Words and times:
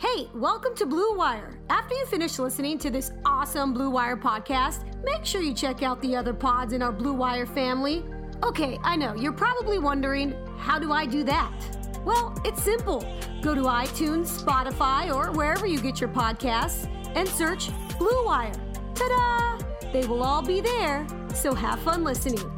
Hey, 0.00 0.28
welcome 0.32 0.76
to 0.76 0.86
Blue 0.86 1.16
Wire. 1.16 1.58
After 1.70 1.92
you 1.92 2.06
finish 2.06 2.38
listening 2.38 2.78
to 2.78 2.88
this 2.88 3.10
awesome 3.24 3.74
Blue 3.74 3.90
Wire 3.90 4.16
podcast, 4.16 4.84
make 5.02 5.24
sure 5.24 5.42
you 5.42 5.52
check 5.52 5.82
out 5.82 6.00
the 6.00 6.14
other 6.14 6.32
pods 6.32 6.72
in 6.72 6.82
our 6.82 6.92
Blue 6.92 7.12
Wire 7.12 7.46
family. 7.46 8.04
Okay, 8.44 8.78
I 8.84 8.94
know, 8.94 9.16
you're 9.16 9.32
probably 9.32 9.80
wondering, 9.80 10.36
how 10.56 10.78
do 10.78 10.92
I 10.92 11.04
do 11.04 11.24
that? 11.24 11.52
Well, 12.04 12.32
it's 12.44 12.62
simple. 12.62 13.00
Go 13.42 13.56
to 13.56 13.62
iTunes, 13.62 14.40
Spotify, 14.40 15.12
or 15.12 15.32
wherever 15.32 15.66
you 15.66 15.80
get 15.80 16.00
your 16.00 16.10
podcasts 16.10 16.86
and 17.16 17.28
search 17.28 17.68
Blue 17.98 18.24
Wire. 18.24 18.52
Ta 18.94 19.08
da! 19.08 19.90
They 19.92 20.06
will 20.06 20.22
all 20.22 20.42
be 20.42 20.60
there, 20.60 21.08
so 21.34 21.54
have 21.54 21.80
fun 21.80 22.04
listening. 22.04 22.48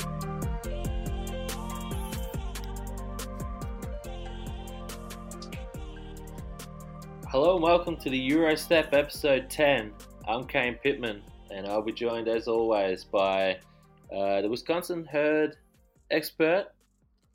Hello 7.30 7.54
and 7.54 7.62
welcome 7.62 7.96
to 7.98 8.10
the 8.10 8.28
Gyro 8.28 8.56
Step 8.56 8.92
episode 8.92 9.48
10. 9.48 9.92
I'm 10.26 10.48
Kane 10.48 10.76
Pitman 10.82 11.22
and 11.52 11.64
I'll 11.64 11.80
be 11.80 11.92
joined 11.92 12.26
as 12.26 12.48
always 12.48 13.04
by 13.04 13.52
uh, 14.12 14.40
the 14.40 14.48
Wisconsin 14.48 15.04
herd 15.04 15.56
expert 16.10 16.66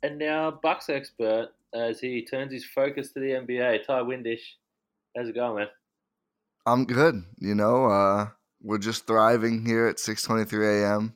and 0.02 0.18
now 0.18 0.50
Bucks 0.62 0.90
expert 0.90 1.48
as 1.74 1.98
he 1.98 2.26
turns 2.26 2.52
his 2.52 2.66
focus 2.66 3.10
to 3.12 3.20
the 3.20 3.30
NBA. 3.30 3.86
Ti 3.86 4.02
Windisch, 4.02 4.58
how's 5.16 5.30
it 5.30 5.34
going, 5.34 5.60
man? 5.60 5.68
I'm 6.66 6.84
good. 6.84 7.22
You 7.38 7.54
know, 7.54 7.86
uh, 7.86 8.28
we're 8.60 8.76
just 8.76 9.06
thriving 9.06 9.64
here 9.64 9.86
at 9.86 9.96
6:23 9.96 10.82
a.m. 10.82 11.14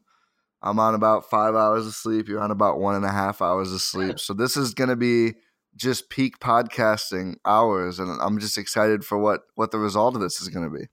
I'm 0.62 0.78
on 0.78 0.94
about 0.94 1.28
five 1.28 1.54
hours 1.54 1.86
of 1.86 1.92
sleep. 1.92 2.28
You're 2.28 2.40
on 2.40 2.50
about 2.50 2.80
one 2.80 2.94
and 2.94 3.04
a 3.04 3.12
half 3.12 3.42
hours 3.42 3.74
of 3.74 3.82
sleep. 3.82 4.18
So 4.18 4.32
this 4.32 4.56
is 4.56 4.72
going 4.72 4.88
to 4.88 4.96
be 4.96 5.34
just 5.80 6.10
peak 6.10 6.38
podcasting 6.38 7.36
hours, 7.44 7.98
and 7.98 8.20
I'm 8.20 8.38
just 8.38 8.58
excited 8.58 9.04
for 9.04 9.18
what 9.18 9.40
what 9.54 9.70
the 9.70 9.78
result 9.78 10.14
of 10.14 10.20
this 10.20 10.40
is 10.40 10.48
going 10.48 10.70
to 10.70 10.78
be. 10.78 10.86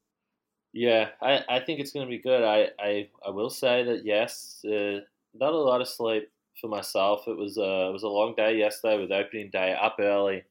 Yeah, 0.74 1.10
I, 1.22 1.44
I 1.50 1.60
think 1.60 1.80
it's 1.80 1.92
going 1.92 2.06
to 2.06 2.10
be 2.10 2.22
good. 2.22 2.44
I, 2.44 2.70
I, 2.80 3.10
I 3.26 3.30
will 3.32 3.50
say 3.50 3.84
that 3.84 4.06
yes, 4.06 4.64
uh, 4.66 5.00
not 5.34 5.54
a 5.54 5.58
lot 5.58 5.82
of 5.82 5.88
sleep 5.88 6.30
for 6.62 6.68
myself. 6.68 7.28
It 7.28 7.38
was 7.38 7.58
a, 7.58 7.90
it 7.90 7.94
was 7.94 8.04
a 8.04 8.08
long 8.08 8.34
day 8.36 8.58
yesterday 8.58 9.02
with 9.02 9.12
opening 9.12 9.50
day 9.52 9.76
up 9.80 9.98
early, 10.00 10.44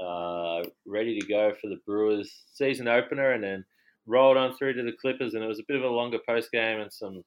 uh, 0.00 0.62
ready 0.86 1.18
to 1.18 1.26
go 1.26 1.52
for 1.60 1.68
the 1.68 1.80
Brewers 1.86 2.44
season 2.52 2.88
opener, 2.88 3.32
and 3.32 3.42
then 3.42 3.64
rolled 4.06 4.36
on 4.36 4.54
through 4.54 4.74
to 4.74 4.82
the 4.82 4.96
Clippers. 5.00 5.34
And 5.34 5.42
it 5.42 5.48
was 5.48 5.60
a 5.60 5.66
bit 5.66 5.76
of 5.76 5.82
a 5.82 5.88
longer 5.88 6.18
post 6.26 6.52
game 6.52 6.80
and 6.80 6.92
some 6.92 7.22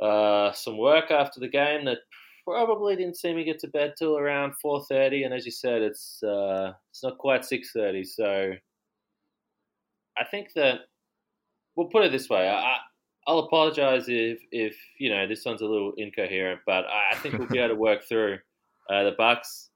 uh, 0.00 0.52
some 0.52 0.78
work 0.78 1.10
after 1.10 1.38
the 1.38 1.48
game 1.48 1.84
that 1.84 1.98
probably 2.46 2.96
didn't 2.96 3.16
see 3.16 3.34
me 3.34 3.44
get 3.44 3.58
to 3.60 3.68
bed 3.68 3.94
till 3.98 4.16
around 4.16 4.54
four 4.62 4.84
thirty. 4.84 5.24
And 5.24 5.34
as 5.34 5.44
you 5.44 5.52
said, 5.52 5.82
it's 5.82 6.22
uh, 6.22 6.72
it's 6.90 7.02
not 7.02 7.18
quite 7.18 7.44
six 7.44 7.72
thirty. 7.72 8.04
So 8.04 8.52
I 10.18 10.24
think 10.24 10.48
that 10.54 10.80
we'll 11.74 11.88
put 11.88 12.04
it 12.04 12.12
this 12.12 12.28
way. 12.28 12.48
I, 12.48 12.76
I'll 13.26 13.40
apologize 13.40 14.04
if 14.08 14.38
if 14.52 14.76
you 14.98 15.10
know 15.10 15.26
this 15.26 15.44
one's 15.44 15.62
a 15.62 15.66
little 15.66 15.92
incoherent, 15.96 16.60
but 16.66 16.84
I 16.86 17.16
think 17.16 17.38
we'll 17.38 17.48
be 17.48 17.58
able 17.58 17.74
to 17.74 17.80
work 17.80 18.04
through. 18.08 18.38
Uh, 18.88 19.02
the 19.02 19.16
Bucks 19.18 19.70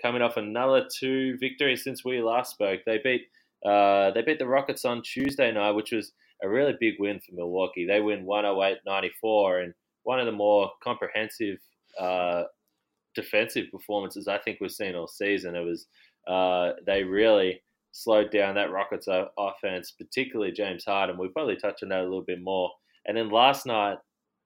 coming 0.00 0.22
off 0.22 0.38
another 0.38 0.86
two 0.98 1.36
victories 1.38 1.84
since 1.84 2.04
we 2.04 2.22
last 2.22 2.52
spoke. 2.52 2.80
They 2.86 2.98
beat 3.04 3.22
uh, 3.66 4.10
they 4.12 4.22
beat 4.22 4.38
the 4.38 4.46
Rockets 4.46 4.84
on 4.84 5.02
Tuesday 5.02 5.52
night, 5.52 5.72
which 5.72 5.92
was 5.92 6.12
a 6.42 6.48
really 6.48 6.74
big 6.80 6.94
win 6.98 7.20
for 7.20 7.34
Milwaukee. 7.34 7.86
They 7.86 8.00
win 8.00 8.26
108-94 8.26 9.64
and 9.64 9.74
one 10.02 10.20
of 10.20 10.26
the 10.26 10.32
more 10.32 10.70
comprehensive 10.82 11.58
uh, 12.00 12.44
defensive 13.14 13.66
performances 13.70 14.28
I 14.28 14.38
think 14.38 14.58
we've 14.60 14.70
seen 14.70 14.94
all 14.94 15.08
season. 15.08 15.54
It 15.54 15.64
was 15.64 15.86
uh, 16.26 16.72
they 16.86 17.02
really 17.04 17.62
slowed 17.92 18.30
down 18.30 18.56
that 18.56 18.72
Rockets 18.72 19.08
offense, 19.38 19.92
particularly 19.92 20.52
James 20.52 20.84
Harden. 20.84 21.16
We'll 21.16 21.28
probably 21.30 21.56
touch 21.56 21.82
on 21.82 21.90
that 21.90 22.00
a 22.00 22.02
little 22.02 22.24
bit 22.24 22.42
more. 22.42 22.70
And 23.06 23.16
then 23.16 23.30
last 23.30 23.66
night, 23.66 23.98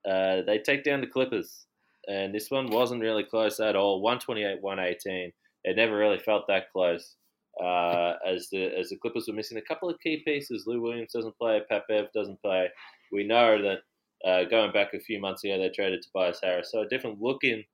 uh, 0.08 0.42
they 0.46 0.58
take 0.58 0.84
down 0.84 1.00
the 1.00 1.06
Clippers. 1.06 1.66
And 2.08 2.34
this 2.34 2.50
one 2.50 2.70
wasn't 2.70 3.02
really 3.02 3.24
close 3.24 3.60
at 3.60 3.76
all 3.76 4.00
128 4.00 4.62
118. 4.62 5.32
It 5.64 5.76
never 5.76 5.96
really 5.96 6.18
felt 6.18 6.46
that 6.48 6.70
close. 6.72 7.16
Uh, 7.62 8.14
as 8.24 8.48
the 8.50 8.70
as 8.78 8.90
the 8.90 8.96
Clippers 8.96 9.26
were 9.26 9.34
missing 9.34 9.58
a 9.58 9.62
couple 9.62 9.90
of 9.90 9.98
key 10.00 10.22
pieces. 10.24 10.64
Lou 10.66 10.80
Williams 10.80 11.12
doesn't 11.12 11.36
play, 11.36 11.60
Pat 11.68 11.82
Bev 11.88 12.06
doesn't 12.14 12.40
play. 12.40 12.68
We 13.12 13.24
know 13.24 13.60
that 13.62 13.78
uh, 14.24 14.44
going 14.44 14.72
back 14.72 14.94
a 14.94 15.00
few 15.00 15.20
months 15.20 15.44
ago, 15.44 15.58
they 15.58 15.70
traded 15.70 16.02
Tobias 16.02 16.40
Harris. 16.42 16.70
So 16.72 16.82
a 16.82 16.88
different 16.88 17.20
looking 17.20 17.64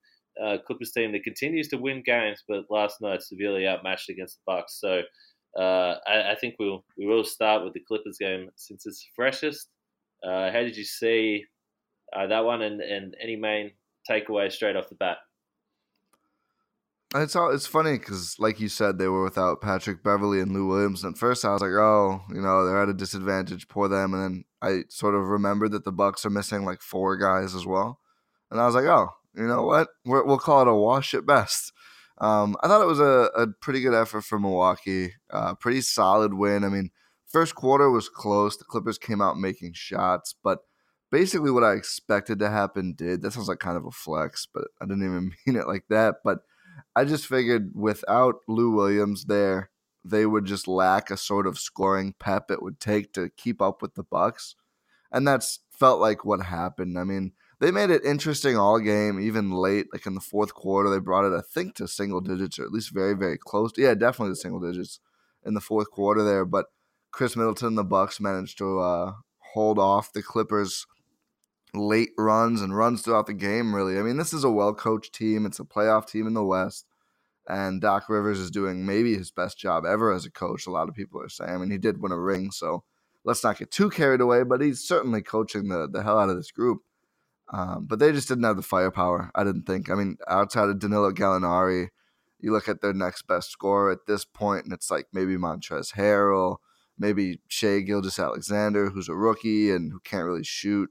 uh, 0.43 0.59
Clippers 0.67 0.93
team 0.93 1.13
that 1.13 1.25
continues 1.25 1.69
to 1.69 1.77
win 1.77 2.03
games, 2.05 2.43
but 2.49 2.65
last 2.71 3.01
night 3.01 3.23
severely 3.23 3.67
outmatched 3.67 4.11
against 4.11 4.37
the 4.37 4.43
Bucks. 4.47 4.81
So 4.81 5.03
uh, 5.59 5.97
I, 6.07 6.33
I, 6.33 6.35
think 6.41 6.57
we'll 6.59 6.85
we 6.99 7.07
will 7.07 7.25
start 7.25 7.63
with 7.65 7.73
the 7.75 7.81
Clippers 7.81 8.19
game 8.19 8.51
since 8.57 8.87
it's 8.87 9.09
freshest. 9.15 9.69
Uh, 10.23 10.51
how 10.51 10.61
did 10.61 10.77
you 10.77 10.85
see 10.85 11.45
uh, 12.17 12.27
that 12.27 12.45
one, 12.45 12.63
and, 12.63 12.81
and 12.81 13.17
any 13.23 13.37
main 13.37 13.71
takeaways 14.11 14.53
straight 14.53 14.75
off 14.75 14.89
the 14.89 14.97
bat? 14.97 15.19
It's 17.15 17.37
all 17.37 17.55
it's 17.55 17.67
funny 17.67 17.97
because, 17.99 18.37
like 18.41 18.59
you 18.59 18.69
said, 18.69 18.99
they 18.99 19.07
were 19.07 19.23
without 19.23 19.61
Patrick 19.61 20.03
Beverley 20.03 20.41
and 20.41 20.53
Lou 20.53 20.67
Williams. 20.67 21.05
And 21.05 21.15
at 21.15 21.19
first, 21.19 21.45
I 21.45 21.53
was 21.53 21.63
like, 21.63 21.71
"Oh, 21.71 22.23
you 22.31 22.41
know, 22.41 22.67
they're 22.67 22.83
at 22.83 22.89
a 22.89 22.95
disadvantage. 22.95 23.69
Poor 23.69 23.89
them." 23.89 24.15
And 24.15 24.23
then 24.23 24.45
I 24.65 24.85
sort 24.89 25.15
of 25.15 25.29
remembered 25.29 25.73
that 25.73 25.85
the 25.85 25.93
Bucks 25.93 26.25
are 26.25 26.31
missing 26.31 26.65
like 26.65 26.81
four 26.81 27.17
guys 27.17 27.55
as 27.55 27.67
well, 27.67 28.01
and 28.51 28.61
I 28.61 28.67
was 28.67 28.75
like, 28.75 28.87
"Oh, 28.87 29.11
you 29.35 29.47
know 29.47 29.63
what? 29.63 29.89
we 30.05 30.21
will 30.23 30.39
call 30.39 30.63
it 30.63 30.69
a 30.69 30.75
wash 30.75 31.15
at 31.15 31.27
best." 31.27 31.73
Um, 32.19 32.57
I 32.63 32.69
thought 32.69 32.83
it 32.83 32.87
was 32.87 33.01
a, 33.01 33.31
a 33.37 33.49
pretty 33.61 33.81
good 33.81 33.95
effort 33.95 34.23
for 34.23 34.39
Milwaukee. 34.39 35.13
Uh, 35.31 35.55
pretty 35.55 35.81
solid 35.81 36.35
win. 36.35 36.65
I 36.65 36.69
mean, 36.69 36.91
first 37.27 37.55
quarter 37.55 37.91
was 37.91 38.09
close. 38.09 38.57
The 38.57 38.65
Clippers 38.65 38.99
came 38.99 39.21
out 39.21 39.37
making 39.37 39.73
shots, 39.75 40.35
but 40.43 40.61
basically 41.11 41.51
what 41.51 41.65
I 41.65 41.73
expected 41.73 42.39
to 42.39 42.51
happen 42.51 42.95
did. 42.97 43.23
That 43.23 43.33
sounds 43.33 43.49
like 43.49 43.59
kind 43.59 43.77
of 43.77 43.85
a 43.85 43.91
flex, 43.91 44.47
but 44.53 44.65
I 44.81 44.87
didn't 44.87 45.05
even 45.05 45.33
mean 45.47 45.57
it 45.57 45.67
like 45.67 45.85
that. 45.91 46.17
But 46.25 46.39
I 46.97 47.05
just 47.05 47.27
figured 47.27 47.73
without 47.75 48.37
Lou 48.49 48.71
Williams 48.71 49.27
there, 49.27 49.71
they 50.05 50.27
would 50.27 50.45
just 50.45 50.69
lack 50.69 51.11
a 51.11 51.17
sort 51.17 51.47
of 51.47 51.59
scoring 51.59 52.15
pep 52.19 52.51
it 52.51 52.63
would 52.63 52.79
take 52.79 53.13
to 53.15 53.31
keep 53.37 53.63
up 53.63 53.81
with 53.81 53.95
the 53.95 54.03
Bucks. 54.03 54.57
And 55.11 55.27
that's 55.27 55.61
felt 55.71 56.01
like 56.01 56.25
what 56.25 56.43
happened. 56.43 56.99
I 56.99 57.05
mean, 57.05 57.33
they 57.61 57.71
made 57.71 57.91
it 57.91 58.05
interesting 58.05 58.57
all 58.57 58.79
game, 58.81 59.21
even 59.21 59.53
late, 59.53 59.87
like 59.93 60.07
in 60.07 60.15
the 60.15 60.21
fourth 60.21 60.55
quarter. 60.55 60.91
They 60.91 60.99
brought 60.99 61.25
it, 61.25 61.37
I 61.37 61.41
think, 61.41 61.77
to 61.77 61.89
single 61.89 62.21
digits 62.21 62.59
or 62.59 62.65
at 62.65 62.73
least 62.73 62.93
very, 62.93 63.15
very 63.15 63.39
close. 63.39 63.73
Yeah, 63.77 63.95
definitely 63.95 64.31
the 64.31 64.37
single 64.37 64.61
digits 64.61 65.01
in 65.45 65.55
the 65.55 65.61
fourth 65.61 65.91
quarter 65.91 66.23
there. 66.23 66.45
But 66.45 66.67
Khris 67.13 67.37
Middleton, 67.37 67.77
the 67.77 67.85
Bucks 67.85 68.21
managed 68.21 68.59
to 68.59 68.81
uh, 68.81 69.13
hold 69.39 69.79
off 69.79 70.13
the 70.13 70.23
Clippers' 70.23 70.87
late 71.73 72.11
runs 72.19 72.61
and 72.61 72.77
runs 72.77 73.03
throughout 73.03 73.27
the 73.27 73.35
game. 73.35 73.75
Really, 73.75 73.99
I 73.99 74.03
mean, 74.03 74.17
this 74.17 74.33
is 74.33 74.45
a 74.45 74.51
well-coached 74.51 75.15
team. 75.15 75.47
It's 75.47 75.61
a 75.61 75.65
playoff 75.65 76.09
team 76.09 76.27
in 76.27 76.35
the 76.35 76.45
West, 76.45 76.87
and 77.49 77.81
Doc 77.81 78.09
Rivers 78.09 78.39
is 78.39 78.51
doing 78.51 78.87
maybe 78.87 79.15
his 79.17 79.31
best 79.31 79.59
job 79.59 79.85
ever 79.85 80.13
as 80.13 80.25
a 80.25 80.31
coach. 80.31 80.67
A 80.67 80.71
lot 80.71 80.89
of 80.89 80.95
people 80.95 81.21
are 81.21 81.29
saying. 81.29 81.51
I 81.51 81.57
mean, 81.59 81.71
he 81.71 81.79
did 81.79 82.01
win 82.01 82.13
a 82.13 82.19
ring, 82.19 82.51
so 82.51 82.85
let's 83.25 83.45
not 83.45 83.59
get 83.59 83.71
too 83.71 83.91
carried 83.91 84.21
away. 84.21 84.43
But 84.45 84.61
he's 84.61 84.87
certainly 84.87 85.23
coaching 85.23 85.69
the 85.69 85.89
the 85.91 86.03
hell 86.03 86.19
out 86.19 86.31
of 86.31 86.37
this 86.37 86.51
group. 86.51 86.81
Um, 87.53 87.87
but 87.87 87.99
they 87.99 88.13
just 88.13 88.29
didn't 88.29 88.45
have 88.45 88.57
the 88.57 88.63
firepower. 88.63 89.31
I 89.35 89.45
didn't 89.45 89.67
think. 89.67 89.91
I 89.91 89.95
mean, 89.95 90.17
outside 90.29 90.71
of 90.71 90.79
Danilo 90.79 91.13
Gallinari, 91.13 91.89
you 92.41 92.53
look 92.53 92.69
at 92.69 92.81
their 92.81 92.95
next 92.95 93.27
best 93.27 93.51
scorer 93.51 93.91
at 93.91 94.07
this 94.07 94.25
point, 94.25 94.65
and 94.65 94.73
it's 94.73 94.91
like 94.91 95.07
maybe 95.13 95.37
Montrezl 95.37 95.95
Harrell 95.95 96.57
maybe 96.99 97.41
Shai 97.49 97.81
Gilgeous-Alexander, 97.81 98.91
who's 98.91 99.09
a 99.09 99.15
rookie 99.15 99.71
and 99.71 99.93
who 99.93 100.01
can't 100.01 100.25
really 100.25 100.45
shoot. 100.45 100.91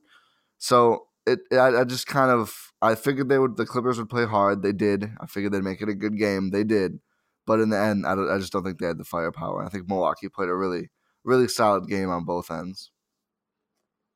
So 0.58 1.08
it, 1.26 1.40
I, 1.52 1.82
I, 1.82 1.84
just 1.84 2.08
kind 2.08 2.32
of 2.32 2.72
I 2.82 2.96
figured 2.96 3.30
they 3.30 3.40
would 3.40 3.58
the 3.58 3.66
Clippers 3.66 3.98
would 3.98 4.10
play 4.10 4.26
hard. 4.26 4.62
They 4.62 4.74
did. 4.74 5.12
I 5.22 5.26
figured 5.26 5.54
they'd 5.54 5.64
make 5.64 5.82
it 5.82 5.90
a 5.90 5.96
good 5.96 6.18
game. 6.18 6.52
They 6.52 6.64
did, 6.64 7.00
but 7.46 7.60
in 7.60 7.70
the 7.70 7.80
end, 7.80 8.06
I, 8.06 8.14
I 8.14 8.38
just 8.40 8.52
don't 8.52 8.64
think 8.64 8.80
they 8.80 8.88
had 8.88 8.98
the 8.98 9.06
firepower. 9.06 9.64
I 9.64 9.70
think 9.70 9.88
Milwaukee 9.88 10.30
played 10.30 10.50
a 10.50 10.56
really 10.56 10.90
really 11.24 11.48
solid 11.48 11.88
game 11.88 12.10
on 12.10 12.26
both 12.26 12.52
ends. 12.52 12.92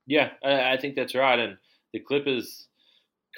Yeah, 0.05 0.31
I, 0.43 0.73
I 0.73 0.77
think 0.77 0.95
that's 0.95 1.15
right. 1.15 1.39
And 1.39 1.57
the 1.93 1.99
Clippers 1.99 2.67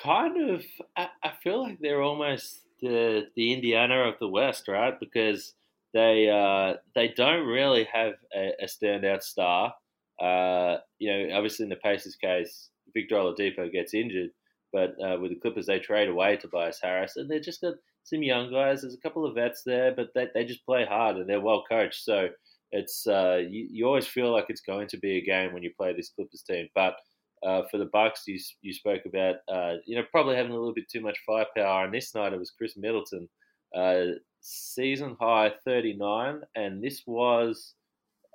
kind 0.02 0.50
of 0.50 0.64
I, 0.98 1.10
I 1.24 1.32
feel 1.44 1.62
like 1.62 1.80
they're 1.80 2.02
almost 2.02 2.62
the 2.82 3.28
the 3.36 3.54
Indiana 3.54 4.08
of 4.08 4.16
the 4.20 4.28
West, 4.28 4.68
right? 4.68 5.00
Because 5.00 5.54
they 5.94 6.30
uh, 6.30 6.78
they 6.96 7.10
don't 7.10 7.46
really 7.48 7.88
have 7.92 8.14
a, 8.36 8.54
a 8.62 8.66
standout 8.66 9.24
star. 9.24 9.74
Uh, 10.22 10.78
you 10.98 11.12
know, 11.12 11.36
obviously 11.36 11.64
in 11.64 11.70
the 11.70 11.78
Pacers 11.78 12.16
case, 12.16 12.70
Victor 12.94 13.16
Oladipo 13.16 13.72
gets 13.72 13.94
injured, 13.94 14.32
but 14.72 14.96
uh, 15.04 15.18
with 15.20 15.32
the 15.32 15.40
Clippers, 15.40 15.66
they 15.66 15.80
trade 15.80 16.10
away 16.10 16.38
Tobias 16.38 16.80
Harris, 16.82 17.16
and 17.16 17.30
they've 17.30 17.42
just 17.42 17.62
got 17.62 17.76
some 18.04 18.24
young 18.24 18.52
guys. 18.52 18.82
There's 18.82 18.94
a 18.94 19.02
couple 19.02 19.26
of 19.26 19.36
vets 19.36 19.64
there, 19.66 19.94
but 19.96 20.10
they, 20.16 20.28
they 20.34 20.46
just 20.46 20.66
play 20.66 20.86
hard 20.86 21.18
and 21.18 21.30
they're 21.30 21.42
well 21.42 21.64
coached. 21.70 22.04
So 22.04 22.30
it's 22.72 23.08
uh, 23.08 23.42
you, 23.48 23.68
you 23.72 23.86
always 23.86 24.08
feel 24.08 24.32
like 24.32 24.46
it's 24.50 24.62
going 24.62 24.88
to 24.90 24.98
be 24.98 25.18
a 25.18 25.26
game 25.26 25.54
when 25.54 25.64
you 25.64 25.72
play 25.78 25.94
this 25.94 26.10
Clippers 26.10 26.44
team. 26.44 26.68
But 26.76 26.96
uh, 27.44 27.64
for 27.72 27.78
the 27.78 27.90
Bucks, 27.92 28.24
you 28.28 28.40
you 28.62 28.74
spoke 28.74 29.04
about 29.06 29.36
uh, 29.48 29.76
you 29.86 29.96
know 29.96 30.04
probably 30.12 30.36
having 30.36 30.52
a 30.52 30.58
little 30.58 30.74
bit 30.74 30.90
too 30.90 31.02
much 31.02 31.18
firepower. 31.26 31.86
And 31.86 31.94
this 31.94 32.14
night 32.14 32.34
it 32.34 32.40
was 32.40 32.52
Khris 32.52 32.78
Middleton 32.78 33.28
uh, 33.76 34.18
season 34.42 35.16
high 35.20 35.54
39, 35.66 36.42
and 36.56 36.84
this 36.84 37.04
was 37.06 37.74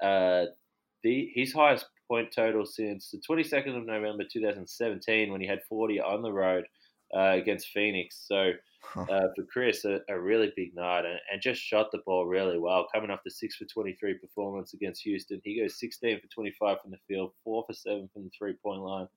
uh, 0.02 0.46
the 1.02 1.30
his 1.34 1.52
highest 1.52 1.86
point 2.08 2.32
total 2.34 2.66
since 2.66 3.10
the 3.10 3.20
22nd 3.28 3.76
of 3.76 3.86
November 3.86 4.24
2017 4.30 5.30
when 5.30 5.40
he 5.40 5.46
had 5.46 5.60
40 5.68 6.00
on 6.00 6.22
the 6.22 6.32
road 6.32 6.64
uh, 7.16 7.32
against 7.32 7.68
Phoenix. 7.68 8.24
So 8.26 8.52
uh, 8.96 9.04
for 9.06 9.44
Khris, 9.52 9.84
a, 9.84 10.00
a, 10.08 10.20
really 10.20 10.52
big 10.56 10.74
night 10.74 11.04
and, 11.04 11.18
and, 11.32 11.40
just 11.40 11.60
shot 11.60 11.90
the 11.90 12.02
ball 12.04 12.26
really 12.26 12.58
well. 12.58 12.86
Coming 12.92 13.10
off 13.10 13.20
the 13.24 13.30
6 13.30 13.56
for 13.56 13.64
23 13.64 14.14
performance 14.14 14.74
against 14.74 15.02
Houston, 15.02 15.40
he 15.42 15.60
goes 15.60 15.80
16 15.80 16.20
for 16.20 16.26
25 16.26 16.80
from 16.82 16.90
the 16.90 16.98
field, 17.08 17.32
4 17.44 17.64
for 17.66 17.72
7 17.72 18.08
from 18.12 18.24
the 18.24 18.30
three 18.36 18.54
point 18.62 18.82
line. 18.82 19.08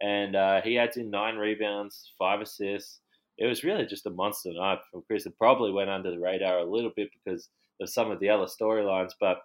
And 0.00 0.36
uh, 0.36 0.60
he 0.62 0.78
adds 0.78 0.96
in 0.96 1.10
nine 1.10 1.36
rebounds, 1.36 2.12
five 2.18 2.40
assists 2.40 3.00
it 3.38 3.46
was 3.46 3.64
really 3.64 3.86
just 3.86 4.06
a 4.06 4.10
monster 4.10 4.52
night 4.52 4.80
from 4.90 5.02
Khris. 5.02 5.24
It 5.24 5.38
probably 5.38 5.70
went 5.70 5.90
under 5.90 6.10
the 6.10 6.18
radar 6.18 6.58
a 6.58 6.64
little 6.64 6.90
bit 6.94 7.08
because 7.12 7.48
of 7.80 7.88
some 7.88 8.10
of 8.10 8.18
the 8.18 8.28
other 8.28 8.46
storylines, 8.46 9.12
but 9.20 9.38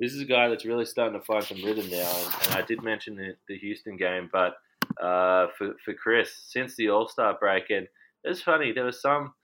this 0.00 0.12
is 0.12 0.22
a 0.22 0.26
guy 0.26 0.48
that's 0.48 0.64
really 0.64 0.86
starting 0.86 1.18
to 1.18 1.24
find 1.24 1.44
some 1.44 1.62
rhythm 1.62 1.88
now. 1.90 2.10
And, 2.16 2.34
and 2.46 2.54
I 2.54 2.62
did 2.62 2.82
mention 2.82 3.16
the, 3.16 3.34
the 3.48 3.58
Houston 3.58 3.96
game, 3.96 4.28
but 4.32 4.54
uh, 5.00 5.48
for 5.56 5.74
for 5.84 5.94
Khris 5.94 6.30
since 6.48 6.74
the 6.74 6.88
All 6.90 7.08
Star 7.08 7.36
break, 7.38 7.70
and 7.70 7.86
it's 8.24 8.42
funny 8.42 8.72
there 8.72 8.84
was 8.84 9.00
some 9.00 9.34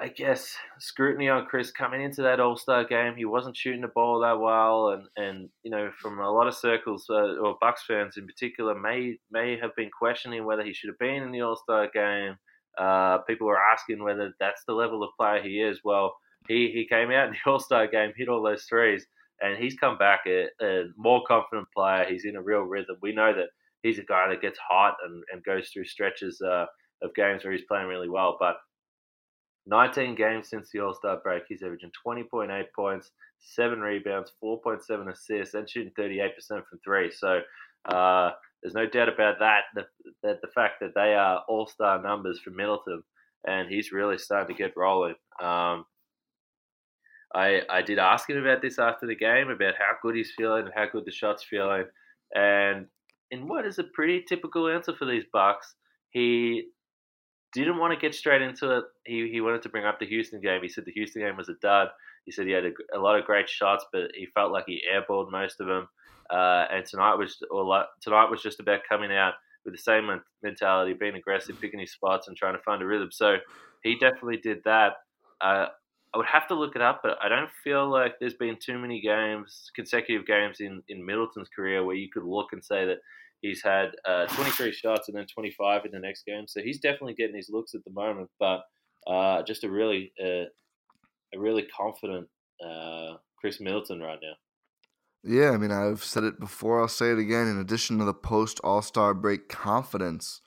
I 0.00 0.06
guess, 0.06 0.54
scrutiny 0.78 1.28
on 1.28 1.46
Khris 1.46 1.72
coming 1.72 2.02
into 2.02 2.22
that 2.22 2.38
All 2.38 2.56
Star 2.56 2.84
game. 2.84 3.14
He 3.16 3.24
wasn't 3.24 3.56
shooting 3.56 3.80
the 3.80 3.88
ball 3.88 4.20
that 4.20 4.38
well, 4.38 4.90
and, 4.90 5.08
and 5.16 5.48
you 5.64 5.72
know, 5.72 5.90
from 6.00 6.20
a 6.20 6.30
lot 6.30 6.46
of 6.46 6.54
circles 6.54 7.06
uh, 7.10 7.34
or 7.42 7.58
Bucks 7.60 7.82
fans 7.84 8.16
in 8.16 8.24
particular, 8.24 8.78
may 8.78 9.18
may 9.32 9.58
have 9.58 9.74
been 9.74 9.90
questioning 9.90 10.44
whether 10.44 10.62
he 10.62 10.72
should 10.72 10.90
have 10.90 11.00
been 11.00 11.24
in 11.24 11.32
the 11.32 11.40
All 11.40 11.56
Star 11.56 11.88
game. 11.92 12.36
Uh, 12.78 13.18
people 13.26 13.48
were 13.48 13.58
asking 13.58 14.00
whether 14.04 14.32
that's 14.38 14.62
the 14.68 14.72
level 14.72 15.02
of 15.02 15.10
player 15.18 15.42
he 15.42 15.60
is. 15.60 15.80
Well, 15.82 16.14
he, 16.46 16.70
he 16.72 16.86
came 16.86 17.10
out 17.10 17.26
in 17.26 17.32
the 17.32 17.38
All 17.50 17.58
Star 17.58 17.88
game, 17.88 18.12
hit 18.16 18.28
all 18.28 18.42
those 18.42 18.64
threes, 18.64 19.04
and 19.40 19.56
he's 19.56 19.76
come 19.76 19.98
back 19.98 20.20
a, 20.26 20.46
a, 20.62 20.84
more 20.96 21.22
confident 21.26 21.68
player. 21.74 22.04
He's 22.08 22.24
in 22.24 22.36
a 22.36 22.42
real 22.42 22.62
rhythm. 22.62 22.96
We 23.02 23.12
know 23.12 23.32
that 23.34 23.48
he's 23.82 23.98
a 23.98 24.04
guy 24.04 24.28
that 24.28 24.42
gets 24.42 24.58
hot 24.58 24.96
and, 25.04 25.22
and 25.32 25.44
goes 25.44 25.68
through 25.68 25.84
stretches 25.84 26.40
uh, 26.40 26.66
of 27.02 27.14
games 27.14 27.44
where 27.44 27.52
he's 27.52 27.66
playing 27.68 27.88
really 27.88 28.08
well, 28.08 28.36
but 28.40 28.56
19 29.68 30.14
games 30.14 30.48
since 30.48 30.70
the 30.72 30.80
All 30.80 30.94
Star 30.94 31.18
break, 31.22 31.42
he's 31.48 31.62
averaging 31.62 31.90
20.8 32.06 32.64
points, 32.74 33.10
seven 33.38 33.80
rebounds, 33.80 34.32
4.7 34.42 35.12
assists, 35.12 35.54
and 35.54 35.68
shooting 35.68 35.92
38% 35.98 36.30
from 36.48 36.78
three. 36.82 37.12
So 37.12 37.40
uh, 37.84 38.30
there's 38.62 38.74
no 38.74 38.86
doubt 38.86 39.10
about 39.10 39.38
that. 39.40 39.64
The, 39.74 39.84
that 40.22 40.40
the 40.40 40.48
fact 40.54 40.76
that 40.80 40.94
they 40.94 41.14
are 41.14 41.42
All 41.48 41.66
Star 41.66 42.02
numbers 42.02 42.40
for 42.40 42.50
Middleton, 42.50 43.02
and 43.46 43.68
he's 43.68 43.92
really 43.92 44.18
starting 44.18 44.56
to 44.56 44.62
get 44.62 44.76
rolling. 44.76 45.14
Um, 45.40 45.84
I 47.34 47.62
I 47.68 47.82
did 47.82 47.98
ask 47.98 48.28
him 48.28 48.38
about 48.38 48.62
this 48.62 48.78
after 48.78 49.06
the 49.06 49.16
game 49.16 49.50
about 49.50 49.74
how 49.78 49.96
good 50.02 50.16
he's 50.16 50.32
feeling 50.36 50.64
and 50.64 50.74
how 50.74 50.86
good 50.90 51.04
the 51.04 51.12
shots 51.12 51.44
feeling, 51.44 51.84
and 52.34 52.86
in 53.30 53.46
what 53.48 53.66
is 53.66 53.78
a 53.78 53.84
pretty 53.84 54.24
typical 54.26 54.68
answer 54.68 54.94
for 54.94 55.04
these 55.04 55.24
Bucks, 55.32 55.74
he 56.10 56.68
didn't 57.52 57.78
want 57.78 57.92
to 57.92 58.00
get 58.00 58.14
straight 58.14 58.42
into 58.42 58.78
it. 58.78 58.84
He, 59.04 59.28
he 59.30 59.40
wanted 59.40 59.62
to 59.62 59.68
bring 59.68 59.84
up 59.84 59.98
the 59.98 60.06
Houston 60.06 60.40
game. 60.40 60.60
He 60.62 60.68
said 60.68 60.84
the 60.84 60.92
Houston 60.92 61.22
game 61.22 61.36
was 61.36 61.48
a 61.48 61.54
dud. 61.62 61.88
He 62.24 62.32
said 62.32 62.46
he 62.46 62.52
had 62.52 62.64
a, 62.66 62.72
a 62.94 63.00
lot 63.00 63.18
of 63.18 63.24
great 63.24 63.48
shots, 63.48 63.84
but 63.92 64.10
he 64.14 64.26
felt 64.34 64.52
like 64.52 64.64
he 64.66 64.82
airballed 64.90 65.30
most 65.30 65.60
of 65.60 65.66
them. 65.66 65.88
Uh, 66.30 66.66
and 66.70 66.84
tonight 66.84 67.14
was 67.14 67.38
or 67.50 67.86
tonight 68.02 68.30
was 68.30 68.42
just 68.42 68.60
about 68.60 68.80
coming 68.86 69.10
out 69.10 69.34
with 69.64 69.74
the 69.74 69.78
same 69.78 70.10
mentality, 70.42 70.92
being 70.92 71.16
aggressive, 71.16 71.58
picking 71.60 71.80
his 71.80 71.92
spots, 71.92 72.28
and 72.28 72.36
trying 72.36 72.54
to 72.54 72.62
find 72.62 72.82
a 72.82 72.86
rhythm. 72.86 73.08
So 73.10 73.36
he 73.82 73.94
definitely 73.98 74.36
did 74.36 74.58
that. 74.64 74.94
Uh, 75.40 75.66
I 76.14 76.18
would 76.18 76.26
have 76.26 76.48
to 76.48 76.54
look 76.54 76.74
it 76.74 76.82
up, 76.82 77.00
but 77.02 77.18
I 77.22 77.28
don't 77.28 77.50
feel 77.62 77.90
like 77.90 78.14
there's 78.18 78.34
been 78.34 78.56
too 78.64 78.78
many 78.78 79.00
games, 79.00 79.70
consecutive 79.76 80.26
games 80.26 80.58
in, 80.60 80.82
in 80.88 81.04
Middleton's 81.04 81.48
career 81.54 81.84
where 81.84 81.96
you 81.96 82.08
could 82.12 82.24
look 82.24 82.48
and 82.52 82.64
say 82.64 82.86
that 82.86 82.98
He's 83.40 83.62
had 83.62 83.90
uh, 84.04 84.26
23 84.26 84.72
shots 84.72 85.08
and 85.08 85.16
then 85.16 85.26
25 85.32 85.84
in 85.84 85.92
the 85.92 86.00
next 86.00 86.24
game, 86.26 86.46
so 86.48 86.60
he's 86.60 86.80
definitely 86.80 87.14
getting 87.14 87.36
his 87.36 87.48
looks 87.48 87.74
at 87.74 87.84
the 87.84 87.92
moment. 87.92 88.28
But 88.40 88.62
uh, 89.06 89.42
just 89.44 89.62
a 89.62 89.70
really, 89.70 90.12
uh, 90.20 90.46
a 91.34 91.38
really 91.38 91.64
confident 91.64 92.26
uh, 92.64 93.14
Khris 93.40 93.60
Middleton 93.60 94.00
right 94.00 94.18
now. 94.20 94.34
Yeah, 95.22 95.50
I 95.50 95.56
mean, 95.56 95.70
I've 95.70 96.02
said 96.02 96.24
it 96.24 96.40
before. 96.40 96.80
I'll 96.80 96.88
say 96.88 97.12
it 97.12 97.18
again. 97.18 97.46
In 97.46 97.60
addition 97.60 97.98
to 97.98 98.04
the 98.04 98.14
post 98.14 98.60
All 98.64 98.82
Star 98.82 99.14
break 99.14 99.48
confidence, 99.48 100.40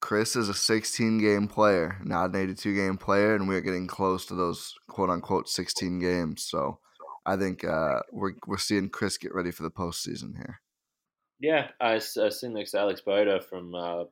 Khris 0.00 0.36
is 0.36 0.48
a 0.48 0.54
16 0.54 1.18
game 1.18 1.48
player, 1.48 1.98
not 2.04 2.30
an 2.30 2.36
82 2.36 2.74
game 2.74 2.96
player, 2.96 3.34
and 3.34 3.48
we're 3.48 3.60
getting 3.60 3.86
close 3.86 4.26
to 4.26 4.34
those 4.34 4.74
quote 4.88 5.10
unquote 5.10 5.48
16 5.48 5.98
games. 5.98 6.42
So 6.42 6.78
I 7.24 7.36
think 7.36 7.64
uh, 7.64 8.00
we're 8.12 8.34
we're 8.46 8.58
seeing 8.58 8.88
Khris 8.88 9.18
get 9.18 9.34
ready 9.34 9.50
for 9.50 9.62
the 9.62 9.70
postseason 9.70 10.36
here. 10.36 10.60
Yeah, 11.40 11.68
I, 11.80 11.94
I 11.94 12.28
seen 12.30 12.54
next 12.54 12.70
to 12.70 12.78
Alex 12.78 13.02
Boeder 13.02 13.40
from, 13.40 13.74
uh, 13.74 14.04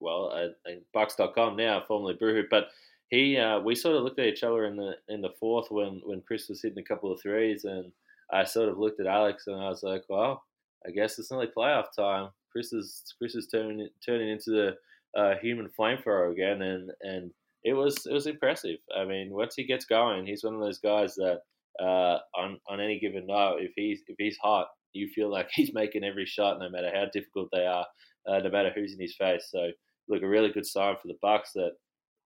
well, 0.00 0.32
uh, 0.34 0.70
Bucks.com 0.92 1.56
now, 1.56 1.84
formerly 1.86 2.14
Brew 2.14 2.34
Hoop, 2.34 2.48
but 2.50 2.68
he, 3.10 3.36
uh, 3.36 3.60
we 3.60 3.76
sort 3.76 3.94
of 3.94 4.02
looked 4.02 4.18
at 4.18 4.26
each 4.26 4.42
other 4.42 4.64
in 4.64 4.76
the 4.76 4.94
in 5.08 5.20
the 5.20 5.34
fourth 5.38 5.70
when 5.70 6.00
when 6.04 6.22
Khris 6.22 6.48
was 6.48 6.62
hitting 6.62 6.78
a 6.78 6.82
couple 6.82 7.12
of 7.12 7.20
threes, 7.20 7.64
and 7.64 7.92
I 8.32 8.44
sort 8.44 8.70
of 8.70 8.78
looked 8.78 9.00
at 9.00 9.06
Alex 9.06 9.46
and 9.46 9.56
I 9.56 9.68
was 9.68 9.82
like, 9.82 10.04
well, 10.08 10.42
I 10.86 10.90
guess 10.90 11.18
it's 11.18 11.30
only 11.30 11.46
playoff 11.46 11.94
time. 11.96 12.30
Khris 12.50 12.72
is 12.72 13.02
Khris 13.18 13.34
is 13.34 13.46
turning 13.46 13.88
turning 14.04 14.30
into 14.30 14.50
the 14.50 14.76
uh, 15.16 15.34
human 15.40 15.68
flamethrower 15.78 16.32
again, 16.32 16.62
and 16.62 16.90
and 17.02 17.30
it 17.64 17.74
was 17.74 18.06
it 18.06 18.12
was 18.12 18.26
impressive. 18.26 18.78
I 18.96 19.04
mean, 19.04 19.30
once 19.30 19.54
he 19.54 19.64
gets 19.64 19.84
going, 19.84 20.26
he's 20.26 20.44
one 20.44 20.54
of 20.54 20.60
those 20.60 20.78
guys 20.78 21.14
that 21.16 21.40
uh, 21.80 22.18
on 22.36 22.58
on 22.68 22.80
any 22.80 22.98
given 22.98 23.26
night, 23.26 23.56
if 23.60 23.72
he's 23.76 24.02
if 24.08 24.16
he's 24.18 24.38
hot, 24.38 24.68
you 24.92 25.08
feel 25.08 25.30
like 25.30 25.48
he's 25.54 25.74
making 25.74 26.04
every 26.04 26.26
shot, 26.26 26.58
no 26.58 26.68
matter 26.68 26.90
how 26.94 27.06
difficult 27.12 27.48
they 27.52 27.66
are, 27.66 27.86
uh, 28.28 28.38
no 28.38 28.50
matter 28.50 28.72
who's 28.74 28.94
in 28.94 29.00
his 29.00 29.16
face. 29.16 29.48
So, 29.50 29.70
look, 30.08 30.22
a 30.22 30.28
really 30.28 30.50
good 30.50 30.66
sign 30.66 30.96
for 31.00 31.08
the 31.08 31.18
Bucks 31.22 31.52
that 31.54 31.72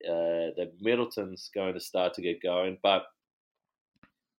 uh, 0.08 0.52
that 0.56 0.72
Middleton's 0.80 1.50
going 1.54 1.74
to 1.74 1.80
start 1.80 2.14
to 2.14 2.22
get 2.22 2.42
going. 2.42 2.78
But 2.82 3.04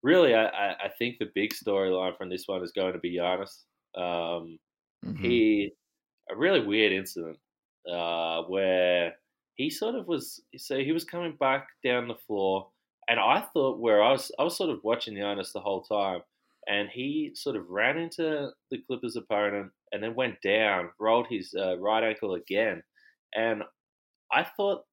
really, 0.03 0.35
I, 0.35 0.71
I 0.71 0.89
think 0.97 1.17
the 1.17 1.31
big 1.35 1.51
storyline 1.53 2.17
from 2.17 2.29
this 2.29 2.43
one 2.47 2.63
is 2.63 2.71
going 2.71 2.93
to 2.93 2.99
be 2.99 3.17
Giannis. 3.17 3.63
Um, 3.95 4.59
mm-hmm. 5.05 5.23
He 5.23 5.71
a 6.29 6.35
really 6.35 6.59
weird 6.59 6.91
incident 6.91 7.37
uh, 7.91 8.43
where 8.43 9.15
he 9.55 9.69
sort 9.69 9.95
of 9.95 10.07
was. 10.07 10.41
So 10.57 10.77
he 10.79 10.91
was 10.91 11.03
coming 11.03 11.35
back 11.39 11.67
down 11.83 12.07
the 12.07 12.15
floor, 12.15 12.69
and 13.09 13.19
I 13.19 13.45
thought 13.53 13.79
where 13.79 14.03
I 14.03 14.11
was, 14.11 14.31
I 14.39 14.43
was 14.43 14.57
sort 14.57 14.69
of 14.69 14.79
watching 14.83 15.15
Giannis 15.15 15.53
the 15.53 15.59
whole 15.59 15.81
time, 15.81 16.21
and 16.67 16.89
he 16.89 17.31
sort 17.33 17.55
of 17.55 17.69
ran 17.69 17.97
into 17.97 18.49
the 18.71 18.77
Clippers 18.87 19.15
opponent 19.15 19.71
and 19.91 20.03
then 20.03 20.15
went 20.15 20.41
down, 20.41 20.89
rolled 20.99 21.27
his 21.29 21.53
uh, 21.57 21.77
right 21.79 22.03
ankle 22.03 22.35
again, 22.35 22.83
and 23.35 23.63
I 24.31 24.43
thought 24.43 24.83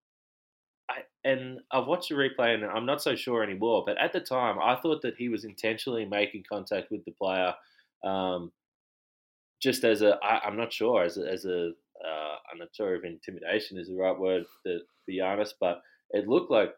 I, 0.88 0.98
and 1.24 1.60
I've 1.72 1.86
watched 1.86 2.10
the 2.10 2.14
replay 2.14 2.54
and 2.54 2.64
I'm 2.64 2.86
not 2.86 3.02
so 3.02 3.16
sure 3.16 3.42
anymore. 3.42 3.84
But 3.86 3.98
at 3.98 4.12
the 4.12 4.20
time, 4.20 4.58
I 4.62 4.76
thought 4.76 5.02
that 5.02 5.16
he 5.16 5.28
was 5.28 5.44
intentionally 5.44 6.04
making 6.04 6.44
contact 6.50 6.90
with 6.90 7.04
the 7.04 7.12
player, 7.12 7.54
um, 8.04 8.52
just 9.62 9.84
as 9.84 10.02
a 10.02 10.18
I, 10.22 10.46
I'm 10.46 10.56
not 10.56 10.72
sure 10.72 11.02
as 11.02 11.16
a, 11.16 11.26
as 11.26 11.44
a 11.44 11.72
uh, 12.06 12.36
I'm 12.50 12.58
not 12.58 12.68
sure 12.72 12.94
if 12.94 13.04
intimidation 13.04 13.78
is 13.78 13.88
the 13.88 13.96
right 13.96 14.18
word 14.18 14.44
to 14.66 14.80
be 15.06 15.20
honest, 15.20 15.56
but 15.60 15.82
it 16.10 16.28
looked 16.28 16.50
like 16.50 16.74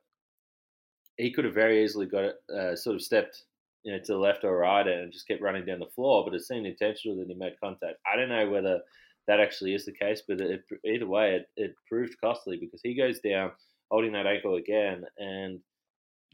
he 1.16 1.32
could 1.32 1.44
have 1.44 1.54
very 1.54 1.82
easily 1.82 2.06
got 2.06 2.24
it, 2.24 2.36
uh, 2.54 2.76
sort 2.76 2.96
of 2.96 3.02
stepped 3.02 3.44
you 3.82 3.92
know 3.92 3.98
to 3.98 4.12
the 4.12 4.18
left 4.18 4.44
or 4.44 4.58
right 4.58 4.86
and 4.86 5.12
just 5.12 5.28
kept 5.28 5.40
running 5.40 5.64
down 5.64 5.78
the 5.78 5.86
floor. 5.86 6.24
But 6.24 6.34
it 6.34 6.42
seemed 6.42 6.66
intentional 6.66 7.16
that 7.18 7.28
he 7.28 7.34
made 7.34 7.60
contact. 7.62 7.98
I 8.10 8.16
don't 8.16 8.28
know 8.28 8.50
whether 8.50 8.80
that 9.28 9.40
actually 9.40 9.74
is 9.74 9.84
the 9.84 9.92
case, 9.92 10.22
but 10.26 10.40
it, 10.40 10.64
either 10.84 11.06
way, 11.06 11.36
it, 11.36 11.48
it 11.56 11.74
proved 11.88 12.16
costly 12.20 12.58
because 12.58 12.80
he 12.82 12.94
goes 12.94 13.20
down 13.20 13.52
holding 13.90 14.12
that 14.12 14.26
ankle 14.26 14.56
again, 14.56 15.04
and 15.18 15.60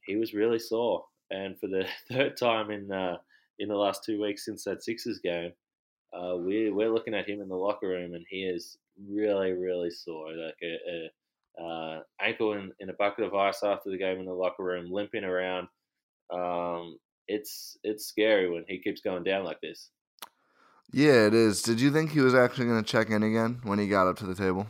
he 0.06 0.16
was 0.16 0.34
really 0.34 0.58
sore. 0.58 1.04
And 1.30 1.58
for 1.58 1.66
the 1.66 1.86
third 2.10 2.36
time 2.36 2.70
in 2.70 2.90
uh, 2.90 3.18
in 3.58 3.68
the 3.68 3.76
last 3.76 4.02
two 4.04 4.20
weeks 4.20 4.44
since 4.44 4.64
that 4.64 4.82
Sixers 4.82 5.20
game, 5.20 5.52
uh, 6.12 6.36
we 6.36 6.70
we're 6.70 6.92
looking 6.92 7.14
at 7.14 7.28
him 7.28 7.40
in 7.40 7.48
the 7.48 7.54
locker 7.54 7.88
room, 7.88 8.14
and 8.14 8.24
he 8.28 8.44
is 8.44 8.78
really 9.08 9.52
really 9.52 9.90
sore, 9.90 10.28
like 10.28 10.54
a, 10.62 10.76
a 10.90 11.62
uh, 11.62 12.00
ankle 12.20 12.54
in, 12.54 12.72
in 12.80 12.88
a 12.88 12.94
bucket 12.94 13.24
of 13.24 13.34
ice 13.34 13.62
after 13.62 13.90
the 13.90 13.98
game 13.98 14.18
in 14.18 14.26
the 14.26 14.32
locker 14.32 14.64
room, 14.64 14.90
limping 14.90 15.24
around. 15.24 15.68
Um, 16.32 16.98
it's 17.28 17.76
it's 17.82 18.06
scary 18.06 18.50
when 18.50 18.64
he 18.68 18.78
keeps 18.78 19.00
going 19.00 19.24
down 19.24 19.44
like 19.44 19.60
this. 19.60 19.90
Yeah, 20.92 21.26
it 21.26 21.34
is. 21.34 21.62
Did 21.62 21.80
you 21.80 21.90
think 21.90 22.10
he 22.10 22.20
was 22.20 22.34
actually 22.34 22.66
going 22.66 22.82
to 22.82 22.90
check 22.90 23.10
in 23.10 23.22
again 23.22 23.60
when 23.64 23.78
he 23.78 23.88
got 23.88 24.06
up 24.06 24.16
to 24.18 24.26
the 24.26 24.34
table? 24.34 24.66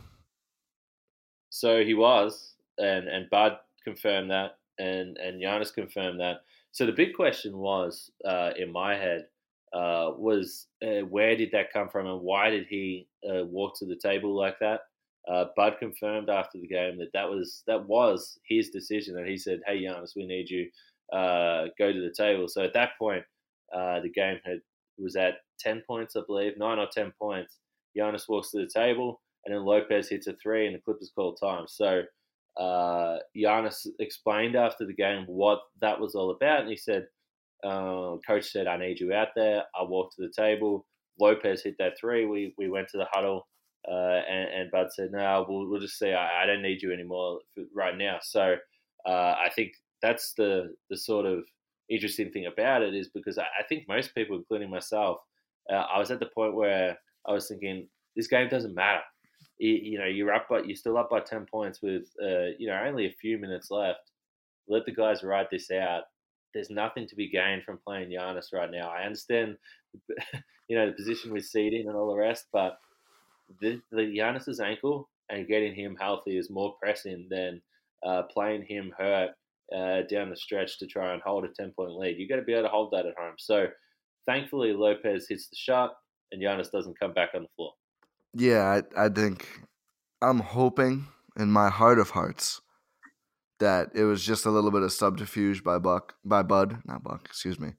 So 1.49 1.83
he 1.83 1.93
was 1.93 2.53
and 2.77 3.07
and 3.07 3.29
Bud 3.29 3.57
confirmed 3.83 4.31
that, 4.31 4.57
and 4.79 5.17
and 5.17 5.41
Giannis 5.41 5.73
confirmed 5.73 6.19
that. 6.19 6.41
So 6.71 6.85
the 6.85 6.91
big 6.91 7.13
question 7.15 7.57
was 7.57 8.11
uh, 8.25 8.51
in 8.57 8.71
my 8.71 8.95
head 8.95 9.27
uh, 9.73 10.11
was 10.17 10.67
uh, 10.83 11.05
where 11.05 11.35
did 11.35 11.51
that 11.51 11.71
come 11.71 11.89
from, 11.89 12.07
and 12.07 12.21
why 12.21 12.49
did 12.49 12.67
he 12.67 13.07
uh, 13.29 13.45
walk 13.45 13.77
to 13.79 13.85
the 13.85 13.95
table 13.95 14.35
like 14.35 14.59
that? 14.59 14.81
Uh, 15.27 15.45
Bud 15.55 15.75
confirmed 15.79 16.29
after 16.29 16.59
the 16.59 16.67
game 16.67 16.97
that 16.97 17.11
that 17.13 17.29
was 17.29 17.63
that 17.67 17.87
was 17.87 18.37
his 18.47 18.69
decision, 18.69 19.17
and 19.17 19.27
he 19.27 19.37
said, 19.37 19.61
"Hey 19.65 19.81
Giannis, 19.81 20.15
we 20.15 20.25
need 20.25 20.49
you 20.49 20.69
uh, 21.11 21.65
go 21.77 21.91
to 21.91 22.01
the 22.01 22.13
table." 22.15 22.47
So 22.47 22.63
at 22.63 22.73
that 22.73 22.91
point, 22.99 23.23
the 23.71 24.11
game 24.13 24.39
had 24.45 24.59
was 24.97 25.15
at 25.15 25.35
ten 25.59 25.81
points, 25.87 26.15
I 26.15 26.21
believe, 26.27 26.57
nine 26.57 26.79
or 26.79 26.87
ten 26.91 27.13
points. 27.19 27.57
Giannis 27.97 28.27
walks 28.27 28.51
to 28.51 28.59
the 28.59 28.69
table, 28.73 29.21
and 29.45 29.53
then 29.53 29.63
Lopez 29.63 30.09
hits 30.09 30.27
a 30.27 30.33
three, 30.33 30.65
and 30.65 30.75
the 30.75 30.79
Clippers 30.79 31.11
call 31.15 31.35
time. 31.35 31.65
So 31.67 32.03
uh, 32.57 33.17
Giannis 33.35 33.87
explained 33.99 34.55
after 34.55 34.85
the 34.85 34.93
game 34.93 35.25
what 35.27 35.59
that 35.81 35.99
was 35.99 36.15
all 36.15 36.31
about, 36.31 36.61
and 36.61 36.69
he 36.69 36.77
said, 36.77 37.07
uh, 37.63 38.17
"Coach 38.27 38.51
said 38.51 38.67
I 38.67 38.77
need 38.77 38.99
you 38.99 39.13
out 39.13 39.29
there." 39.35 39.63
I 39.79 39.83
walked 39.83 40.15
to 40.15 40.21
the 40.21 40.33
table. 40.35 40.85
Lopez 41.19 41.63
hit 41.63 41.75
that 41.79 41.93
three. 41.99 42.25
We 42.25 42.53
we 42.57 42.69
went 42.69 42.87
to 42.89 42.97
the 42.97 43.07
huddle, 43.11 43.47
uh, 43.89 44.21
and, 44.29 44.49
and, 44.49 44.71
Bud 44.71 44.87
said, 44.91 45.11
"No, 45.11 45.45
we'll, 45.47 45.69
we'll 45.69 45.79
just 45.79 45.99
see. 45.99 46.11
I, 46.11 46.43
I, 46.43 46.45
don't 46.45 46.61
need 46.61 46.81
you 46.81 46.91
anymore 46.91 47.39
right 47.75 47.97
now." 47.97 48.17
So 48.21 48.55
uh, 49.05 49.09
I 49.09 49.49
think 49.55 49.73
that's 50.01 50.33
the 50.33 50.75
the 50.89 50.97
sort 50.97 51.25
of 51.25 51.43
interesting 51.89 52.31
thing 52.31 52.47
about 52.47 52.81
it 52.81 52.93
is 52.93 53.09
because 53.09 53.37
I, 53.37 53.43
I 53.59 53.63
think 53.69 53.87
most 53.87 54.15
people, 54.15 54.37
including 54.37 54.69
myself, 54.69 55.17
uh, 55.71 55.85
I 55.93 55.99
was 55.99 56.11
at 56.11 56.19
the 56.19 56.29
point 56.33 56.55
where 56.55 56.97
I 57.27 57.31
was 57.31 57.47
thinking 57.47 57.87
this 58.15 58.27
game 58.27 58.49
doesn't 58.49 58.75
matter 58.75 59.01
you 59.59 59.97
know 59.97 60.05
you're 60.05 60.33
up, 60.33 60.47
but 60.49 60.67
you're 60.67 60.75
still 60.75 60.97
up 60.97 61.09
by 61.09 61.19
ten 61.19 61.45
points 61.49 61.81
with 61.81 62.03
uh, 62.21 62.51
you 62.57 62.67
know 62.67 62.81
only 62.85 63.05
a 63.05 63.15
few 63.21 63.37
minutes 63.37 63.71
left. 63.71 64.11
Let 64.67 64.85
the 64.85 64.91
guys 64.91 65.23
ride 65.23 65.47
this 65.51 65.71
out. 65.71 66.03
There's 66.53 66.69
nothing 66.69 67.07
to 67.07 67.15
be 67.15 67.29
gained 67.29 67.63
from 67.63 67.79
playing 67.85 68.09
Giannis 68.09 68.53
right 68.53 68.69
now. 68.69 68.89
I 68.89 69.03
understand, 69.03 69.57
you 70.67 70.77
know, 70.77 70.87
the 70.87 70.93
position 70.93 71.31
with 71.31 71.45
seeding 71.45 71.87
and 71.87 71.95
all 71.95 72.09
the 72.09 72.17
rest, 72.17 72.45
but 72.51 72.77
the, 73.61 73.81
the 73.91 74.01
Giannis's 74.01 74.59
ankle 74.59 75.09
and 75.29 75.47
getting 75.47 75.73
him 75.73 75.95
healthy 75.99 76.37
is 76.37 76.49
more 76.49 76.75
pressing 76.81 77.27
than 77.29 77.61
uh, 78.05 78.23
playing 78.23 78.63
him 78.63 78.93
hurt 78.97 79.31
uh, 79.75 80.01
down 80.09 80.29
the 80.29 80.35
stretch 80.35 80.77
to 80.79 80.87
try 80.87 81.13
and 81.13 81.21
hold 81.21 81.45
a 81.45 81.47
10 81.47 81.71
point 81.71 81.95
lead. 81.95 82.17
You've 82.17 82.29
got 82.29 82.37
to 82.37 82.41
be 82.43 82.53
able 82.53 82.63
to 82.63 82.69
hold 82.69 82.91
that 82.91 83.05
at 83.05 83.17
home. 83.17 83.35
So 83.37 83.67
thankfully, 84.25 84.73
Lopez 84.73 85.27
hits 85.29 85.47
the 85.47 85.55
shot 85.55 85.93
and 86.31 86.41
Giannis 86.41 86.71
doesn't 86.71 86.99
come 86.99 87.13
back 87.13 87.29
on 87.35 87.43
the 87.43 87.49
floor. 87.55 87.73
Yeah, 88.33 88.81
I, 88.97 89.05
I 89.05 89.09
think 89.09 89.47
I'm 90.21 90.39
hoping 90.39 91.07
in 91.37 91.51
my 91.51 91.69
heart 91.69 91.99
of 91.99 92.11
hearts 92.11 92.61
that 93.59 93.89
it 93.93 94.03
was 94.03 94.23
just 94.23 94.45
a 94.45 94.51
little 94.51 94.71
bit 94.71 94.81
of 94.81 94.91
subterfuge 94.91 95.63
by 95.63 95.77
Buck, 95.77 96.15
by 96.25 96.41
Bud, 96.41 96.79
not 96.85 97.03
Buck, 97.03 97.21
excuse 97.25 97.59
me, 97.59 97.69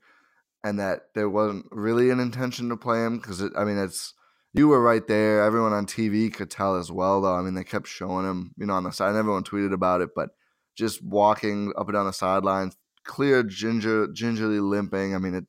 and 0.64 0.80
that 0.80 1.02
there 1.14 1.28
wasn't 1.28 1.66
really 1.70 2.10
an 2.10 2.18
intention 2.18 2.68
to 2.70 2.76
play 2.76 3.04
him 3.04 3.18
because 3.18 3.42
I 3.56 3.64
mean 3.64 3.78
it's 3.78 4.14
you 4.52 4.68
were 4.68 4.82
right 4.82 5.06
there. 5.06 5.44
Everyone 5.44 5.72
on 5.72 5.86
TV 5.86 6.32
could 6.32 6.50
tell 6.50 6.76
as 6.76 6.90
well, 6.90 7.20
though. 7.20 7.34
I 7.34 7.42
mean 7.42 7.54
they 7.54 7.64
kept 7.64 7.86
showing 7.86 8.26
him, 8.26 8.52
you 8.56 8.66
know, 8.66 8.74
on 8.74 8.84
the 8.84 8.90
side. 8.90 9.10
And 9.10 9.18
everyone 9.18 9.44
tweeted 9.44 9.72
about 9.72 10.00
it, 10.00 10.10
but 10.16 10.30
just 10.74 11.04
walking 11.04 11.72
up 11.78 11.86
and 11.86 11.94
down 11.94 12.06
the 12.06 12.12
sidelines, 12.12 12.76
clear 13.04 13.42
ginger, 13.42 14.08
gingerly 14.12 14.60
limping. 14.60 15.14
I 15.14 15.18
mean 15.18 15.34
it. 15.34 15.44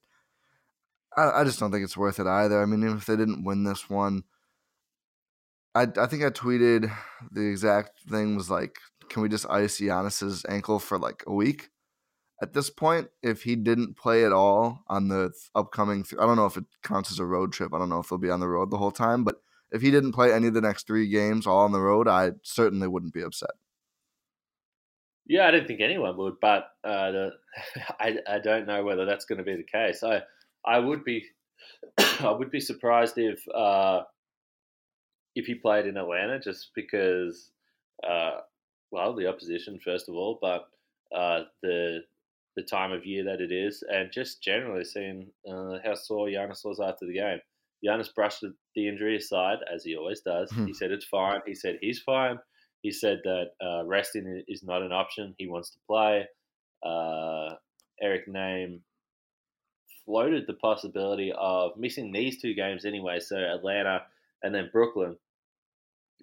I, 1.17 1.41
I 1.41 1.43
just 1.45 1.60
don't 1.60 1.72
think 1.72 1.86
it's 1.86 1.98
worth 1.98 2.19
it 2.19 2.27
either. 2.27 2.62
I 2.62 2.65
mean, 2.65 2.84
even 2.84 2.98
if 2.98 3.05
they 3.05 3.15
didn't 3.15 3.45
win 3.45 3.63
this 3.63 3.89
one 3.89 4.24
I 5.75 5.84
I 5.98 6.07
think 6.07 6.24
I 6.24 6.29
tweeted 6.29 6.91
the 7.31 7.41
exact 7.41 8.00
thing 8.10 8.36
was 8.36 8.50
like, 8.50 8.79
can 9.10 9.22
we 9.22 9.29
just 9.29 9.45
ice 9.50 9.79
Giannis's 9.79 10.45
ankle 10.50 10.79
for 10.79 10.98
like 10.98 11.24
a 11.27 11.34
week? 11.34 11.69
At 12.42 12.54
this 12.54 12.70
point, 12.70 13.08
if 13.24 13.44
he 13.44 13.56
didn't 13.56 13.96
play 13.98 14.25
at 14.25 14.34
all 14.34 14.84
on 14.88 15.08
the 15.08 15.32
upcoming, 15.54 16.04
th- 16.04 16.20
I 16.22 16.25
don't 16.25 16.36
know 16.36 16.46
if 16.46 16.58
it 16.58 16.65
counts 16.84 17.12
as 17.12 17.20
a 17.20 17.25
road 17.25 17.54
trip. 17.54 17.74
I 17.74 17.80
don't 17.80 17.89
know 17.89 18.00
if 18.00 18.10
he'll 18.10 18.18
be 18.18 18.30
on 18.30 18.42
the 18.42 18.48
road 18.48 18.72
the 18.72 18.77
whole 18.77 18.92
time, 18.92 19.24
but 19.24 19.42
if 19.72 19.82
he 19.82 19.89
didn't 19.89 20.12
play 20.12 20.34
any 20.34 20.48
of 20.48 20.54
the 20.54 20.62
next 20.62 20.86
three 20.86 21.08
games 21.08 21.48
all 21.48 21.60
on 21.60 21.72
the 21.72 21.80
road, 21.80 22.08
I 22.08 22.32
certainly 22.44 22.88
wouldn't 22.88 23.13
be 23.13 23.22
upset. 23.22 23.51
Yeah, 25.27 25.48
I 25.48 25.51
don't 25.51 25.65
think 25.65 25.82
anyone 25.82 26.18
would, 26.18 26.36
but 26.42 26.65
uh, 26.84 27.12
the, 27.12 27.32
I 28.00 28.18
I 28.27 28.39
don't 28.39 28.68
know 28.68 28.84
whether 28.84 29.06
that's 29.06 29.25
going 29.25 29.39
to 29.39 29.44
be 29.44 29.56
the 29.56 29.63
case. 29.63 30.04
I 30.04 30.22
I 30.65 30.80
would 30.80 31.04
be 31.04 31.24
I 31.98 32.32
would 32.32 32.51
be 32.51 32.60
surprised 32.60 33.18
if 33.18 33.39
uh, 33.54 34.01
if 35.36 35.46
he 35.46 35.56
played 35.56 35.86
in 35.86 35.98
Atlanta, 35.98 36.39
just 36.39 36.72
because, 36.75 37.50
uh, 38.08 38.39
well, 38.92 39.15
the 39.15 39.27
opposition 39.27 39.80
first 39.84 40.10
of 40.10 40.15
all, 40.15 40.38
but 40.42 40.68
uh, 41.15 41.44
the 41.63 42.01
the 42.55 42.63
time 42.63 42.91
of 42.91 43.05
year 43.05 43.24
that 43.25 43.41
it 43.41 43.51
is, 43.51 43.83
and 43.89 44.12
just 44.12 44.41
generally 44.41 44.83
seeing 44.83 45.27
uh, 45.50 45.77
how 45.83 45.95
sore 45.95 46.27
Giannis 46.27 46.65
was 46.65 46.79
after 46.79 47.05
the 47.05 47.13
game. 47.13 47.39
Giannis 47.85 48.13
brushed 48.13 48.43
the 48.75 48.88
injury 48.88 49.17
aside, 49.17 49.57
as 49.74 49.83
he 49.83 49.95
always 49.95 50.21
does. 50.21 50.51
Hmm. 50.51 50.65
He 50.65 50.74
said 50.74 50.91
it's 50.91 51.05
fine. 51.05 51.41
He 51.45 51.53
said 51.53 51.77
he's 51.81 52.00
fine. 52.00 52.38
He 52.81 52.91
said 52.91 53.19
that 53.24 53.47
uh, 53.63 53.85
resting 53.85 54.43
is 54.47 54.63
not 54.63 54.81
an 54.81 54.91
option. 54.91 55.35
He 55.38 55.47
wants 55.47 55.71
to 55.71 55.79
play. 55.88 56.27
Uh, 56.85 57.55
Eric 58.01 58.27
Nehm 58.27 58.79
floated 60.05 60.45
the 60.45 60.53
possibility 60.53 61.33
of 61.35 61.71
missing 61.77 62.12
these 62.12 62.41
two 62.41 62.53
games 62.53 62.85
anyway, 62.85 63.19
so 63.19 63.38
Atlanta 63.38 64.03
and 64.43 64.53
then 64.53 64.69
Brooklyn 64.71 65.17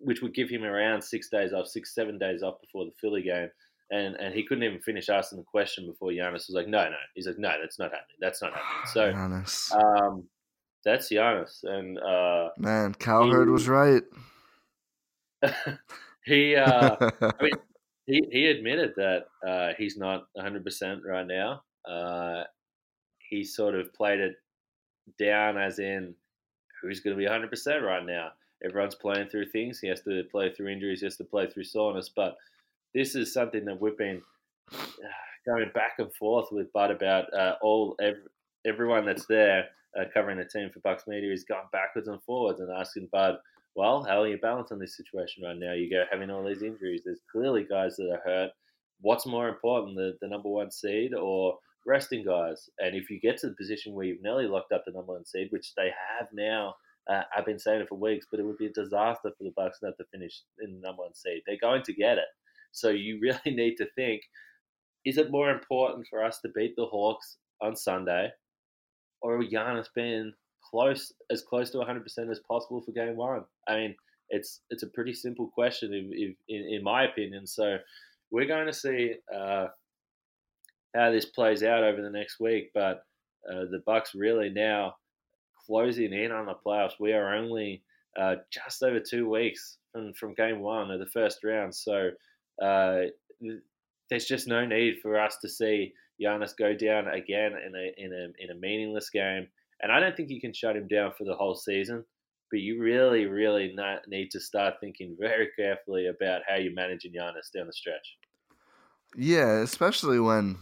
which 0.02 0.22
would 0.22 0.34
give 0.34 0.48
him 0.48 0.64
around 0.64 1.02
six 1.02 1.28
days 1.28 1.52
off, 1.52 1.66
six 1.66 1.94
seven 1.94 2.18
days 2.18 2.42
off 2.42 2.60
before 2.60 2.84
the 2.84 2.92
Philly 3.00 3.22
game. 3.22 3.48
And 3.92 4.16
and 4.16 4.34
he 4.34 4.42
couldn't 4.42 4.64
even 4.64 4.80
finish 4.80 5.08
asking 5.10 5.38
the 5.38 5.44
question 5.44 5.86
before 5.86 6.10
Giannis 6.10 6.48
was 6.48 6.54
like, 6.54 6.66
no, 6.66 6.82
no. 6.84 6.96
He's 7.14 7.26
like, 7.26 7.38
no, 7.38 7.52
that's 7.60 7.78
not 7.78 7.92
happening. 7.92 8.16
That's 8.20 8.40
not 8.40 8.52
happening. 8.54 8.86
So, 8.92 9.78
um, 9.78 10.24
that's 10.84 11.10
Giannis. 11.10 11.62
And 11.62 11.98
uh, 11.98 12.48
man, 12.56 12.94
Cowherd 12.94 13.50
was 13.50 13.68
right. 13.68 14.02
he, 16.24 16.56
uh, 16.56 16.96
I 17.20 17.42
mean, 17.42 17.52
he 18.06 18.22
he 18.32 18.46
admitted 18.46 18.94
that 18.96 19.26
uh, 19.46 19.72
he's 19.76 19.98
not 19.98 20.24
100 20.32 20.64
percent 20.64 21.02
right 21.06 21.26
now. 21.26 21.62
Uh, 21.86 22.44
he 23.28 23.44
sort 23.44 23.74
of 23.74 23.92
played 23.92 24.20
it 24.20 24.36
down 25.18 25.58
as 25.58 25.78
in 25.78 26.14
who's 26.80 27.00
going 27.00 27.16
to 27.16 27.18
be 27.18 27.28
100% 27.28 27.82
right 27.82 28.04
now. 28.04 28.30
Everyone's 28.64 28.94
playing 28.94 29.28
through 29.28 29.46
things. 29.46 29.80
He 29.80 29.88
has 29.88 30.02
to 30.02 30.22
play 30.30 30.52
through 30.52 30.68
injuries. 30.68 31.00
He 31.00 31.06
has 31.06 31.16
to 31.16 31.24
play 31.24 31.48
through 31.48 31.64
soreness. 31.64 32.10
But 32.14 32.36
this 32.94 33.14
is 33.14 33.32
something 33.32 33.64
that 33.64 33.80
we've 33.80 33.98
been 33.98 34.22
going 35.46 35.70
back 35.74 35.94
and 35.98 36.12
forth 36.14 36.48
with 36.50 36.72
Bud 36.72 36.90
about. 36.90 37.32
Uh, 37.32 37.54
all 37.62 37.96
every, 38.00 38.22
everyone 38.66 39.04
that's 39.04 39.26
there 39.26 39.66
uh, 39.98 40.04
covering 40.12 40.38
the 40.38 40.44
team 40.44 40.70
for 40.72 40.80
Bucks 40.80 41.04
Media 41.06 41.32
is 41.32 41.44
going 41.44 41.66
backwards 41.72 42.08
and 42.08 42.22
forwards 42.22 42.60
and 42.60 42.70
asking 42.70 43.08
Bud, 43.12 43.36
well, 43.74 44.04
how 44.04 44.22
are 44.22 44.28
you 44.28 44.38
balancing 44.38 44.78
this 44.78 44.96
situation 44.96 45.44
right 45.44 45.56
now? 45.56 45.72
You 45.72 45.90
go 45.90 46.04
having 46.10 46.30
all 46.30 46.44
these 46.44 46.62
injuries. 46.62 47.02
There's 47.04 47.20
clearly 47.30 47.64
guys 47.68 47.96
that 47.96 48.10
are 48.10 48.22
hurt. 48.24 48.50
What's 49.00 49.26
more 49.26 49.48
important, 49.48 49.96
the, 49.96 50.16
the 50.20 50.28
number 50.28 50.48
one 50.48 50.70
seed 50.70 51.14
or 51.14 51.58
resting 51.86 52.24
guys? 52.24 52.68
And 52.78 52.94
if 52.94 53.10
you 53.10 53.18
get 53.18 53.38
to 53.38 53.48
the 53.48 53.56
position 53.56 53.94
where 53.94 54.04
you've 54.04 54.22
nearly 54.22 54.46
locked 54.46 54.72
up 54.72 54.84
the 54.84 54.92
number 54.92 55.14
one 55.14 55.24
seed, 55.24 55.48
which 55.50 55.74
they 55.74 55.90
have 56.18 56.28
now, 56.32 56.74
uh, 57.10 57.22
I've 57.36 57.46
been 57.46 57.58
saying 57.58 57.80
it 57.80 57.88
for 57.88 57.96
weeks, 57.96 58.26
but 58.30 58.38
it 58.38 58.44
would 58.44 58.58
be 58.58 58.66
a 58.66 58.72
disaster 58.72 59.30
for 59.36 59.44
the 59.44 59.52
Bucks 59.56 59.78
not 59.82 59.96
to 59.96 60.04
finish 60.12 60.42
in 60.60 60.74
the 60.74 60.80
number 60.80 61.02
one 61.02 61.14
seed. 61.14 61.42
They're 61.46 61.56
going 61.60 61.82
to 61.84 61.92
get 61.92 62.18
it. 62.18 62.24
So 62.72 62.90
you 62.90 63.20
really 63.22 63.56
need 63.56 63.76
to 63.76 63.86
think: 63.94 64.22
Is 65.04 65.18
it 65.18 65.30
more 65.30 65.50
important 65.50 66.06
for 66.08 66.24
us 66.24 66.40
to 66.40 66.48
beat 66.54 66.74
the 66.76 66.86
Hawks 66.86 67.38
on 67.60 67.76
Sunday, 67.76 68.30
or 69.20 69.36
are 69.36 69.44
Giannis 69.44 69.88
being 69.94 70.32
close, 70.70 71.12
as 71.30 71.42
close 71.42 71.70
to 71.70 71.78
100% 71.78 72.30
as 72.30 72.40
possible 72.40 72.82
for 72.82 72.92
Game 72.92 73.16
One? 73.16 73.44
I 73.68 73.76
mean, 73.76 73.96
it's 74.30 74.60
it's 74.70 74.82
a 74.82 74.88
pretty 74.88 75.14
simple 75.14 75.48
question, 75.48 75.92
in, 75.92 76.34
in 76.48 76.82
my 76.82 77.04
opinion. 77.04 77.46
So 77.46 77.76
we're 78.30 78.46
going 78.46 78.66
to 78.66 78.72
see 78.72 79.14
uh, 79.32 79.66
how 80.94 81.10
this 81.10 81.26
plays 81.26 81.62
out 81.62 81.84
over 81.84 82.02
the 82.02 82.10
next 82.10 82.40
week, 82.40 82.70
but 82.74 83.04
uh, 83.50 83.66
the 83.70 83.82
Bucks 83.84 84.14
really 84.14 84.50
now 84.50 84.94
closing 85.66 86.12
in 86.12 86.32
on 86.32 86.46
the 86.46 86.54
playoffs. 86.54 86.98
We 86.98 87.12
are 87.12 87.34
only 87.34 87.82
uh, 88.18 88.36
just 88.50 88.82
over 88.82 89.00
two 89.00 89.28
weeks 89.28 89.78
from, 89.92 90.12
from 90.14 90.34
game 90.34 90.60
one 90.60 90.90
of 90.90 90.98
the 90.98 91.06
first 91.06 91.44
round. 91.44 91.74
So 91.74 92.10
uh, 92.60 93.02
there's 94.10 94.26
just 94.26 94.46
no 94.46 94.66
need 94.66 94.96
for 95.02 95.18
us 95.18 95.38
to 95.42 95.48
see 95.48 95.94
Giannis 96.20 96.56
go 96.56 96.74
down 96.74 97.08
again 97.08 97.52
in 97.52 97.74
a, 97.74 97.92
in 97.96 98.12
a, 98.12 98.44
in 98.44 98.50
a 98.50 98.60
meaningless 98.60 99.10
game. 99.10 99.48
And 99.80 99.90
I 99.90 100.00
don't 100.00 100.16
think 100.16 100.30
you 100.30 100.40
can 100.40 100.52
shut 100.52 100.76
him 100.76 100.86
down 100.86 101.12
for 101.16 101.24
the 101.24 101.34
whole 101.34 101.54
season. 101.54 102.04
But 102.50 102.60
you 102.60 102.82
really, 102.82 103.24
really 103.24 103.74
need 104.06 104.30
to 104.32 104.40
start 104.40 104.74
thinking 104.78 105.16
very 105.18 105.48
carefully 105.58 106.08
about 106.08 106.42
how 106.46 106.56
you're 106.56 106.74
managing 106.74 107.12
Giannis 107.12 107.50
down 107.54 107.66
the 107.66 107.72
stretch. 107.72 108.18
Yeah, 109.16 109.60
especially 109.62 110.20
when, 110.20 110.58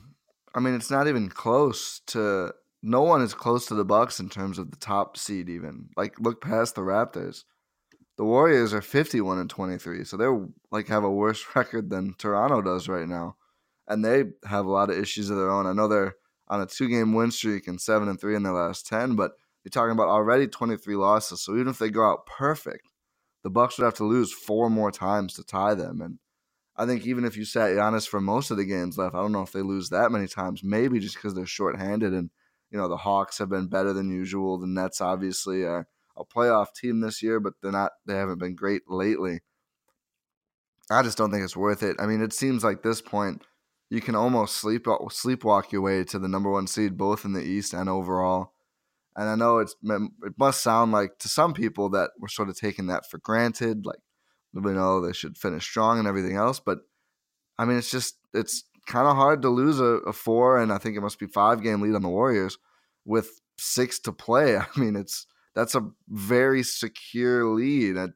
I 0.55 0.61
mean, 0.61 0.75
it's 0.75 0.91
not 0.91 1.09
even 1.09 1.29
close 1.29 2.01
to 2.09 2.55
no 2.83 3.03
one 3.03 3.23
is 3.23 3.35
close 3.35 3.67
to 3.67 3.75
the 3.75 3.85
Bucks 3.85 4.21
in 4.21 4.29
terms 4.29 4.59
of 4.59 4.71
the 4.71 4.77
top 4.77 5.17
seed. 5.17 5.49
Even 5.49 5.89
like 5.97 6.19
look 6.21 6.41
past 6.41 6.77
the 6.77 6.81
Raptors. 6.81 7.43
The 8.17 8.25
Warriors 8.25 8.75
are 8.75 8.83
fifty-one 8.83 9.39
and 9.39 9.49
twenty-three, 9.49 10.05
so 10.05 10.17
they're 10.17 10.47
like 10.71 10.89
have 10.89 11.05
a 11.05 11.11
worse 11.11 11.45
record 11.55 11.91
than 11.91 12.15
Toronto 12.19 12.63
does 12.63 12.89
right 12.89 13.09
now, 13.09 13.37
and 13.89 14.05
they 14.05 14.25
have 14.45 14.67
a 14.67 14.71
lot 14.71 14.91
of 14.91 14.99
issues 14.99 15.31
of 15.31 15.37
their 15.37 15.51
own. 15.51 15.67
I 15.67 15.73
know 15.73 15.89
they're 15.89 16.17
on 16.49 16.61
a 16.61 16.67
two-game 16.67 17.15
win 17.15 17.31
streak 17.31 17.69
and 17.69 17.81
seven 17.81 18.09
and 18.09 18.21
three 18.21 18.37
in 18.37 18.43
their 18.43 18.53
last 18.53 18.87
ten, 18.87 19.17
but 19.17 19.33
you're 19.65 19.71
talking 19.71 19.93
about 19.93 20.09
already 20.09 20.47
twenty-three 20.47 20.97
losses. 20.97 21.43
So 21.43 21.55
even 21.55 21.69
if 21.69 21.79
they 21.79 21.91
go 21.91 22.09
out 22.09 22.27
perfect, 22.27 22.89
the 23.43 23.51
Bucks 23.51 23.79
would 23.79 23.85
have 23.85 23.95
to 23.95 24.05
lose 24.05 24.33
four 24.33 24.69
more 24.69 24.91
times 24.91 25.35
to 25.35 25.45
tie 25.45 25.75
them, 25.75 26.01
and 26.03 26.19
I 26.81 26.87
think 26.87 27.07
even 27.07 27.27
if 27.27 27.37
you 27.37 27.45
sat 27.45 27.73
Giannis 27.73 28.09
for 28.09 28.23
most 28.23 28.51
of 28.51 28.57
the 28.57 28.65
games 28.65 28.97
left, 28.97 29.15
I 29.15 29.21
don't 29.21 29.33
know 29.33 29.43
if 29.43 29.53
they 29.53 29.61
lose 29.61 29.91
that 29.91 30.11
many 30.11 30.27
times. 30.27 30.65
Maybe 30.65 30.99
just 30.99 31.15
because 31.15 31.35
they're 31.35 31.45
shorthanded 31.45 32.15
and 32.15 32.31
you 32.71 32.79
know 32.79 32.89
the 32.89 32.97
Hawks 32.97 33.37
have 33.37 33.51
been 33.51 33.67
better 33.67 33.93
than 33.93 34.11
usual. 34.11 34.59
The 34.59 34.67
Nets 34.67 35.03
obviously 35.03 35.63
are 35.65 35.89
a 36.17 36.25
playoff 36.25 36.75
team 36.75 37.01
this 37.01 37.23
year, 37.23 37.41
but 37.41 37.55
they're 37.63 37.73
not. 37.73 37.93
They 38.07 38.15
haven't 38.15 38.39
been 38.39 38.55
great 38.55 38.83
lately. 38.89 39.41
I 40.91 41.03
just 41.03 41.17
don't 41.17 41.31
think 41.31 41.45
it's 41.45 41.57
worth 41.57 41.83
it. 41.83 41.97
I 42.01 42.07
mean, 42.07 42.21
it 42.21 42.33
seems 42.33 42.65
like 42.65 42.83
this 42.83 43.01
point 43.01 43.43
you 43.91 44.01
can 44.01 44.15
almost 44.15 44.57
sleep 44.57 44.87
uh, 44.87 44.99
sleepwalk 45.09 45.73
your 45.73 45.83
way 45.83 46.05
to 46.05 46.19
the 46.19 46.29
number 46.29 46.51
one 46.51 46.67
seed, 46.67 46.97
both 46.97 47.25
in 47.25 47.33
the 47.33 47.43
East 47.43 47.75
and 47.75 47.89
overall. 47.89 48.53
And 49.17 49.29
I 49.29 49.35
know 49.35 49.59
it's 49.59 49.75
it 49.83 50.39
must 50.39 50.63
sound 50.63 50.93
like 50.93 51.19
to 51.19 51.29
some 51.29 51.53
people 51.53 51.91
that 51.91 52.11
we're 52.19 52.29
sort 52.29 52.49
of 52.49 52.57
taking 52.57 52.87
that 52.87 53.11
for 53.11 53.19
granted, 53.19 53.85
like 53.85 53.99
we 54.53 54.73
know 54.73 55.01
they 55.01 55.13
should 55.13 55.37
finish 55.37 55.65
strong 55.65 55.99
and 55.99 56.07
everything 56.07 56.37
else. 56.37 56.61
But 56.61 56.79
I 57.59 57.65
mean, 57.65 57.77
it's 57.77 57.91
just 57.91 58.17
it's 58.33 58.65
kind 58.87 59.07
of 59.07 59.17
hard 59.17 59.43
to 59.43 59.49
lose 59.49 59.81
a, 59.81 59.99
a, 60.09 60.13
four 60.13 60.61
and 60.61 60.73
I 60.73 60.79
think 60.79 60.97
it 60.97 61.01
must 61.01 61.19
be 61.19 61.27
five 61.27 61.63
game 61.63 61.81
lead 61.81 61.95
on 61.95 62.03
the 62.03 62.09
Warriors 62.09 62.59
with 63.05 63.41
six 63.59 63.99
to 64.01 64.13
play. 64.13 64.57
I 64.57 64.67
mean, 64.77 64.97
it's 64.97 65.27
that's 65.55 65.75
a 65.75 65.89
very 66.09 66.63
secure 66.63 67.45
lead. 67.47 67.97
It, 67.97 68.11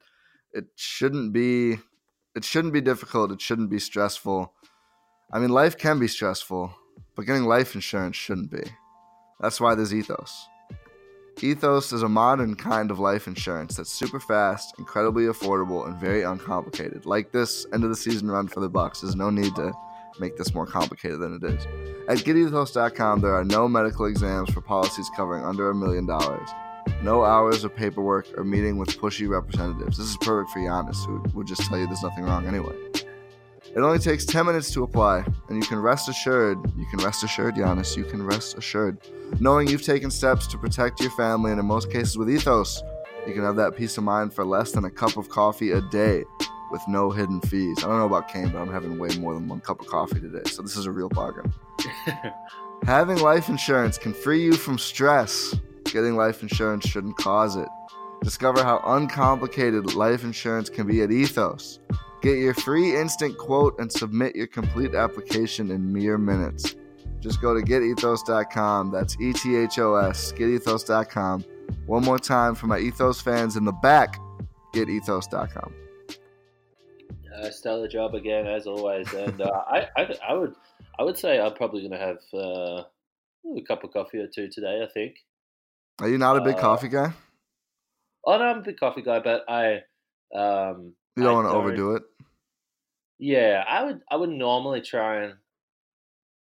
it 0.53 0.65
shouldn't 0.77 1.33
be 1.33 1.79
it 2.35 2.45
shouldn't 2.45 2.75
be 2.75 2.81
difficult. 2.81 3.33
It 3.33 3.41
shouldn't 3.41 3.71
be 3.71 3.79
stressful. 3.79 4.53
I 5.33 5.39
mean, 5.39 5.51
life 5.51 5.79
can 5.79 5.99
be 5.99 6.09
stressful, 6.09 6.75
but 7.15 7.27
getting 7.27 7.45
life 7.45 7.75
insurance 7.75 8.17
shouldn't 8.17 8.51
be. 8.51 8.63
That's 9.41 9.61
why 9.61 9.75
there's 9.75 9.95
Ethos. 9.95 10.49
Ethos 11.43 11.93
is 11.93 12.03
a 12.03 12.09
modern 12.09 12.55
kind 12.55 12.91
of 12.91 13.01
life 13.01 13.27
insurance 13.27 13.77
that's 13.77 13.93
super 13.93 14.21
fast, 14.21 14.75
incredibly 14.79 15.25
affordable, 15.25 15.87
and 15.87 15.97
very 15.97 16.23
uncomplicated. 16.23 17.07
Like 17.07 17.33
this 17.33 17.67
end 17.73 17.83
of 17.83 17.91
the 17.91 17.97
season 17.97 18.31
run 18.31 18.47
for 18.47 18.61
the 18.61 18.69
Bucks, 18.69 19.01
there's 19.01 19.17
no 19.17 19.31
need 19.31 19.55
to 19.57 19.73
make 20.21 20.37
this 20.37 20.55
more 20.55 20.67
complicated 20.67 21.21
than 21.21 21.35
it 21.35 21.45
is. 21.45 21.67
At 22.09 22.19
GetEthos.com, 22.19 23.21
there 23.21 23.35
are 23.35 23.45
no 23.45 23.67
medical 23.69 24.07
exams 24.07 24.53
for 24.53 24.61
policies 24.61 25.11
covering 25.17 25.45
under 25.45 25.71
a 25.71 25.75
million 25.75 26.07
dollars. 26.07 26.49
No 27.03 27.25
hours 27.25 27.65
of 27.65 27.75
paperwork 27.75 28.27
or 28.37 28.45
meeting 28.45 28.79
with 28.79 28.89
pushy 29.01 29.29
representatives. 29.29 29.99
This 29.99 30.09
is 30.09 30.17
perfect 30.19 30.51
for 30.51 30.61
Giannis, 30.61 31.05
who 31.07 31.23
would 31.35 31.47
just 31.47 31.63
tell 31.63 31.79
you 31.79 31.87
there's 31.87 32.03
nothing 32.03 32.25
wrong 32.25 32.47
anyway. 32.47 32.75
It 33.75 33.81
only 33.81 33.99
takes 33.99 34.25
10 34.25 34.47
minutes 34.47 34.71
to 34.73 34.85
apply, 34.85 35.25
and 35.49 35.57
you 35.57 35.69
can 35.69 35.81
rest 35.81 36.09
assured, 36.09 36.59
you 36.77 36.87
can 36.87 37.05
rest 37.05 37.25
assured, 37.25 37.57
Giannis, 37.57 37.97
you 37.97 38.05
can 38.05 38.25
rest 38.25 38.57
assured, 38.57 38.99
knowing 39.41 39.67
you've 39.67 39.83
taken 39.83 40.11
steps 40.11 40.47
to 40.49 40.59
protect 40.59 41.01
your 41.01 41.11
family, 41.13 41.51
and 41.51 41.59
in 41.59 41.67
most 41.67 41.91
cases 41.91 42.17
with 42.17 42.31
Ethos, 42.31 42.83
you 43.27 43.33
can 43.33 43.43
have 43.43 43.57
that 43.57 43.77
peace 43.77 43.99
of 43.99 44.05
mind 44.05 44.33
for 44.33 44.45
less 44.45 44.73
than 44.73 44.85
a 44.85 44.91
cup 44.91 45.17
of 45.17 45.29
coffee 45.29 45.73
a 45.73 45.81
day 45.81 46.25
with 46.71 46.83
no 46.89 47.11
hidden 47.11 47.41
fees. 47.41 47.79
I 47.79 47.89
don't 47.89 47.99
know 47.99 48.07
about 48.07 48.29
Kane, 48.29 48.49
but 48.49 48.59
I'm 48.59 48.73
having 48.73 48.99
way 48.99 49.09
more 49.19 49.35
than 49.35 49.49
one 49.49 49.61
cup 49.61 49.81
of 49.81 49.87
coffee 49.87 50.21
today, 50.21 50.43
so 50.45 50.63
this 50.63 50.77
is 50.77 50.87
a 50.87 50.91
real 50.91 51.09
bargain. 51.09 51.53
Having 52.85 53.19
life 53.19 53.49
insurance 53.49 53.97
can 53.97 54.13
free 54.13 54.43
you 54.43 54.53
from 54.53 54.79
stress. 54.79 55.55
Getting 55.95 56.17
life 56.17 56.43
insurance 56.43 56.89
shouldn't 56.89 57.17
cause 57.19 57.55
it. 57.55 57.69
Discover 58.25 58.65
how 58.65 58.83
uncomplicated 58.85 59.95
life 59.95 60.25
insurance 60.25 60.69
can 60.69 60.89
be 60.89 61.03
at 61.03 61.13
Ethos. 61.13 61.79
Get 62.21 62.39
your 62.39 62.53
free 62.53 62.97
instant 62.97 63.39
quote 63.39 63.79
and 63.79 63.93
submit 63.93 64.35
your 64.35 64.49
complete 64.49 64.97
application 64.97 65.71
in 65.71 65.93
mere 65.93 66.19
minutes. 66.19 66.75
Just 67.21 67.41
go 67.41 67.55
to 67.55 67.65
getethos.com. 67.65 68.91
That's 68.91 69.17
E 69.21 69.33
T 69.35 69.55
H 69.55 69.79
O 69.79 69.95
S, 69.95 70.33
getethos.com. 70.33 71.45
One 71.87 72.03
more 72.03 72.19
time 72.19 72.57
for 72.57 72.67
my 72.67 72.81
Ethos 72.81 73.21
fans 73.21 73.57
in 73.57 73.65
the 73.65 73.73
back, 73.73 74.19
getethos.com 74.75 75.73
uh, 77.35 77.51
stellar 77.51 77.89
job 77.89 78.15
again 78.15 78.47
as 78.47 78.67
always. 78.67 79.13
And 79.13 79.41
uh, 79.41 79.63
I, 79.69 79.89
I, 79.97 80.15
I 80.31 80.35
would, 80.35 80.55
I 80.99 81.03
would 81.03 81.19
say 81.19 81.41
I'm 81.41 81.55
probably 81.55 81.87
going 81.87 81.93
to 81.93 81.99
have 81.99 82.19
uh, 82.33 82.85
a 83.57 83.63
cup 83.67 83.85
of 83.85 83.93
coffee 83.93 84.19
or 84.19 84.27
two 84.27 84.49
today. 84.49 84.83
I 84.83 84.93
think. 84.93 85.17
Are 86.01 86.09
you 86.09 86.19
not 86.19 86.37
a 86.37 86.41
big 86.41 86.59
coffee 86.59 86.89
guy? 86.89 87.13
Oh 88.25 88.39
no, 88.39 88.45
I'm 88.45 88.59
a 88.59 88.63
big 88.63 88.79
coffee 88.79 89.03
guy, 89.03 89.21
but 89.21 89.45
I. 89.49 89.83
Um, 90.35 90.95
you 91.17 91.23
don't 91.23 91.35
want 91.35 91.49
to 91.49 91.55
overdo 91.55 91.95
it. 91.97 92.03
Yeah, 93.19 93.65
I 93.69 93.85
would. 93.85 94.01
I 94.11 94.17
would 94.17 94.31
normally 94.31 94.81
try 94.81 95.25
and 95.25 95.35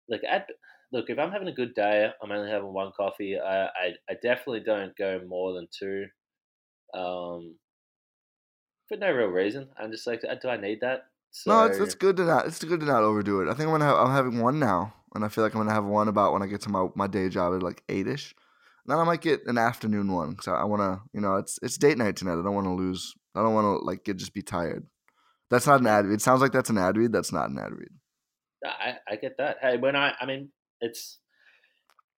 like. 0.07 0.21
At, 0.29 0.47
look, 0.91 1.09
if 1.09 1.19
I'm 1.19 1.31
having 1.31 1.49
a 1.49 1.53
good 1.53 1.73
day, 1.73 2.09
I'm 2.21 2.31
only 2.31 2.49
having 2.49 2.71
one 2.73 2.91
coffee. 2.95 3.37
I, 3.39 3.65
I, 3.65 3.89
I 4.09 4.13
definitely 4.21 4.61
don't 4.61 4.95
go 4.95 5.19
more 5.27 5.53
than 5.53 5.67
two. 5.77 6.05
Um, 6.93 7.55
for 8.87 8.97
no 8.97 9.11
real 9.11 9.27
reason. 9.27 9.69
I'm 9.77 9.91
just 9.91 10.07
like, 10.07 10.21
do 10.21 10.49
I 10.49 10.57
need 10.57 10.79
that? 10.81 11.05
So... 11.31 11.51
No, 11.51 11.65
it's 11.65 11.79
it's 11.79 11.95
good 11.95 12.15
to 12.17 12.25
not 12.25 12.45
it's 12.45 12.63
good 12.63 12.79
to 12.79 12.85
not 12.85 13.03
overdo 13.03 13.41
it. 13.41 13.49
I 13.49 13.53
think 13.55 13.67
I'm 13.67 13.73
gonna 13.73 13.85
have, 13.85 13.97
I'm 13.97 14.11
having 14.11 14.39
one 14.39 14.59
now, 14.59 14.93
and 15.15 15.25
I 15.25 15.29
feel 15.29 15.43
like 15.43 15.55
I'm 15.55 15.61
gonna 15.61 15.73
have 15.73 15.85
one 15.85 16.07
about 16.07 16.31
when 16.31 16.43
I 16.43 16.47
get 16.47 16.61
to 16.61 16.69
my, 16.69 16.87
my 16.95 17.07
day 17.07 17.27
job 17.29 17.55
at 17.55 17.63
like 17.63 17.83
eight 17.89 18.07
ish. 18.07 18.35
Then 18.85 18.99
I 18.99 19.03
might 19.03 19.21
get 19.21 19.41
an 19.45 19.57
afternoon 19.57 20.11
one 20.11 20.31
because 20.31 20.47
I, 20.47 20.55
I 20.55 20.63
want 20.65 20.81
to, 20.81 21.01
you 21.13 21.21
know, 21.21 21.35
it's 21.35 21.57
it's 21.61 21.77
date 21.77 21.97
night 21.97 22.15
tonight. 22.15 22.33
I 22.33 22.43
don't 22.43 22.55
want 22.55 22.67
to 22.67 22.73
lose. 22.73 23.13
I 23.35 23.41
don't 23.41 23.53
want 23.53 23.65
to 23.65 23.85
like 23.85 24.03
get 24.03 24.17
just 24.17 24.33
be 24.33 24.41
tired. 24.41 24.85
That's 25.49 25.67
not 25.67 25.81
an 25.81 25.87
ad 25.87 26.05
read. 26.05 26.15
It 26.15 26.21
sounds 26.21 26.41
like 26.41 26.51
that's 26.51 26.69
an 26.69 26.77
ad 26.77 26.97
read. 26.97 27.13
That's 27.13 27.31
not 27.31 27.49
an 27.49 27.57
ad 27.57 27.71
read. 27.71 27.89
I 28.65 28.97
I 29.07 29.15
get 29.15 29.37
that. 29.37 29.57
Hey, 29.61 29.77
when 29.77 29.95
I 29.95 30.13
I 30.19 30.25
mean 30.25 30.49
it's 30.81 31.19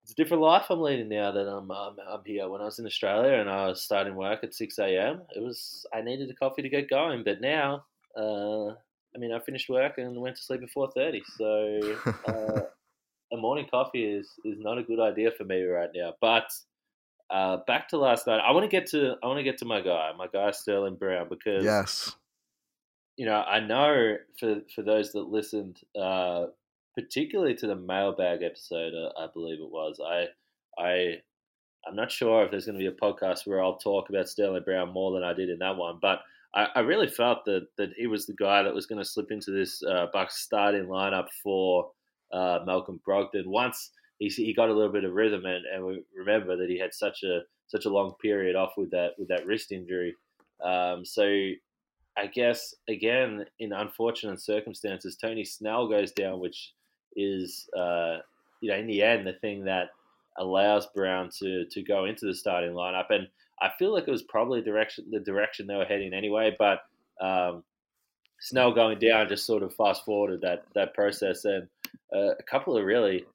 it's 0.06 0.12
a 0.12 0.15
different 0.15 0.43
life 0.43 0.67
I'm 0.69 0.82
leading 0.82 1.10
now 1.10 1.32
that 1.32 1.47
I'm, 1.47 1.71
um, 1.71 1.95
I'm 2.08 2.21
here. 2.23 2.47
When 2.47 2.62
I 2.62 2.65
was 2.65 2.78
in 2.78 2.86
Australia 2.86 3.39
and 3.39 3.49
I 3.49 3.65
was 3.65 3.82
starting 3.82 4.13
work 4.13 4.43
at 4.43 4.54
6 4.54 4.78
a.m., 4.78 5.23
it 5.36 5.41
was 5.41 5.84
I 5.91 6.01
needed 6.01 6.30
a 6.30 6.36
coffee 6.36 6.62
to 6.62 6.69
get 6.69 6.91
going. 6.91 7.23
But 7.23 7.41
now, 7.41 7.86
uh, 8.15 8.67
I 8.67 9.17
mean, 9.17 9.34
I 9.34 9.39
finished 9.39 9.67
work 9.67 9.97
and 9.97 10.21
went 10.21 10.36
to 10.36 10.43
sleep 10.43 10.62
at 10.62 10.69
4:30. 10.69 11.21
So 11.38 11.97
uh, 12.28 12.62
a 13.34 13.38
morning 13.38 13.68
coffee 13.70 14.04
is 14.04 14.32
is 14.44 14.60
not 14.60 14.78
a 14.78 14.84
good 14.84 15.00
idea 15.00 15.32
for 15.32 15.44
me 15.44 15.64
right 15.64 15.90
now. 15.94 16.14
But 16.22 16.50
uh, 17.30 17.58
back 17.68 17.90
to 17.90 17.98
last 17.98 18.28
night. 18.28 18.42
I 18.46 18.52
want 18.52 18.70
to 18.70 18.70
get 18.70 18.88
to 18.92 19.16
I 19.24 19.28
want 19.28 19.40
to 19.40 19.44
get 19.44 19.58
to 19.60 19.66
my 19.66 19.82
guy, 19.82 20.12
my 20.18 20.28
guy 20.28 20.52
Sterling 20.52 20.96
Brown, 20.96 21.28
because 21.30 21.64
yes, 21.64 22.16
you 23.18 23.26
know 23.26 23.42
I 23.42 23.60
know 23.60 24.18
for 24.40 24.62
for 24.74 24.84
those 24.84 25.12
that 25.14 25.30
listened, 25.30 25.80
uh, 26.00 26.46
particularly 26.96 27.56
to 27.56 27.68
the 27.68 27.76
mailbag 27.76 28.44
episode, 28.44 28.94
uh, 28.94 29.20
I 29.20 29.28
believe 29.34 29.60
it 29.60 29.72
was. 29.72 30.00
I 30.06 30.28
I 30.82 31.16
I'm 31.88 31.96
not 31.96 32.12
sure 32.12 32.44
if 32.44 32.52
there's 32.52 32.66
going 32.66 32.80
to 32.80 32.84
be 32.84 32.88
a 32.88 32.92
podcast 32.92 33.46
where 33.46 33.62
I'll 33.64 33.78
talk 33.78 34.10
about 34.10 34.30
Sterling 34.30 34.64
Brown 34.64 34.94
more 34.94 35.14
than 35.14 35.24
I 35.24 35.34
did 35.34 35.50
in 35.50 35.60
that 35.60 35.78
one, 35.78 36.00
but 36.02 36.20
I, 36.54 36.68
I 36.76 36.80
really 36.82 37.08
felt 37.08 37.46
that 37.46 37.68
that 37.78 37.90
he 37.98 38.06
was 38.06 38.28
the 38.28 38.34
guy 38.34 38.64
that 38.64 38.74
was 38.74 38.86
going 38.86 39.00
to 39.02 39.10
slip 39.10 39.32
into 39.32 39.52
this 39.52 39.82
uh, 39.84 40.08
Bucks 40.14 40.38
starting 40.38 40.86
lineup 40.86 41.28
for 41.44 41.92
uh, 42.36 42.60
Malcolm 42.65 43.00
Brogdon 43.08 43.48
once 43.48 43.91
he, 44.19 44.30
he 44.30 44.54
got 44.54 44.69
a 44.69 44.74
little 44.74 44.91
bit 44.91 45.04
of 45.04 45.13
rhythm, 45.13 45.45
and, 45.45 45.65
and 45.65 45.86
we 45.86 46.04
remember 46.15 46.56
that 46.58 46.69
he 46.69 46.78
had 46.78 46.93
such 46.93 47.24
a 47.24 47.41
such 47.67 47.86
a 47.86 47.89
long 47.89 48.13
period 48.21 48.56
off 48.56 48.74
with 48.78 48.91
that 48.91 49.12
with 49.17 49.28
that 49.30 49.45
wrist 49.45 49.71
injury. 49.71 50.15
Um, 50.63 51.04
so 51.06 51.24
I 52.17 52.28
guess 52.28 52.74
again 52.88 53.45
in 53.60 53.74
unfortunate 53.74 54.41
circumstances, 54.41 55.17
Tony 55.17 55.43
Snell 55.43 55.88
goes 55.88 56.12
down, 56.12 56.39
which 56.39 56.74
is 57.15 57.69
uh, 57.78 58.17
you 58.62 58.71
know 58.71 58.78
in 58.78 58.88
the 58.88 59.02
end 59.02 59.28
the 59.28 59.34
thing 59.34 59.65
that 59.65 59.89
allows 60.38 60.88
Brown 60.88 61.30
to 61.39 61.65
to 61.65 61.82
go 61.82 62.06
into 62.06 62.26
the 62.26 62.36
starting 62.36 62.71
lineup. 62.71 63.10
And 63.10 63.28
I 63.62 63.69
feel 63.78 63.93
like 63.93 64.08
it 64.08 64.12
was 64.12 64.24
probably 64.24 64.62
direction 64.62 65.06
the 65.12 65.19
direction 65.19 65.67
they 65.67 65.76
were 65.76 65.86
heading 65.86 66.13
anyway, 66.13 66.56
but 66.58 66.82
um, 67.21 67.63
Snell 68.39 68.74
going 68.74 69.00
down 69.00 69.28
just 69.28 69.45
sort 69.45 69.63
of 69.63 69.74
fast 69.74 70.06
forwarded 70.06 70.41
that 70.41 70.65
that 70.74 70.93
process. 70.93 71.45
And 71.45 71.67
uh, 72.14 72.36
a 72.40 72.44
couple 72.44 72.78
of 72.78 72.86
really 72.86 73.26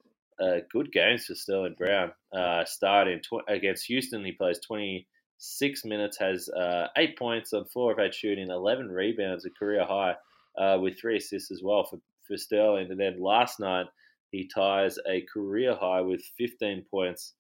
uh, 0.40 0.60
good 0.72 0.90
games 0.92 1.26
for 1.26 1.34
Sterling 1.34 1.74
Brown. 1.78 2.12
Uh, 2.32 2.64
starting 2.64 3.20
tw- 3.20 3.48
against 3.48 3.86
Houston, 3.86 4.24
he 4.24 4.32
plays 4.32 4.58
26 4.66 5.84
minutes, 5.84 6.18
has 6.18 6.48
uh, 6.48 6.88
eight 6.96 7.18
points 7.18 7.52
on 7.52 7.66
four 7.66 7.92
of 7.92 7.98
eight 7.98 8.14
shooting, 8.14 8.50
11 8.50 8.88
rebounds, 8.88 9.44
a 9.44 9.50
career 9.50 9.84
high, 9.84 10.14
uh, 10.58 10.78
with 10.80 10.98
three 10.98 11.16
assists 11.18 11.50
as 11.50 11.62
well 11.62 11.84
for, 11.84 11.98
for 12.26 12.36
Sterling. 12.36 12.90
And 12.90 12.98
then 12.98 13.20
last 13.20 13.60
night, 13.60 13.86
he 14.30 14.48
ties 14.48 14.98
a 15.08 15.22
career 15.32 15.74
high 15.74 16.00
with 16.00 16.22
15 16.38 16.84
points. 16.90 17.34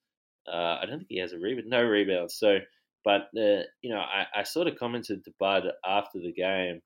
Uh, 0.46 0.78
I 0.80 0.86
don't 0.86 0.98
think 0.98 1.10
he 1.10 1.20
has 1.20 1.32
a 1.32 1.38
rebound, 1.38 1.68
no 1.68 1.82
rebounds. 1.82 2.34
So, 2.34 2.58
but 3.04 3.28
you 3.32 3.90
know, 3.90 4.00
I, 4.00 4.26
I, 4.40 4.42
sort 4.42 4.66
of 4.66 4.76
commented 4.78 5.24
to 5.24 5.32
Bud 5.38 5.64
after 5.86 6.18
the 6.18 6.32
game 6.32 6.82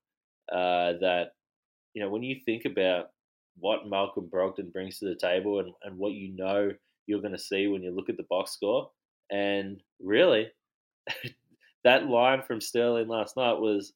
that 0.51 1.31
you 1.95 2.03
know 2.03 2.11
when 2.11 2.23
you 2.23 2.37
think 2.45 2.67
about 2.67 3.07
what 3.59 3.89
Malcolm 3.89 4.29
Brogdon 4.33 4.73
brings 4.73 4.99
to 4.99 5.07
the 5.07 5.15
table 5.15 5.61
and, 5.61 5.73
and 5.83 5.99
what 5.99 6.13
you 6.13 6.35
know 6.35 6.73
you're 7.07 7.21
going 7.21 7.33
to 7.33 7.39
see 7.39 7.67
when 7.67 7.83
you 7.83 7.95
look 7.95 8.09
at 8.09 8.17
the 8.17 8.27
box 8.29 8.53
score. 8.53 8.91
And 9.31 9.83
really, 10.03 10.49
that 11.85 12.07
line 12.07 12.43
from 12.47 12.61
Sterling 12.61 13.09
last 13.09 13.37
night 13.37 13.55
was 13.59 13.93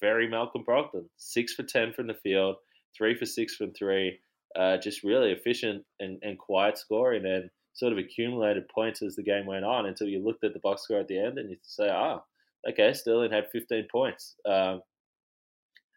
very 0.00 0.28
Malcolm 0.28 0.64
Brogdon. 0.66 1.04
Six 1.16 1.54
for 1.54 1.62
10 1.62 1.92
from 1.92 2.06
the 2.06 2.14
field, 2.14 2.56
three 2.96 3.14
for 3.14 3.26
six 3.26 3.56
from 3.56 3.72
three. 3.72 4.18
Uh, 4.56 4.76
just 4.76 5.04
really 5.04 5.30
efficient 5.30 5.84
and, 6.00 6.18
and 6.22 6.38
quiet 6.38 6.76
scoring 6.76 7.24
and 7.24 7.50
sort 7.72 7.92
of 7.92 7.98
accumulated 7.98 8.68
points 8.68 9.00
as 9.00 9.14
the 9.14 9.22
game 9.22 9.46
went 9.46 9.64
on 9.64 9.86
until 9.86 10.08
you 10.08 10.22
looked 10.22 10.42
at 10.42 10.52
the 10.52 10.58
box 10.60 10.82
score 10.82 10.98
at 10.98 11.06
the 11.06 11.18
end 11.18 11.38
and 11.38 11.50
you 11.50 11.56
say, 11.62 11.88
ah, 11.88 12.20
okay, 12.68 12.92
Sterling 12.92 13.30
had 13.30 13.50
15 13.52 13.86
points. 13.90 14.34
Um, 14.44 14.82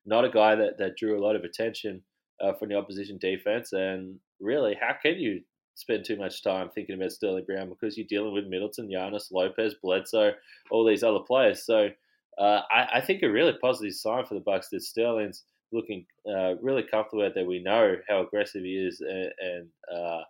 not 0.05 0.25
a 0.25 0.29
guy 0.29 0.55
that, 0.55 0.77
that 0.77 0.97
drew 0.97 1.17
a 1.17 1.23
lot 1.23 1.35
of 1.35 1.43
attention 1.43 2.03
uh, 2.41 2.53
from 2.53 2.69
the 2.69 2.75
opposition 2.75 3.17
defense. 3.17 3.73
And 3.73 4.19
really, 4.39 4.75
how 4.79 4.95
can 5.01 5.15
you 5.15 5.41
spend 5.75 6.05
too 6.05 6.17
much 6.17 6.43
time 6.43 6.69
thinking 6.69 6.95
about 6.95 7.11
Sterling 7.11 7.45
Brown 7.45 7.69
because 7.69 7.97
you're 7.97 8.07
dealing 8.07 8.33
with 8.33 8.47
Middleton, 8.47 8.89
Giannis, 8.89 9.31
Lopez, 9.31 9.75
Bledsoe, 9.81 10.33
all 10.69 10.85
these 10.85 11.03
other 11.03 11.19
players. 11.19 11.65
So 11.65 11.89
uh, 12.37 12.61
I, 12.71 12.87
I, 12.95 13.01
think 13.01 13.23
a 13.23 13.29
really 13.29 13.53
positive 13.61 13.93
sign 13.93 14.25
for 14.25 14.33
the 14.35 14.39
Bucks 14.39 14.69
that 14.69 14.81
Sterling's 14.81 15.43
looking 15.71 16.05
uh, 16.27 16.55
really 16.61 16.83
comfortable 16.83 17.25
out 17.25 17.33
there. 17.35 17.45
We 17.45 17.61
know 17.61 17.95
how 18.07 18.21
aggressive 18.21 18.63
he 18.63 18.75
is, 18.75 19.01
and, 19.01 19.31
and 19.39 19.67
uh, 19.91 20.21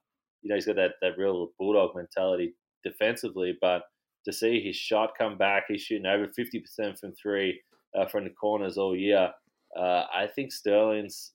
you 0.42 0.50
know 0.50 0.56
he's 0.56 0.66
got 0.66 0.76
that, 0.78 0.94
that 1.02 1.18
real 1.18 1.52
bulldog 1.60 1.96
mentality 1.96 2.56
defensively. 2.84 3.58
But 3.62 3.84
to 4.26 4.34
see 4.34 4.62
his 4.62 4.76
shot 4.76 5.18
come 5.18 5.38
back, 5.38 5.66
he's 5.68 5.82
shooting 5.82 6.06
over 6.06 6.28
fifty 6.28 6.60
percent 6.60 7.00
from 7.00 7.14
three 7.14 7.62
uh, 7.98 8.06
from 8.08 8.26
the 8.26 8.32
corners 8.32 8.78
all 8.78 8.96
year. 8.96 9.32
Uh, 9.78 10.06
I 10.14 10.28
think 10.36 10.52
Sterling's 10.52 11.32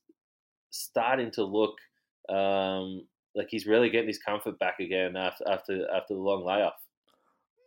starting 0.71 1.31
to 1.33 1.45
look 1.45 1.77
um, 2.29 3.07
like 3.35 3.49
he's 3.51 3.67
really 3.67 3.91
getting 3.91 4.09
his 4.09 4.19
comfort 4.19 4.59
back 4.59 4.81
again 4.81 5.17
after 5.17 5.49
after 5.49 5.91
after 5.91 6.15
the 6.15 6.21
long 6.21 6.45
layoff. 6.45 6.75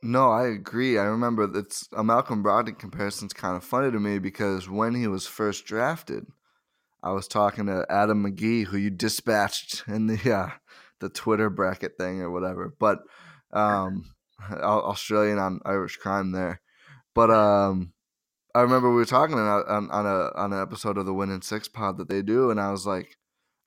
No, 0.03 0.31
I 0.31 0.47
agree. 0.47 0.97
I 0.97 1.03
remember 1.03 1.49
it's 1.57 1.87
a 1.95 2.03
Malcolm 2.03 2.43
Brogdon 2.43 2.77
comparison's 2.77 3.33
kind 3.33 3.55
of 3.55 3.63
funny 3.63 3.91
to 3.91 3.99
me 3.99 4.17
because 4.17 4.67
when 4.67 4.95
he 4.95 5.07
was 5.07 5.27
first 5.27 5.65
drafted, 5.65 6.25
I 7.03 7.11
was 7.11 7.27
talking 7.27 7.67
to 7.67 7.85
Adam 7.87 8.23
McGee, 8.23 8.65
who 8.65 8.77
you 8.77 8.89
dispatched 8.89 9.83
in 9.87 10.07
the 10.07 10.33
uh, 10.33 10.49
the 10.99 11.09
Twitter 11.09 11.49
bracket 11.49 11.97
thing 11.97 12.21
or 12.21 12.31
whatever, 12.31 12.73
but 12.79 12.99
um, 13.53 14.05
Australian 14.51 15.37
on 15.37 15.59
Irish 15.65 15.97
crime 15.97 16.31
there. 16.31 16.61
But 17.13 17.29
um, 17.29 17.93
I 18.53 18.61
remember 18.61 18.89
we 18.89 18.97
were 18.97 19.05
talking 19.05 19.35
on, 19.35 19.89
on, 19.89 20.05
a 20.05 20.31
on 20.35 20.53
an 20.53 20.61
episode 20.61 20.97
of 20.97 21.05
the 21.05 21.13
Win 21.13 21.31
in 21.31 21.41
Six 21.41 21.67
pod 21.67 21.97
that 21.97 22.09
they 22.09 22.21
do, 22.21 22.51
and 22.51 22.59
I 22.59 22.71
was 22.71 22.85
like, 22.85 23.17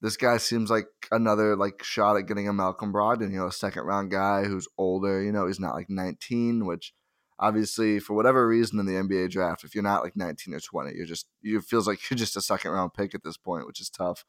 this 0.02 0.16
guy 0.16 0.36
seems 0.36 0.70
like 0.70 0.86
another 1.10 1.56
like 1.56 1.82
shot 1.82 2.16
at 2.16 2.26
getting 2.26 2.48
a 2.48 2.52
Malcolm 2.52 2.92
Brogdon, 2.92 3.32
you 3.32 3.38
know, 3.38 3.46
a 3.46 3.52
second 3.52 3.84
round 3.84 4.10
guy 4.10 4.44
who's 4.44 4.68
older. 4.76 5.22
You 5.22 5.32
know, 5.32 5.46
he's 5.46 5.60
not 5.60 5.74
like 5.74 5.88
19, 5.88 6.66
which 6.66 6.92
obviously 7.38 7.98
for 7.98 8.14
whatever 8.14 8.46
reason 8.46 8.78
in 8.78 8.86
the 8.86 8.92
NBA 8.92 9.30
draft, 9.30 9.64
if 9.64 9.74
you're 9.74 9.82
not 9.82 10.02
like 10.02 10.16
19 10.16 10.52
or 10.52 10.60
20, 10.60 10.94
you're 10.94 11.06
just 11.06 11.26
you 11.40 11.60
feels 11.62 11.86
like 11.86 11.98
you're 12.10 12.18
just 12.18 12.36
a 12.36 12.42
second 12.42 12.72
round 12.72 12.92
pick 12.92 13.14
at 13.14 13.24
this 13.24 13.38
point, 13.38 13.66
which 13.66 13.80
is 13.80 13.88
tough. 13.88 14.26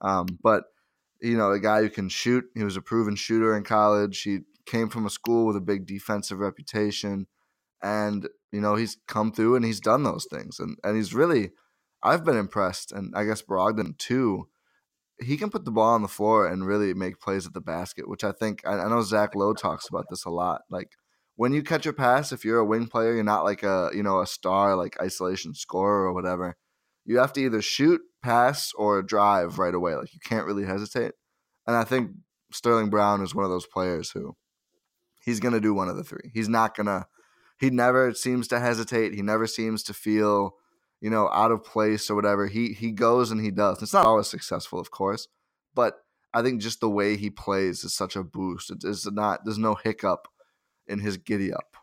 Um, 0.00 0.26
but 0.42 0.64
you 1.20 1.36
know, 1.36 1.50
a 1.50 1.58
guy 1.58 1.80
who 1.80 1.88
can 1.88 2.08
shoot. 2.08 2.44
He 2.54 2.62
was 2.62 2.76
a 2.76 2.82
proven 2.82 3.16
shooter 3.16 3.56
in 3.56 3.64
college. 3.64 4.22
He 4.22 4.40
came 4.64 4.88
from 4.88 5.06
a 5.06 5.10
school 5.10 5.46
with 5.46 5.56
a 5.56 5.60
big 5.60 5.86
defensive 5.86 6.38
reputation, 6.38 7.26
and 7.82 8.28
you 8.52 8.60
know, 8.60 8.76
he's 8.76 8.96
come 9.06 9.32
through 9.32 9.56
and 9.56 9.64
he's 9.64 9.80
done 9.80 10.02
those 10.02 10.26
things. 10.30 10.58
And 10.58 10.76
and 10.84 10.96
he's 10.96 11.14
really 11.14 11.50
I've 12.02 12.24
been 12.24 12.36
impressed, 12.36 12.92
and 12.92 13.12
I 13.16 13.24
guess 13.24 13.42
Brogdon 13.42 13.98
too. 13.98 14.48
He 15.18 15.38
can 15.38 15.48
put 15.50 15.64
the 15.64 15.70
ball 15.70 15.94
on 15.94 16.02
the 16.02 16.08
floor 16.08 16.46
and 16.46 16.66
really 16.66 16.92
make 16.92 17.20
plays 17.20 17.46
at 17.46 17.54
the 17.54 17.60
basket, 17.60 18.06
which 18.08 18.22
I 18.22 18.32
think 18.32 18.60
I, 18.66 18.74
I 18.74 18.88
know 18.88 19.00
Zach 19.02 19.34
Lowe 19.34 19.54
talks 19.54 19.88
about 19.88 20.04
this 20.10 20.26
a 20.26 20.30
lot. 20.30 20.62
Like 20.70 20.90
when 21.36 21.52
you 21.52 21.62
catch 21.62 21.86
a 21.86 21.92
pass, 21.92 22.32
if 22.32 22.44
you're 22.44 22.58
a 22.58 22.66
wing 22.66 22.86
player, 22.86 23.14
you're 23.14 23.24
not 23.24 23.44
like 23.44 23.62
a 23.62 23.90
you 23.94 24.02
know 24.02 24.20
a 24.20 24.26
star 24.26 24.76
like 24.76 25.00
isolation 25.00 25.54
scorer 25.54 26.04
or 26.06 26.12
whatever. 26.12 26.56
You 27.04 27.18
have 27.18 27.32
to 27.34 27.40
either 27.40 27.62
shoot, 27.62 28.00
pass, 28.22 28.72
or 28.76 29.02
drive 29.02 29.58
right 29.58 29.74
away. 29.74 29.94
Like 29.94 30.12
you 30.12 30.20
can't 30.20 30.46
really 30.46 30.66
hesitate. 30.66 31.12
And 31.66 31.76
I 31.76 31.84
think 31.84 32.10
Sterling 32.52 32.90
Brown 32.90 33.22
is 33.22 33.34
one 33.34 33.44
of 33.44 33.50
those 33.50 33.66
players 33.66 34.10
who 34.10 34.36
he's 35.22 35.40
gonna 35.40 35.60
do 35.60 35.74
one 35.74 35.88
of 35.88 35.96
the 35.96 36.04
three. 36.04 36.30
He's 36.34 36.48
not 36.48 36.76
gonna 36.76 37.06
he 37.58 37.70
never 37.70 38.12
seems 38.14 38.48
to 38.48 38.60
hesitate. 38.60 39.14
He 39.14 39.22
never 39.22 39.46
seems 39.46 39.82
to 39.84 39.94
feel, 39.94 40.56
you 41.00 41.10
know, 41.10 41.28
out 41.30 41.52
of 41.52 41.64
place 41.64 42.10
or 42.10 42.14
whatever. 42.14 42.46
He 42.46 42.72
he 42.72 42.92
goes 42.92 43.30
and 43.30 43.40
he 43.40 43.50
does. 43.50 43.82
It's 43.82 43.92
not 43.92 44.06
always 44.06 44.28
successful, 44.28 44.78
of 44.78 44.90
course, 44.90 45.28
but 45.74 45.94
I 46.32 46.42
think 46.42 46.60
just 46.60 46.80
the 46.80 46.90
way 46.90 47.16
he 47.16 47.30
plays 47.30 47.82
is 47.82 47.94
such 47.94 48.14
a 48.14 48.22
boost. 48.22 48.70
It 48.70 48.84
is 48.84 49.06
not. 49.10 49.44
There's 49.44 49.58
no 49.58 49.74
hiccup 49.74 50.28
in 50.86 51.00
his 51.00 51.16
giddy 51.16 51.52
up. 51.52 51.76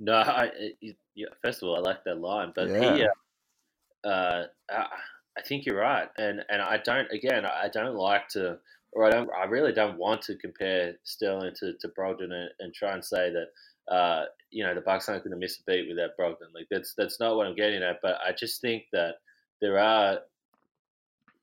No, 0.00 0.14
I, 0.14 0.50
yeah, 1.14 1.28
first 1.42 1.62
of 1.62 1.68
all, 1.68 1.76
I 1.76 1.80
like 1.80 2.04
that 2.04 2.20
line, 2.20 2.52
but 2.54 2.68
yeah. 2.68 2.96
he, 2.96 3.06
uh, 4.04 4.08
uh, 4.08 4.44
I 4.68 5.42
think 5.46 5.64
you're 5.64 5.78
right, 5.78 6.08
and 6.18 6.40
and 6.48 6.62
I 6.62 6.78
don't. 6.78 7.10
Again, 7.10 7.44
I 7.46 7.68
don't 7.72 7.96
like 7.96 8.28
to, 8.30 8.58
or 8.92 9.04
I 9.04 9.10
don't. 9.10 9.30
I 9.32 9.44
really 9.44 9.72
don't 9.72 9.98
want 9.98 10.22
to 10.22 10.36
compare 10.36 10.94
Sterling 11.04 11.54
to 11.60 11.74
to 11.80 11.88
Brogdon 11.88 12.32
and, 12.32 12.50
and 12.60 12.74
try 12.74 12.92
and 12.92 13.04
say 13.04 13.30
that 13.30 13.48
uh, 13.88 14.24
you 14.50 14.64
know, 14.64 14.74
the 14.74 14.80
Bucks 14.80 15.08
aren't 15.08 15.24
going 15.24 15.32
to 15.32 15.38
miss 15.38 15.58
a 15.58 15.70
beat 15.70 15.88
without 15.88 16.16
Brogdon. 16.18 16.54
Like 16.54 16.66
that's 16.70 16.94
that's 16.96 17.20
not 17.20 17.36
what 17.36 17.46
I'm 17.46 17.54
getting 17.54 17.82
at. 17.82 18.00
But 18.02 18.18
I 18.26 18.32
just 18.32 18.60
think 18.60 18.84
that 18.92 19.16
there 19.60 19.78
are 19.78 20.20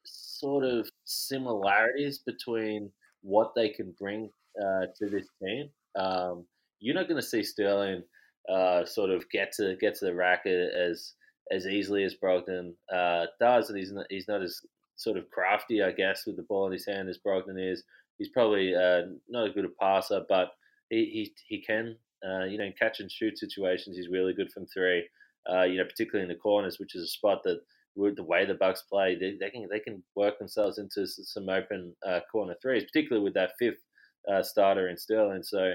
sort 0.04 0.64
of 0.64 0.90
similarities 1.06 2.20
between 2.20 2.92
what 3.22 3.54
they 3.56 3.70
can 3.70 3.94
bring 4.00 4.30
uh, 4.62 4.88
to 4.98 5.10
this 5.10 5.28
team. 5.42 5.70
Um, 5.96 6.46
you're 6.80 6.96
not 6.96 7.08
going 7.08 7.22
to 7.22 7.28
see 7.28 7.44
Sterling 7.44 8.04
uh, 8.50 8.84
sort 8.86 9.10
of 9.10 9.30
get 9.30 9.54
to 9.54 9.76
get 9.80 9.96
to 9.96 10.06
the 10.06 10.16
rack 10.16 10.46
as 10.46 11.14
as 11.52 11.68
easily 11.68 12.04
as 12.04 12.16
Brogdon 12.16 12.74
uh, 12.94 13.26
does, 13.40 13.70
and 13.70 13.78
he's 13.78 13.92
not, 13.92 14.06
he's 14.10 14.28
not 14.28 14.42
as 14.42 14.62
sort 14.96 15.18
of 15.18 15.30
crafty, 15.30 15.84
I 15.84 15.92
guess, 15.92 16.26
with 16.26 16.38
the 16.38 16.44
ball 16.44 16.68
in 16.68 16.74
his 16.74 16.86
hand 16.86 17.10
as 17.10 17.20
Brogdon 17.26 17.58
is. 17.58 17.84
He's 18.18 18.30
probably 18.30 18.74
uh, 18.76 19.04
not 19.28 19.48
as 19.48 19.54
good 19.54 19.66
a 19.66 19.70
passer, 19.70 20.22
but 20.30 20.52
he, 20.90 21.06
he, 21.06 21.34
he 21.48 21.62
can 21.62 21.98
uh, 22.28 22.46
you 22.46 22.58
know, 22.58 22.66
in 22.66 22.74
catch 22.74 23.00
and 23.00 23.12
shoot 23.12 23.38
situations, 23.38 23.96
he's 23.98 24.10
really 24.10 24.34
good 24.34 24.52
from 24.52 24.66
three. 24.68 25.08
Uh, 25.52 25.64
you 25.64 25.78
know, 25.78 25.86
particularly 25.86 26.24
in 26.24 26.34
the 26.36 26.42
corners, 26.42 26.80
which 26.80 26.96
is 26.96 27.04
a 27.04 27.08
spot 27.08 27.42
that 27.44 27.60
the 27.96 28.24
way 28.24 28.46
the 28.46 28.54
Bucks 28.54 28.84
play, 28.90 29.16
they, 29.16 29.38
they 29.40 29.50
can 29.50 29.68
they 29.70 29.80
can 29.80 30.04
work 30.16 30.40
themselves 30.40 30.78
into 30.78 31.06
some 31.06 31.50
open 31.50 31.96
uh, 32.08 32.22
corner 32.32 32.56
threes, 32.62 32.84
particularly 32.84 33.24
with 33.24 33.34
that 33.36 33.52
fifth 33.60 33.84
uh, 34.32 34.42
starter 34.42 34.88
in 34.90 34.98
Sterling. 34.98 35.44
So 35.44 35.74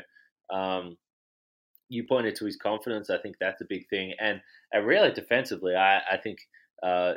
Um, 0.51 0.97
you 1.89 2.05
pointed 2.07 2.35
to 2.37 2.45
his 2.47 2.57
confidence. 2.57 3.11
I 3.11 3.19
think 3.19 3.37
that's 3.39 3.61
a 3.61 3.67
big 3.69 3.89
thing, 3.89 4.15
and 4.21 4.41
and 4.73 4.87
really 4.87 5.13
defensively, 5.13 5.75
I 5.75 5.99
I 5.99 6.17
think. 6.17 6.39
Uh, 6.83 7.15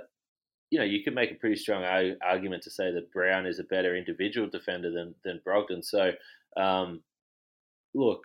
you 0.69 0.79
know, 0.79 0.85
you 0.85 1.03
could 1.03 1.15
make 1.15 1.31
a 1.31 1.35
pretty 1.35 1.57
strong 1.57 1.83
argument 2.21 2.63
to 2.63 2.69
say 2.71 2.91
that 2.91 3.11
Brown 3.11 3.45
is 3.45 3.59
a 3.59 3.63
better 3.65 3.95
individual 3.95 4.49
defender 4.49 4.89
than 4.89 5.15
than 5.25 5.41
Brogdon. 5.45 5.83
So, 5.83 6.13
um, 6.55 7.03
look, 7.93 8.21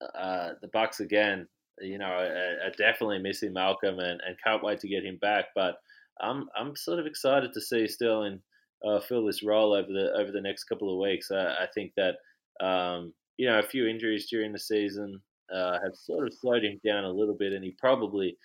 uh, 0.00 0.50
the 0.60 0.68
Bucks 0.68 1.00
again, 1.00 1.46
you 1.80 1.98
know, 1.98 2.06
are, 2.06 2.66
are, 2.66 2.72
definitely 2.76 3.18
missing 3.18 3.52
Malcolm 3.52 3.98
and, 3.98 4.20
and 4.26 4.36
can't 4.42 4.62
wait 4.62 4.80
to 4.80 4.88
get 4.88 5.04
him 5.04 5.18
back. 5.20 5.46
But 5.54 5.76
I'm 6.20 6.48
I'm 6.56 6.76
sort 6.76 6.98
of 6.98 7.06
excited 7.06 7.52
to 7.52 7.60
see 7.60 7.86
Sterling 7.86 8.40
uh, 8.86 9.00
fill 9.00 9.26
this 9.26 9.42
role 9.42 9.72
over 9.72 9.88
the 9.88 10.12
over 10.18 10.30
the 10.32 10.40
next 10.40 10.64
couple 10.64 10.92
of 10.92 11.00
weeks. 11.00 11.30
I, 11.30 11.46
I 11.46 11.66
think 11.74 11.92
that 11.96 12.16
um, 12.64 13.12
you 13.36 13.48
know 13.48 13.58
a 13.58 13.68
few 13.68 13.86
injuries 13.86 14.28
during 14.28 14.52
the 14.52 14.58
season 14.58 15.20
uh, 15.54 15.78
have 15.82 15.94
sort 15.94 16.26
of 16.26 16.34
slowed 16.34 16.64
him 16.64 16.80
down 16.84 17.04
a 17.04 17.10
little 17.10 17.36
bit, 17.36 17.52
and 17.52 17.64
he 17.64 17.74
probably 17.78 18.36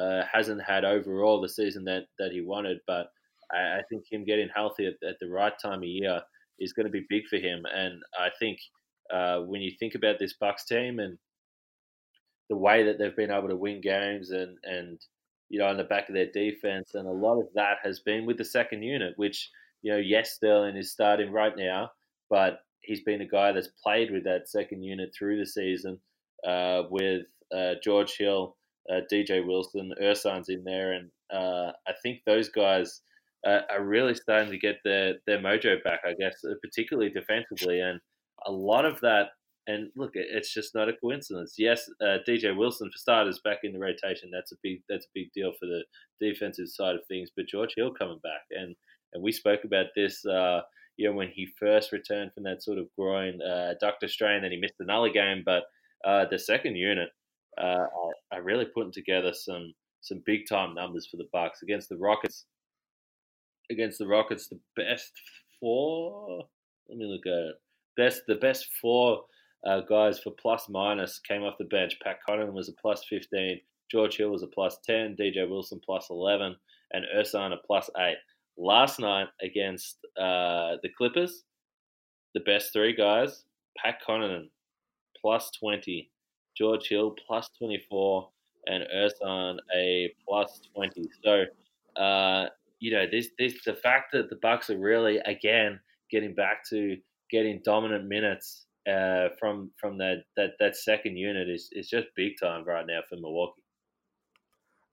uh, 0.00 0.22
hasn't 0.30 0.62
had 0.62 0.84
overall 0.84 1.40
the 1.40 1.48
season 1.48 1.84
that 1.84 2.04
that 2.18 2.32
he 2.32 2.40
wanted. 2.40 2.78
But 2.86 3.08
I, 3.52 3.78
I 3.78 3.82
think 3.88 4.04
him 4.10 4.24
getting 4.24 4.48
healthy 4.54 4.86
at, 4.86 5.08
at, 5.08 5.16
the 5.20 5.28
right 5.28 5.52
time 5.60 5.78
of 5.78 5.84
year 5.84 6.22
is 6.58 6.72
going 6.72 6.86
to 6.86 6.92
be 6.92 7.06
big 7.08 7.26
for 7.28 7.36
him, 7.36 7.62
and 7.74 8.00
I 8.18 8.28
think. 8.38 8.58
Uh, 9.12 9.40
when 9.40 9.60
you 9.60 9.70
think 9.78 9.94
about 9.94 10.18
this 10.18 10.34
Bucks 10.34 10.64
team 10.64 10.98
and 10.98 11.18
the 12.48 12.56
way 12.56 12.84
that 12.84 12.98
they've 12.98 13.16
been 13.16 13.30
able 13.30 13.48
to 13.48 13.56
win 13.56 13.80
games 13.80 14.30
and 14.30 14.56
and 14.64 15.00
you 15.48 15.58
know 15.58 15.66
on 15.66 15.76
the 15.76 15.84
back 15.84 16.08
of 16.08 16.14
their 16.14 16.30
defense, 16.32 16.92
and 16.94 17.06
a 17.06 17.12
lot 17.12 17.38
of 17.40 17.46
that 17.54 17.78
has 17.82 18.00
been 18.00 18.26
with 18.26 18.38
the 18.38 18.44
second 18.44 18.82
unit, 18.82 19.12
which 19.16 19.50
you 19.82 19.92
know 19.92 19.98
yes 19.98 20.32
Sterling 20.32 20.76
is 20.76 20.92
starting 20.92 21.30
right 21.30 21.56
now, 21.56 21.90
but 22.30 22.60
he's 22.80 23.02
been 23.02 23.20
a 23.20 23.28
guy 23.28 23.52
that's 23.52 23.68
played 23.82 24.10
with 24.10 24.24
that 24.24 24.48
second 24.48 24.82
unit 24.82 25.14
through 25.16 25.38
the 25.38 25.46
season 25.46 25.98
uh, 26.46 26.82
with 26.90 27.22
uh, 27.54 27.74
George 27.82 28.16
Hill, 28.16 28.56
uh, 28.90 29.00
DJ 29.12 29.46
Wilson, 29.46 29.92
Ersan's 30.00 30.48
in 30.48 30.64
there, 30.64 30.92
and 30.92 31.10
uh, 31.32 31.72
I 31.86 31.92
think 32.02 32.20
those 32.26 32.48
guys 32.48 33.02
are 33.44 33.82
really 33.82 34.14
starting 34.14 34.52
to 34.52 34.58
get 34.58 34.76
their 34.84 35.14
their 35.26 35.38
mojo 35.38 35.82
back. 35.84 36.00
I 36.06 36.14
guess 36.18 36.44
particularly 36.62 37.10
defensively, 37.10 37.80
and 37.80 38.00
a 38.46 38.52
lot 38.52 38.84
of 38.84 39.00
that 39.00 39.30
and 39.66 39.90
look, 39.94 40.12
it's 40.14 40.52
just 40.52 40.74
not 40.74 40.88
a 40.88 40.92
coincidence. 40.92 41.54
Yes, 41.56 41.88
uh, 42.00 42.18
DJ 42.26 42.56
Wilson 42.56 42.90
for 42.90 42.98
starters 42.98 43.40
back 43.44 43.58
in 43.62 43.72
the 43.72 43.78
rotation. 43.78 44.30
That's 44.32 44.52
a 44.52 44.56
big 44.62 44.82
that's 44.88 45.06
a 45.06 45.14
big 45.14 45.32
deal 45.32 45.52
for 45.58 45.66
the 45.66 45.84
defensive 46.20 46.68
side 46.68 46.96
of 46.96 47.06
things. 47.06 47.30
But 47.34 47.46
George 47.46 47.74
Hill 47.76 47.92
coming 47.92 48.18
back, 48.22 48.42
and 48.50 48.74
and 49.12 49.22
we 49.22 49.30
spoke 49.30 49.64
about 49.64 49.86
this. 49.94 50.24
Uh, 50.26 50.62
you 50.96 51.08
know, 51.08 51.14
when 51.14 51.28
he 51.28 51.46
first 51.58 51.92
returned 51.92 52.32
from 52.34 52.42
that 52.42 52.62
sort 52.62 52.78
of 52.78 52.88
groin 52.98 53.40
uh, 53.40 53.74
adductor 53.74 54.10
strain, 54.10 54.42
then 54.42 54.50
he 54.50 54.58
missed 54.58 54.74
another 54.80 55.08
game. 55.08 55.42
But 55.44 55.64
uh, 56.04 56.26
the 56.28 56.38
second 56.38 56.76
unit, 56.76 57.10
uh, 57.56 57.86
I 58.32 58.38
really 58.38 58.66
putting 58.66 58.92
together 58.92 59.32
some 59.32 59.74
some 60.00 60.22
big 60.26 60.48
time 60.48 60.74
numbers 60.74 61.06
for 61.08 61.18
the 61.18 61.28
Bucks 61.32 61.62
against 61.62 61.88
the 61.88 61.96
Rockets. 61.96 62.46
Against 63.70 63.98
the 63.98 64.08
Rockets, 64.08 64.48
the 64.48 64.58
best 64.74 65.12
four. 65.60 66.44
Let 66.88 66.98
me 66.98 67.06
look 67.06 67.26
at 67.26 67.50
it. 67.50 67.61
Best 67.96 68.22
the 68.26 68.36
best 68.36 68.68
four 68.80 69.24
uh, 69.66 69.80
guys 69.80 70.18
for 70.18 70.30
plus 70.30 70.68
minus 70.68 71.18
came 71.20 71.42
off 71.42 71.58
the 71.58 71.64
bench. 71.64 71.96
Pat 72.02 72.18
Connaughton 72.28 72.52
was 72.52 72.68
a 72.68 72.72
plus 72.80 73.04
15, 73.08 73.60
George 73.90 74.16
Hill 74.16 74.30
was 74.30 74.42
a 74.42 74.46
plus 74.46 74.78
10, 74.86 75.16
DJ 75.16 75.48
Wilson 75.48 75.80
plus 75.84 76.08
11, 76.10 76.56
and 76.92 77.04
Ersan 77.16 77.52
a 77.52 77.58
plus 77.66 77.90
8. 77.96 78.16
Last 78.56 78.98
night 78.98 79.28
against 79.42 79.98
uh, 80.18 80.76
the 80.82 80.88
Clippers, 80.96 81.44
the 82.34 82.40
best 82.40 82.72
three 82.72 82.94
guys, 82.94 83.44
Pat 83.76 83.98
Connaughton 84.06 84.48
plus 85.20 85.50
20, 85.60 86.10
George 86.56 86.88
Hill 86.88 87.14
plus 87.26 87.50
24, 87.58 88.28
and 88.66 88.84
Ersan 88.94 89.58
a 89.76 90.12
plus 90.26 90.60
20. 90.74 91.08
So, 91.22 91.44
uh, 92.00 92.46
you 92.80 92.92
know, 92.92 93.04
this, 93.10 93.28
this 93.38 93.62
the 93.64 93.74
fact 93.74 94.12
that 94.12 94.30
the 94.30 94.36
Bucks 94.36 94.70
are 94.70 94.78
really 94.78 95.18
again 95.18 95.78
getting 96.10 96.34
back 96.34 96.68
to 96.70 96.96
getting 97.32 97.60
dominant 97.64 98.06
minutes 98.06 98.66
uh, 98.88 99.28
from 99.40 99.70
from 99.80 99.98
that, 99.98 100.24
that 100.36 100.50
that 100.60 100.76
second 100.76 101.16
unit 101.16 101.48
is 101.48 101.68
is 101.72 101.88
just 101.88 102.06
big 102.14 102.32
time 102.40 102.64
right 102.64 102.86
now 102.86 103.00
for 103.08 103.16
Milwaukee. 103.16 103.62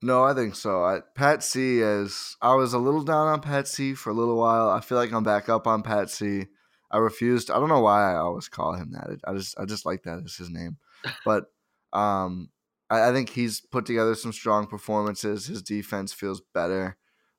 No, 0.02 0.24
I 0.24 0.32
think 0.32 0.54
so. 0.54 0.82
I, 0.82 1.00
Pat 1.14 1.42
C 1.42 1.80
is. 1.80 2.36
I 2.40 2.54
was 2.54 2.72
a 2.72 2.78
little 2.78 3.02
down 3.02 3.28
on 3.28 3.40
Pat 3.40 3.68
C 3.68 3.94
for 3.94 4.10
a 4.10 4.14
little 4.14 4.36
while. 4.36 4.70
I 4.70 4.80
feel 4.80 4.96
like 4.96 5.12
I'm 5.12 5.22
back 5.22 5.48
up 5.48 5.66
on 5.66 5.82
Pat 5.82 6.08
C. 6.10 6.46
I 6.90 6.98
refused. 6.98 7.50
I 7.50 7.58
don't 7.58 7.68
know 7.68 7.80
why 7.80 8.12
I 8.12 8.16
always 8.16 8.48
call 8.48 8.74
him 8.74 8.92
that. 8.92 9.18
I 9.24 9.34
just 9.34 9.58
I 9.58 9.66
just 9.66 9.84
like 9.84 10.02
that 10.04 10.22
as 10.24 10.36
his 10.36 10.50
name. 10.50 10.78
But 11.24 11.44
um, 11.92 12.48
I, 12.88 13.10
I 13.10 13.12
think 13.12 13.30
he's 13.30 13.60
put 13.60 13.84
together 13.84 14.14
some 14.14 14.32
strong 14.32 14.66
performances. 14.66 15.46
His 15.46 15.62
defense 15.62 16.12
feels 16.12 16.42
better 16.54 16.96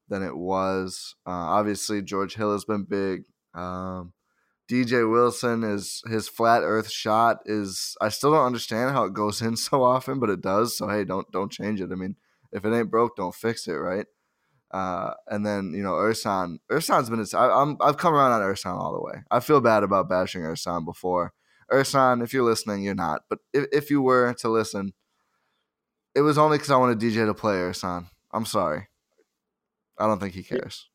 than 0.08 0.22
it 0.22 0.38
was. 0.38 1.16
Uh, 1.26 1.32
obviously, 1.32 2.02
George 2.04 2.36
Hill 2.36 2.54
has 2.54 2.66
been 2.66 2.84
big. 2.84 3.24
Um, 3.56 4.14
DJ 4.72 5.10
Wilson 5.10 5.66
is 5.66 6.02
his 6.08 6.30
flat 6.30 6.62
earth 6.64 6.90
shot 6.90 7.40
is 7.46 7.98
I 8.00 8.08
still 8.08 8.32
don't 8.32 8.46
understand 8.46 8.92
how 8.92 9.04
it 9.04 9.14
goes 9.14 9.42
in 9.42 9.58
so 9.58 9.84
often, 9.84 10.20
but 10.20 10.30
it 10.30 10.42
does. 10.42 10.78
So 10.78 10.88
hey, 10.88 11.04
don't 11.04 11.30
don't 11.32 11.52
change 11.52 11.82
it. 11.82 11.92
I 11.92 11.96
mean, 11.96 12.16
if 12.54 12.64
it 12.64 12.74
ain't 12.74 12.90
broke, 12.90 13.18
don't 13.18 13.36
fix 13.36 13.68
it, 13.68 13.74
right? 13.74 14.06
Uh, 14.72 15.14
and 15.28 15.46
then 15.46 15.74
you 15.76 15.84
know 15.84 15.94
Ersan, 15.94 16.60
Ersan's 16.72 17.10
been. 17.10 17.26
I, 17.38 17.62
am 17.62 17.78
I've 17.82 17.98
come 17.98 18.14
around 18.14 18.32
on 18.32 18.42
Ersan 18.42 18.78
all 18.78 18.94
the 18.94 19.02
way. 19.02 19.24
I 19.30 19.42
feel 19.42 19.60
bad 19.60 19.84
about 19.84 20.08
bashing 20.08 20.44
Ersan 20.44 20.86
before. 20.86 21.34
Ersan, 21.70 22.24
if 22.24 22.34
you're 22.34 22.44
listening, 22.44 22.84
you're 22.84 22.96
not. 22.96 23.24
But 23.30 23.40
if, 23.54 23.66
if 23.74 23.90
you 23.90 24.02
were 24.02 24.34
to 24.36 24.50
listen, 24.50 24.94
it 26.16 26.22
was 26.22 26.38
only 26.38 26.58
because 26.58 26.72
I 26.72 26.78
wanted 26.78 27.00
DJ 27.00 27.26
to 27.26 27.34
play 27.34 27.56
Ersan. 27.56 28.08
I'm 28.32 28.46
sorry. 28.46 28.88
I 29.98 30.08
don't 30.08 30.20
think 30.20 30.34
he 30.34 30.44
cares. 30.44 30.90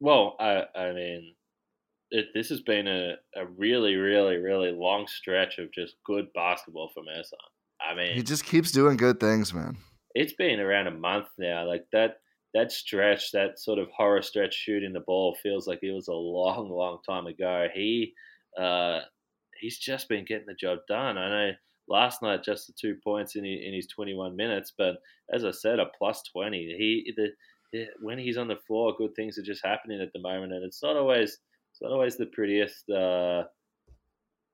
Well, 0.00 0.36
I 0.40 0.64
I 0.74 0.92
mean, 0.92 1.34
it, 2.14 2.28
this 2.32 2.48
has 2.48 2.60
been 2.60 2.86
a, 2.86 3.14
a 3.34 3.44
really, 3.58 3.96
really, 3.96 4.36
really 4.36 4.70
long 4.70 5.08
stretch 5.08 5.58
of 5.58 5.72
just 5.72 5.96
good 6.06 6.32
basketball 6.32 6.88
from 6.94 7.06
Ersan. 7.06 7.32
I 7.80 7.96
mean, 7.96 8.14
he 8.14 8.22
just 8.22 8.44
keeps 8.44 8.70
doing 8.70 8.96
good 8.96 9.18
things, 9.18 9.52
man. 9.52 9.76
It's 10.14 10.32
been 10.32 10.60
around 10.60 10.86
a 10.86 10.92
month 10.92 11.26
now. 11.38 11.66
Like 11.66 11.86
that, 11.92 12.18
that 12.54 12.70
stretch, 12.70 13.32
that 13.32 13.58
sort 13.58 13.80
of 13.80 13.88
horror 13.90 14.22
stretch 14.22 14.54
shooting 14.54 14.92
the 14.92 15.00
ball 15.00 15.36
feels 15.42 15.66
like 15.66 15.80
it 15.82 15.90
was 15.90 16.06
a 16.06 16.12
long, 16.12 16.70
long 16.70 16.98
time 17.04 17.26
ago. 17.26 17.66
He, 17.74 18.12
uh, 18.56 19.00
he's 19.60 19.78
just 19.78 20.08
been 20.08 20.24
getting 20.24 20.46
the 20.46 20.54
job 20.54 20.78
done. 20.86 21.18
I 21.18 21.28
know 21.28 21.52
last 21.88 22.22
night 22.22 22.44
just 22.44 22.68
the 22.68 22.74
two 22.80 22.94
points 23.02 23.34
in 23.34 23.44
in 23.44 23.74
his 23.74 23.88
21 23.88 24.36
minutes, 24.36 24.72
but 24.78 24.98
as 25.32 25.44
I 25.44 25.50
said, 25.50 25.80
a 25.80 25.86
plus 25.98 26.22
20. 26.32 26.58
He 26.78 27.12
the, 27.16 27.30
the 27.72 27.86
when 28.00 28.20
he's 28.20 28.38
on 28.38 28.46
the 28.46 28.60
floor, 28.68 28.94
good 28.96 29.16
things 29.16 29.36
are 29.36 29.42
just 29.42 29.66
happening 29.66 30.00
at 30.00 30.12
the 30.12 30.20
moment, 30.20 30.52
and 30.52 30.64
it's 30.64 30.80
not 30.80 30.96
always 30.96 31.38
it's 31.74 31.82
not 31.82 31.90
always 31.90 32.16
the 32.16 32.26
prettiest 32.26 32.88
uh, 32.88 33.42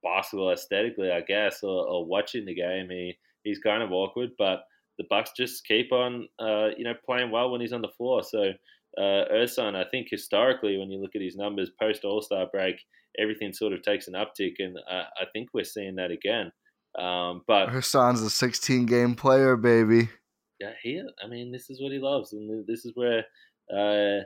basketball 0.03 0.53
aesthetically, 0.53 1.11
I 1.11 1.21
guess, 1.21 1.63
or, 1.63 1.87
or, 1.87 2.07
watching 2.07 2.47
the 2.47 2.55
game. 2.55 2.89
He 2.89 3.19
he's 3.45 3.59
kind 3.59 3.83
of 3.83 3.93
awkward, 3.93 4.31
but 4.39 4.61
the 4.97 5.05
Bucks 5.11 5.33
just 5.37 5.67
keep 5.67 5.93
on, 5.93 6.29
uh, 6.39 6.69
you 6.79 6.85
know, 6.85 6.95
playing 7.05 7.31
well 7.31 7.51
when 7.51 7.61
he's 7.61 7.75
on 7.75 7.83
the 7.83 7.93
floor. 7.99 8.23
So 8.23 8.53
uh, 8.97 9.25
Ersan, 9.31 9.77
I 9.77 9.85
think 9.91 10.09
historically, 10.11 10.79
when 10.79 10.91
you 10.91 10.99
look 10.99 11.15
at 11.15 11.21
his 11.21 11.37
numbers 11.37 11.71
post 11.79 12.05
All 12.05 12.23
Star 12.23 12.47
break, 12.51 12.77
everything 13.21 13.53
sort 13.53 13.75
of 13.75 13.83
takes 13.83 14.09
an 14.09 14.15
uptick, 14.15 14.55
and 14.59 14.79
uh, 14.91 15.05
I 15.21 15.27
think 15.35 15.51
we're 15.53 15.65
seeing 15.65 15.97
that 15.97 16.11
again. 16.11 16.51
Um, 16.99 17.43
but 17.47 17.69
Ersan's 17.69 18.23
a 18.23 18.31
16 18.31 18.87
game 18.87 19.15
player, 19.15 19.57
baby. 19.57 20.09
Yeah, 20.59 20.73
he. 20.83 21.03
I 21.23 21.29
mean, 21.29 21.53
this 21.53 21.69
is 21.69 21.83
what 21.83 21.93
he 21.93 21.99
loves, 21.99 22.33
and 22.33 22.67
this 22.67 22.87
is 22.87 22.93
where 22.95 23.27
uh, 23.71 24.25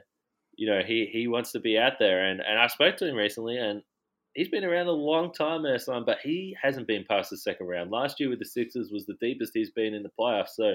you 0.57 0.69
know, 0.69 0.81
he, 0.87 1.09
he 1.13 1.29
wants 1.29 1.53
to 1.53 1.61
be 1.61 1.79
out 1.79 1.95
there. 1.99 2.25
And, 2.25 2.41
and 2.41 2.59
I 2.59 2.67
spoke 2.67 2.97
to 2.99 3.09
him 3.09 3.17
recently, 3.17 3.59
and 3.59 3.83
he's 4.35 4.49
been 4.49 4.65
around 4.65 4.87
a 4.87 4.93
long 4.93 5.33
time, 5.33 5.63
Ersan, 5.63 6.05
but 6.05 6.19
he 6.23 6.57
hasn't 6.61 6.87
been 6.87 7.05
past 7.09 7.31
the 7.31 7.37
second 7.37 7.67
round. 7.67 7.91
Last 7.91 8.21
year 8.21 8.31
with 8.31 8.39
the 8.39 8.45
Sixers 8.45 8.91
was 8.93 9.07
the 9.07 9.17
deepest 9.21 9.53
he's 9.55 9.71
been 9.71 9.95
in 9.95 10.03
the 10.03 10.11
playoffs. 10.19 10.51
So 10.57 10.75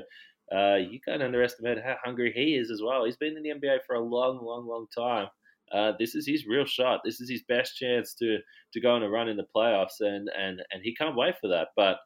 uh, 0.55 0.75
you 0.75 0.99
can't 0.99 1.21
underestimate 1.21 1.83
how 1.83 1.95
hungry 2.03 2.31
he 2.35 2.55
is 2.55 2.71
as 2.71 2.81
well. 2.83 3.05
He's 3.05 3.17
been 3.17 3.37
in 3.37 3.43
the 3.43 3.49
NBA 3.49 3.79
for 3.85 3.95
a 3.95 4.03
long, 4.03 4.43
long, 4.43 4.67
long 4.67 4.87
time. 4.95 5.27
Uh, 5.71 5.93
this 5.99 6.15
is 6.15 6.25
his 6.25 6.47
real 6.47 6.65
shot. 6.65 7.01
This 7.03 7.21
is 7.21 7.29
his 7.29 7.43
best 7.47 7.77
chance 7.77 8.15
to 8.15 8.39
to 8.73 8.81
go 8.81 8.91
on 8.95 9.03
a 9.03 9.09
run 9.09 9.29
in 9.29 9.37
the 9.37 9.45
playoffs, 9.55 9.99
and 9.99 10.29
and 10.35 10.61
and 10.71 10.81
he 10.83 10.95
can't 10.95 11.15
wait 11.15 11.35
for 11.39 11.49
that. 11.49 11.67
But 11.75 11.99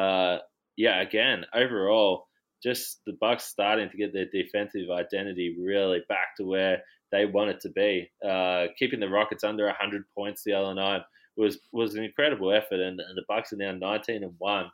uh, 0.00 0.38
yeah, 0.76 1.02
again, 1.02 1.44
overall, 1.54 2.28
just 2.62 3.00
the 3.06 3.16
Bucks 3.20 3.44
starting 3.44 3.90
to 3.90 3.96
get 3.96 4.14
their 4.14 4.26
defensive 4.26 4.90
identity 4.90 5.56
really 5.60 6.00
back 6.08 6.36
to 6.38 6.44
where 6.44 6.82
they 7.12 7.26
want 7.26 7.50
it 7.50 7.60
to 7.60 7.68
be. 7.70 8.10
Uh, 8.26 8.66
keeping 8.78 9.00
the 9.00 9.08
Rockets 9.08 9.44
under 9.44 9.66
100 9.66 10.04
points 10.14 10.42
the 10.44 10.52
other 10.52 10.74
night 10.74 11.02
was 11.36 11.58
was 11.72 11.94
an 11.94 12.04
incredible 12.04 12.52
effort, 12.52 12.80
and, 12.80 13.00
and 13.00 13.16
the 13.16 13.24
Bucks 13.28 13.52
are 13.52 13.56
now 13.56 13.72
19 13.72 14.22
and 14.22 14.34
one. 14.38 14.70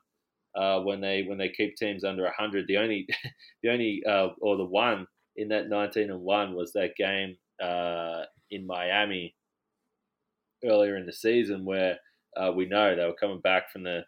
Uh, 0.54 0.80
when 0.80 1.00
they 1.00 1.22
when 1.22 1.38
they 1.38 1.50
keep 1.50 1.76
teams 1.76 2.04
under 2.04 2.22
100, 2.24 2.66
the 2.66 2.76
only 2.76 3.06
the 3.62 3.70
only 3.70 4.02
uh, 4.08 4.28
or 4.40 4.56
the 4.56 4.64
one 4.64 5.06
in 5.36 5.48
that 5.48 5.68
19 5.68 6.10
and 6.10 6.20
one 6.20 6.54
was 6.54 6.72
that 6.72 6.96
game 6.96 7.36
uh, 7.62 8.22
in 8.50 8.66
Miami 8.66 9.34
earlier 10.64 10.96
in 10.96 11.04
the 11.04 11.12
season 11.12 11.64
where 11.64 11.98
uh, 12.38 12.50
we 12.54 12.64
know 12.64 12.96
they 12.96 13.04
were 13.04 13.12
coming 13.14 13.40
back 13.40 13.70
from 13.70 13.82
the 13.82 13.98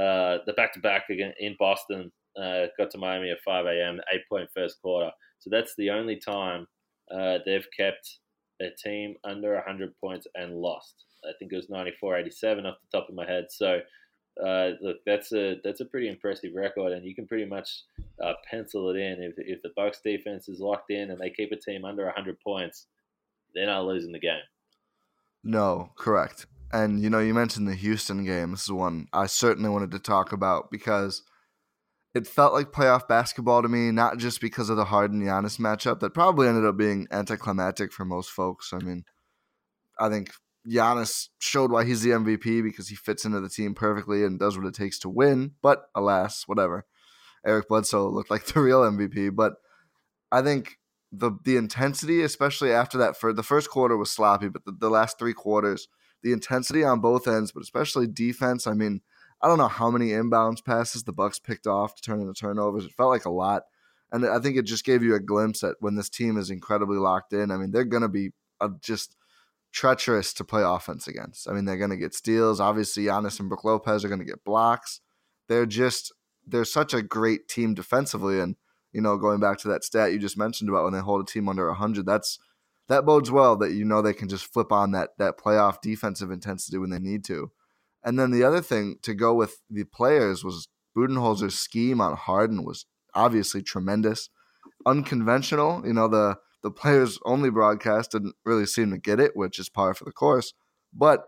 uh, 0.00 0.38
the 0.46 0.52
back 0.56 0.72
to 0.72 0.80
back 0.80 1.04
in 1.10 1.56
Boston. 1.58 2.10
Got 2.36 2.90
to 2.92 2.98
Miami 2.98 3.30
at 3.30 3.40
5 3.44 3.66
a.m. 3.66 4.00
Eight 4.12 4.22
point 4.28 4.48
first 4.54 4.80
quarter. 4.80 5.10
So 5.40 5.50
that's 5.50 5.74
the 5.76 5.90
only 5.90 6.16
time 6.16 6.66
uh, 7.10 7.38
they've 7.44 7.66
kept 7.76 8.18
a 8.60 8.68
team 8.82 9.14
under 9.24 9.54
100 9.54 9.94
points 10.00 10.26
and 10.34 10.56
lost. 10.56 11.04
I 11.24 11.32
think 11.38 11.52
it 11.52 11.56
was 11.56 11.66
94-87 11.66 12.66
off 12.66 12.76
the 12.80 12.98
top 12.98 13.08
of 13.08 13.14
my 13.14 13.26
head. 13.26 13.46
So 13.50 13.80
uh, 14.44 14.70
look, 14.80 14.98
that's 15.04 15.32
a 15.32 15.60
that's 15.64 15.80
a 15.80 15.84
pretty 15.84 16.08
impressive 16.08 16.54
record, 16.54 16.92
and 16.92 17.04
you 17.04 17.14
can 17.14 17.26
pretty 17.26 17.44
much 17.44 17.82
uh, 18.22 18.34
pencil 18.48 18.88
it 18.90 18.96
in. 18.96 19.20
If 19.20 19.34
if 19.38 19.62
the 19.62 19.72
Bucks 19.74 20.00
defense 20.04 20.48
is 20.48 20.60
locked 20.60 20.90
in 20.90 21.10
and 21.10 21.20
they 21.20 21.30
keep 21.30 21.50
a 21.50 21.56
team 21.56 21.84
under 21.84 22.04
100 22.04 22.38
points, 22.40 22.86
they're 23.54 23.66
not 23.66 23.84
losing 23.84 24.12
the 24.12 24.20
game. 24.20 24.38
No, 25.42 25.90
correct. 25.98 26.46
And 26.72 27.00
you 27.00 27.10
know, 27.10 27.18
you 27.18 27.34
mentioned 27.34 27.66
the 27.66 27.74
Houston 27.74 28.24
game. 28.24 28.52
This 28.52 28.64
is 28.64 28.72
one 28.72 29.08
I 29.12 29.26
certainly 29.26 29.70
wanted 29.70 29.90
to 29.92 29.98
talk 29.98 30.32
about 30.32 30.70
because 30.70 31.22
it 32.14 32.26
felt 32.26 32.52
like 32.52 32.72
playoff 32.72 33.06
basketball 33.06 33.62
to 33.62 33.68
me, 33.68 33.90
not 33.90 34.18
just 34.18 34.40
because 34.40 34.70
of 34.70 34.76
the 34.76 34.86
Harden 34.86 35.22
Giannis 35.22 35.58
matchup 35.58 36.00
that 36.00 36.14
probably 36.14 36.48
ended 36.48 36.64
up 36.64 36.76
being 36.76 37.06
anticlimactic 37.10 37.92
for 37.92 38.04
most 38.04 38.30
folks. 38.30 38.72
I 38.72 38.78
mean, 38.78 39.04
I 39.98 40.08
think 40.08 40.30
Giannis 40.66 41.28
showed 41.38 41.70
why 41.70 41.84
he's 41.84 42.02
the 42.02 42.10
MVP 42.10 42.62
because 42.62 42.88
he 42.88 42.96
fits 42.96 43.24
into 43.24 43.40
the 43.40 43.48
team 43.48 43.74
perfectly 43.74 44.24
and 44.24 44.38
does 44.38 44.56
what 44.56 44.66
it 44.66 44.74
takes 44.74 44.98
to 45.00 45.08
win. 45.08 45.52
But 45.62 45.84
alas, 45.94 46.44
whatever. 46.46 46.86
Eric 47.46 47.68
Bledsoe 47.68 48.08
looked 48.08 48.30
like 48.30 48.44
the 48.46 48.60
real 48.60 48.82
MVP. 48.82 49.34
But 49.34 49.54
I 50.32 50.42
think 50.42 50.78
the 51.12 51.32
the 51.44 51.56
intensity, 51.56 52.22
especially 52.22 52.72
after 52.72 52.98
that, 52.98 53.16
for 53.16 53.32
the 53.32 53.42
first 53.42 53.70
quarter 53.70 53.96
was 53.96 54.10
sloppy, 54.10 54.48
but 54.48 54.64
the, 54.64 54.72
the 54.72 54.90
last 54.90 55.18
three 55.18 55.32
quarters, 55.32 55.88
the 56.22 56.32
intensity 56.32 56.84
on 56.84 57.00
both 57.00 57.26
ends, 57.26 57.52
but 57.52 57.62
especially 57.62 58.06
defense. 58.06 58.66
I 58.66 58.74
mean, 58.74 59.00
I 59.40 59.48
don't 59.48 59.58
know 59.58 59.68
how 59.68 59.90
many 59.90 60.08
inbounds 60.08 60.64
passes 60.64 61.04
the 61.04 61.12
Bucks 61.12 61.38
picked 61.38 61.66
off 61.66 61.94
to 61.94 62.02
turn 62.02 62.20
into 62.20 62.34
turnovers. 62.34 62.84
It 62.84 62.92
felt 62.92 63.10
like 63.10 63.24
a 63.24 63.30
lot, 63.30 63.62
and 64.10 64.26
I 64.26 64.38
think 64.40 64.56
it 64.56 64.62
just 64.62 64.84
gave 64.84 65.02
you 65.02 65.14
a 65.14 65.20
glimpse 65.20 65.62
at 65.62 65.76
when 65.80 65.94
this 65.94 66.08
team 66.08 66.36
is 66.36 66.50
incredibly 66.50 66.98
locked 66.98 67.32
in. 67.32 67.50
I 67.50 67.56
mean, 67.56 67.70
they're 67.70 67.84
going 67.84 68.02
to 68.02 68.08
be 68.08 68.30
a, 68.60 68.70
just 68.80 69.16
treacherous 69.72 70.32
to 70.34 70.44
play 70.44 70.62
offense 70.64 71.06
against. 71.06 71.48
I 71.48 71.52
mean, 71.52 71.64
they're 71.64 71.76
going 71.76 71.90
to 71.90 71.96
get 71.96 72.14
steals. 72.14 72.60
Obviously, 72.60 73.04
Giannis 73.04 73.38
and 73.38 73.48
Brook 73.48 73.64
Lopez 73.64 74.04
are 74.04 74.08
going 74.08 74.20
to 74.20 74.24
get 74.24 74.44
blocks. 74.44 75.00
They're 75.48 75.66
just 75.66 76.12
they're 76.46 76.64
such 76.64 76.94
a 76.94 77.02
great 77.02 77.48
team 77.48 77.74
defensively, 77.74 78.40
and 78.40 78.56
you 78.92 79.00
know, 79.00 79.16
going 79.16 79.40
back 79.40 79.58
to 79.58 79.68
that 79.68 79.84
stat 79.84 80.12
you 80.12 80.18
just 80.18 80.38
mentioned 80.38 80.70
about 80.70 80.84
when 80.84 80.92
they 80.92 81.00
hold 81.00 81.20
a 81.20 81.30
team 81.30 81.48
under 81.48 81.72
hundred, 81.72 82.06
that's 82.06 82.38
that 82.88 83.04
bodes 83.04 83.30
well 83.30 83.56
that 83.56 83.72
you 83.72 83.84
know 83.84 84.02
they 84.02 84.14
can 84.14 84.28
just 84.28 84.52
flip 84.52 84.72
on 84.72 84.92
that 84.92 85.10
that 85.18 85.38
playoff 85.38 85.80
defensive 85.80 86.30
intensity 86.30 86.78
when 86.78 86.90
they 86.90 86.98
need 86.98 87.24
to. 87.24 87.50
And 88.04 88.18
then 88.18 88.30
the 88.30 88.44
other 88.44 88.60
thing 88.60 88.96
to 89.02 89.14
go 89.14 89.34
with 89.34 89.60
the 89.68 89.84
players 89.84 90.44
was 90.44 90.68
Budenholzer's 90.96 91.58
scheme 91.58 92.00
on 92.00 92.16
Harden 92.16 92.64
was 92.64 92.86
obviously 93.14 93.62
tremendous, 93.62 94.30
unconventional. 94.86 95.82
You 95.86 95.92
know 95.92 96.08
the 96.08 96.38
the 96.62 96.70
players 96.70 97.18
only 97.24 97.50
broadcast 97.50 98.12
didn't 98.12 98.34
really 98.44 98.66
seem 98.66 98.90
to 98.90 98.98
get 98.98 99.20
it, 99.20 99.36
which 99.36 99.58
is 99.58 99.68
par 99.68 99.94
for 99.94 100.04
the 100.04 100.12
course. 100.12 100.54
But 100.92 101.24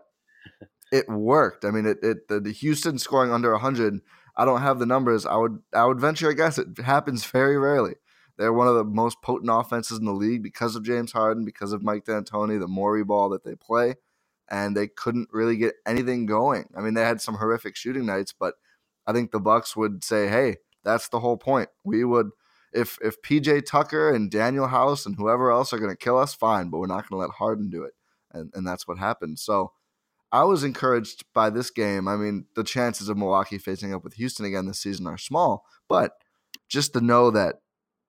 it 0.91 1.07
worked. 1.07 1.63
I 1.63 1.71
mean, 1.71 1.85
it, 1.85 1.99
it 2.03 2.27
the, 2.27 2.39
the 2.39 2.51
Houston 2.51 2.97
scoring 2.97 3.31
under 3.31 3.51
100. 3.51 4.01
I 4.35 4.45
don't 4.45 4.61
have 4.61 4.79
the 4.79 4.85
numbers. 4.85 5.25
I 5.25 5.35
would 5.35 5.59
I 5.73 5.85
would 5.85 5.99
venture 5.99 6.29
a 6.29 6.35
guess 6.35 6.57
it 6.57 6.79
happens 6.79 7.25
very 7.25 7.57
rarely. 7.57 7.95
They're 8.37 8.53
one 8.53 8.67
of 8.67 8.75
the 8.75 8.83
most 8.83 9.21
potent 9.21 9.51
offenses 9.51 9.99
in 9.99 10.05
the 10.05 10.13
league 10.13 10.41
because 10.41 10.75
of 10.75 10.83
James 10.83 11.11
Harden, 11.11 11.45
because 11.45 11.73
of 11.73 11.83
Mike 11.83 12.05
D'Antoni, 12.05 12.59
the 12.59 12.67
Morey 12.67 13.03
ball 13.03 13.29
that 13.29 13.43
they 13.43 13.55
play, 13.55 13.95
and 14.51 14.75
they 14.75 14.87
couldn't 14.87 15.29
really 15.31 15.57
get 15.57 15.75
anything 15.87 16.25
going. 16.27 16.69
I 16.77 16.81
mean, 16.81 16.93
they 16.93 17.03
had 17.03 17.21
some 17.21 17.35
horrific 17.35 17.75
shooting 17.75 18.05
nights, 18.05 18.33
but 18.37 18.55
I 19.07 19.13
think 19.13 19.31
the 19.31 19.39
Bucks 19.39 19.75
would 19.75 20.03
say, 20.03 20.27
"Hey, 20.27 20.57
that's 20.83 21.07
the 21.09 21.19
whole 21.21 21.37
point. 21.37 21.69
We 21.83 22.03
would 22.03 22.29
if 22.73 22.97
if 23.01 23.21
PJ 23.21 23.65
Tucker 23.65 24.13
and 24.13 24.31
Danuel 24.31 24.69
House 24.69 25.05
and 25.05 25.15
whoever 25.15 25.51
else 25.51 25.73
are 25.73 25.79
going 25.79 25.91
to 25.91 25.97
kill 25.97 26.17
us, 26.17 26.33
fine, 26.33 26.69
but 26.69 26.79
we're 26.79 26.87
not 26.87 27.09
going 27.09 27.19
to 27.19 27.27
let 27.27 27.37
Harden 27.37 27.69
do 27.69 27.83
it, 27.83 27.93
and 28.31 28.51
and 28.53 28.67
that's 28.67 28.87
what 28.87 28.97
happened. 28.97 29.39
So 29.39 29.71
I 30.31 30.43
was 30.43 30.63
encouraged 30.63 31.25
by 31.33 31.49
this 31.49 31.69
game. 31.71 32.07
I 32.07 32.15
mean, 32.15 32.45
the 32.55 32.63
chances 32.63 33.09
of 33.09 33.17
Milwaukee 33.17 33.57
facing 33.57 33.93
up 33.93 34.03
with 34.03 34.13
Houston 34.15 34.45
again 34.45 34.67
this 34.67 34.79
season 34.79 35.07
are 35.07 35.17
small, 35.17 35.65
but 35.89 36.13
just 36.69 36.93
to 36.93 37.01
know 37.01 37.31
that 37.31 37.55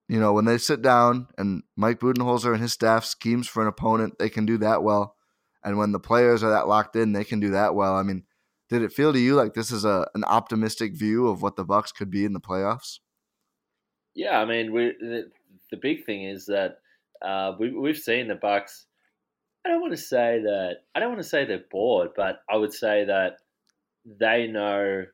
you 0.08 0.20
know 0.20 0.32
when 0.32 0.44
they 0.44 0.58
sit 0.58 0.82
down 0.82 1.28
and 1.38 1.62
Mike 1.76 2.00
Budenholzer 2.00 2.52
and 2.52 2.62
his 2.62 2.72
staff 2.72 3.04
schemes 3.04 3.48
for 3.48 3.62
an 3.62 3.68
opponent, 3.68 4.18
they 4.18 4.28
can 4.28 4.46
do 4.46 4.58
that 4.58 4.82
well, 4.82 5.16
and 5.64 5.78
when 5.78 5.92
the 5.92 6.00
players 6.00 6.42
are 6.42 6.50
that 6.50 6.68
locked 6.68 6.96
in, 6.96 7.12
they 7.12 7.24
can 7.24 7.40
do 7.40 7.50
that 7.50 7.74
well. 7.74 7.94
I 7.94 8.02
mean. 8.02 8.24
Did 8.68 8.80
it 8.80 8.92
feel 8.94 9.12
to 9.12 9.18
you 9.18 9.34
like 9.34 9.52
this 9.52 9.70
is 9.70 9.84
a 9.84 10.06
an 10.14 10.24
optimistic 10.24 10.96
view 10.96 11.28
of 11.28 11.42
what 11.42 11.56
the 11.56 11.64
Bucks 11.64 11.92
could 11.92 12.10
be 12.10 12.24
in 12.24 12.32
the 12.32 12.40
playoffs? 12.40 13.00
Yeah, 14.14 14.38
I 14.38 14.46
mean, 14.46 14.72
we 14.72 14.94
the, 14.98 15.30
the 15.70 15.76
big 15.76 16.06
thing 16.06 16.24
is 16.24 16.46
that 16.46 16.78
uh, 17.20 17.52
we 17.58 17.70
we've 17.70 17.98
seen 17.98 18.28
the 18.28 18.34
Bucks. 18.34 18.86
I 19.66 19.68
don't 19.68 19.82
want 19.82 19.92
to 19.92 19.98
say 19.98 20.40
that 20.42 20.84
I 20.94 21.00
don't 21.00 21.10
want 21.10 21.22
to 21.22 21.28
say 21.28 21.44
they're 21.44 21.64
bored, 21.70 22.12
but 22.16 22.40
I 22.50 22.56
would 22.56 22.72
say 22.72 23.04
that 23.04 23.36
they 24.06 24.46
know 24.46 25.04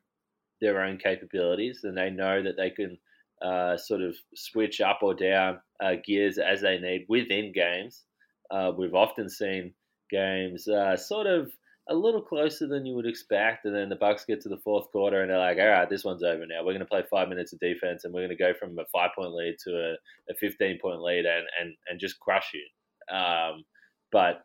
their 0.61 0.81
own 0.81 0.99
capabilities 0.99 1.81
and 1.83 1.97
they 1.97 2.11
know 2.11 2.43
that 2.43 2.57
they 2.57 2.71
can 2.71 2.97
uh, 3.43 3.77
sort 3.77 4.03
of 4.03 4.17
switch 4.35 4.81
up 4.81 5.01
or 5.03 5.15
down 5.15 5.61
uh, 5.83 5.95
gears 6.05 6.39
as 6.39 6.61
they 6.61 6.79
need 6.79 7.07
within 7.09 7.53
games. 7.53 8.05
Uh, 8.51 8.73
we've 8.77 8.95
often 8.95 9.29
seen 9.29 9.75
games 10.11 10.69
uh, 10.69 10.97
sort 10.97 11.27
of 11.27 11.51
a 11.91 11.95
little 11.95 12.21
closer 12.21 12.67
than 12.67 12.85
you 12.85 12.95
would 12.95 13.07
expect. 13.07 13.65
And 13.65 13.75
then 13.75 13.89
the 13.89 13.97
Bucks 13.97 14.25
get 14.25 14.41
to 14.43 14.49
the 14.49 14.59
fourth 14.59 14.91
quarter 14.91 15.23
and 15.23 15.31
they're 15.31 15.39
like, 15.39 15.59
all 15.59 15.69
right, 15.69 15.89
this 15.89 16.05
one's 16.05 16.23
over 16.23 16.45
now. 16.47 16.59
We're 16.59 16.73
going 16.73 16.81
to 16.81 16.85
play 16.85 17.03
five 17.11 17.29
minutes 17.29 17.53
of 17.53 17.61
defense 17.61 18.05
and 18.05 18.13
we're 18.13 18.27
going 18.27 18.37
to 18.37 18.37
go 18.37 18.53
from 18.53 18.79
a 18.79 18.85
five 18.93 19.11
point 19.17 19.33
lead 19.33 19.57
to 19.65 19.71
a, 19.71 20.33
a 20.33 20.35
15 20.39 20.79
point 20.81 21.01
lead 21.01 21.25
and, 21.25 21.47
and, 21.61 21.75
and 21.89 21.99
just 21.99 22.21
crush 22.21 22.53
you. 22.53 23.17
Um, 23.17 23.65
but 24.13 24.43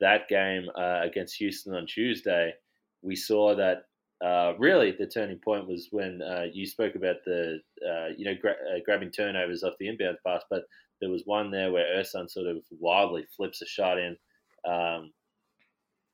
that 0.00 0.28
game 0.28 0.68
uh, 0.78 1.00
against 1.02 1.36
Houston 1.36 1.74
on 1.74 1.86
Tuesday, 1.86 2.52
we 3.02 3.16
saw 3.16 3.56
that 3.56 3.86
uh, 4.24 4.54
really 4.58 4.92
the 4.92 5.06
turning 5.06 5.38
point 5.38 5.66
was 5.66 5.88
when 5.90 6.22
uh, 6.22 6.44
you 6.52 6.66
spoke 6.66 6.94
about 6.94 7.16
the, 7.24 7.58
uh, 7.86 8.08
you 8.16 8.24
know, 8.24 8.34
gra- 8.40 8.52
uh, 8.52 8.78
grabbing 8.84 9.10
turnovers 9.10 9.64
off 9.64 9.74
the 9.80 9.88
inbound 9.88 10.18
pass, 10.24 10.42
but 10.48 10.62
there 11.00 11.10
was 11.10 11.22
one 11.24 11.50
there 11.50 11.72
where 11.72 11.98
Ersan 11.98 12.30
sort 12.30 12.46
of 12.46 12.58
wildly 12.70 13.26
flips 13.36 13.60
a 13.60 13.66
shot 13.66 13.98
in. 13.98 14.16
Um, 14.66 15.12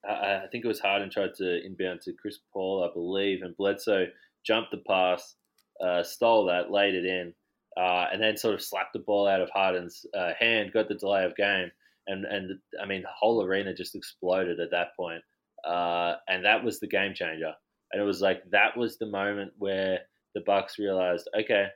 I, 0.09 0.43
I 0.45 0.47
think 0.51 0.65
it 0.65 0.69
was 0.69 0.81
Harden 0.81 1.11
tried 1.11 1.35
to 1.37 1.65
inbound 1.65 2.03
to 2.03 2.13
Chris 2.13 2.39
Paul, 2.53 2.89
I 2.89 2.93
believe, 2.93 3.43
and 3.43 3.57
Bledsoe 3.57 4.07
jumped 4.45 4.71
the 4.71 4.83
pass, 4.87 5.37
uh, 5.85 6.03
stole 6.03 6.47
that, 6.47 6.71
laid 6.71 6.95
it 6.95 7.05
in, 7.05 7.35
uh, 7.77 8.07
and 8.13 8.23
then 8.23 8.37
sort 8.37 8.55
of 8.55 8.63
slapped 8.63 8.93
the 8.93 8.99
ball 8.99 9.29
out 9.29 9.41
of 9.41 9.51
Harden's 9.51 10.05
uh, 10.17 10.33
hand, 10.39 10.73
got 10.73 10.89
the 10.89 10.95
delay 10.95 11.25
of 11.25 11.37
game, 11.37 11.71
and 12.07 12.25
and 12.25 12.59
I 12.83 12.87
mean 12.87 13.03
the 13.03 13.09
whole 13.17 13.45
arena 13.45 13.75
just 13.75 13.95
exploded 13.95 14.61
at 14.61 14.71
that 14.73 14.97
point, 14.97 15.23
uh, 15.67 16.15
and 16.29 16.45
that 16.45 16.65
was 16.65 16.81
the 16.81 16.89
game 16.89 17.15
changer. 17.15 17.53
And 17.93 18.01
it 18.01 18.05
was 18.05 18.21
like 18.21 18.43
that 18.51 18.77
was 18.77 18.99
the 18.99 19.07
moment 19.07 19.53
where 19.59 20.01
the 20.35 20.43
Bucks 20.43 20.79
realized, 20.79 21.29
okay, 21.39 21.67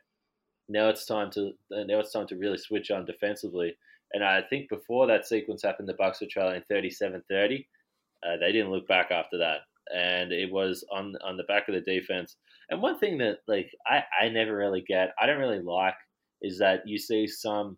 now 0.68 0.88
it's 0.88 1.06
time 1.06 1.30
to 1.32 1.52
now 1.70 2.00
it's 2.00 2.12
time 2.12 2.26
to 2.28 2.36
really 2.36 2.58
switch 2.58 2.90
on 2.90 3.04
defensively. 3.04 3.76
And 4.14 4.24
I 4.24 4.40
think 4.42 4.70
before 4.70 5.06
that 5.08 5.26
sequence 5.26 5.62
happened, 5.62 5.88
the 5.88 5.94
Bucks 5.94 6.20
were 6.20 6.28
trailing 6.30 6.62
37-30 6.70 7.66
uh, 8.24 8.36
they 8.38 8.52
didn't 8.52 8.70
look 8.70 8.88
back 8.88 9.10
after 9.10 9.38
that, 9.38 9.58
and 9.94 10.32
it 10.32 10.50
was 10.50 10.84
on 10.90 11.14
on 11.22 11.36
the 11.36 11.44
back 11.44 11.68
of 11.68 11.74
the 11.74 11.80
defense. 11.80 12.36
And 12.70 12.80
one 12.80 12.98
thing 12.98 13.18
that 13.18 13.38
like 13.46 13.70
I 13.86 14.02
I 14.18 14.28
never 14.30 14.56
really 14.56 14.82
get, 14.86 15.10
I 15.20 15.26
don't 15.26 15.38
really 15.38 15.60
like, 15.60 15.96
is 16.40 16.58
that 16.58 16.82
you 16.86 16.98
see 16.98 17.26
some 17.26 17.76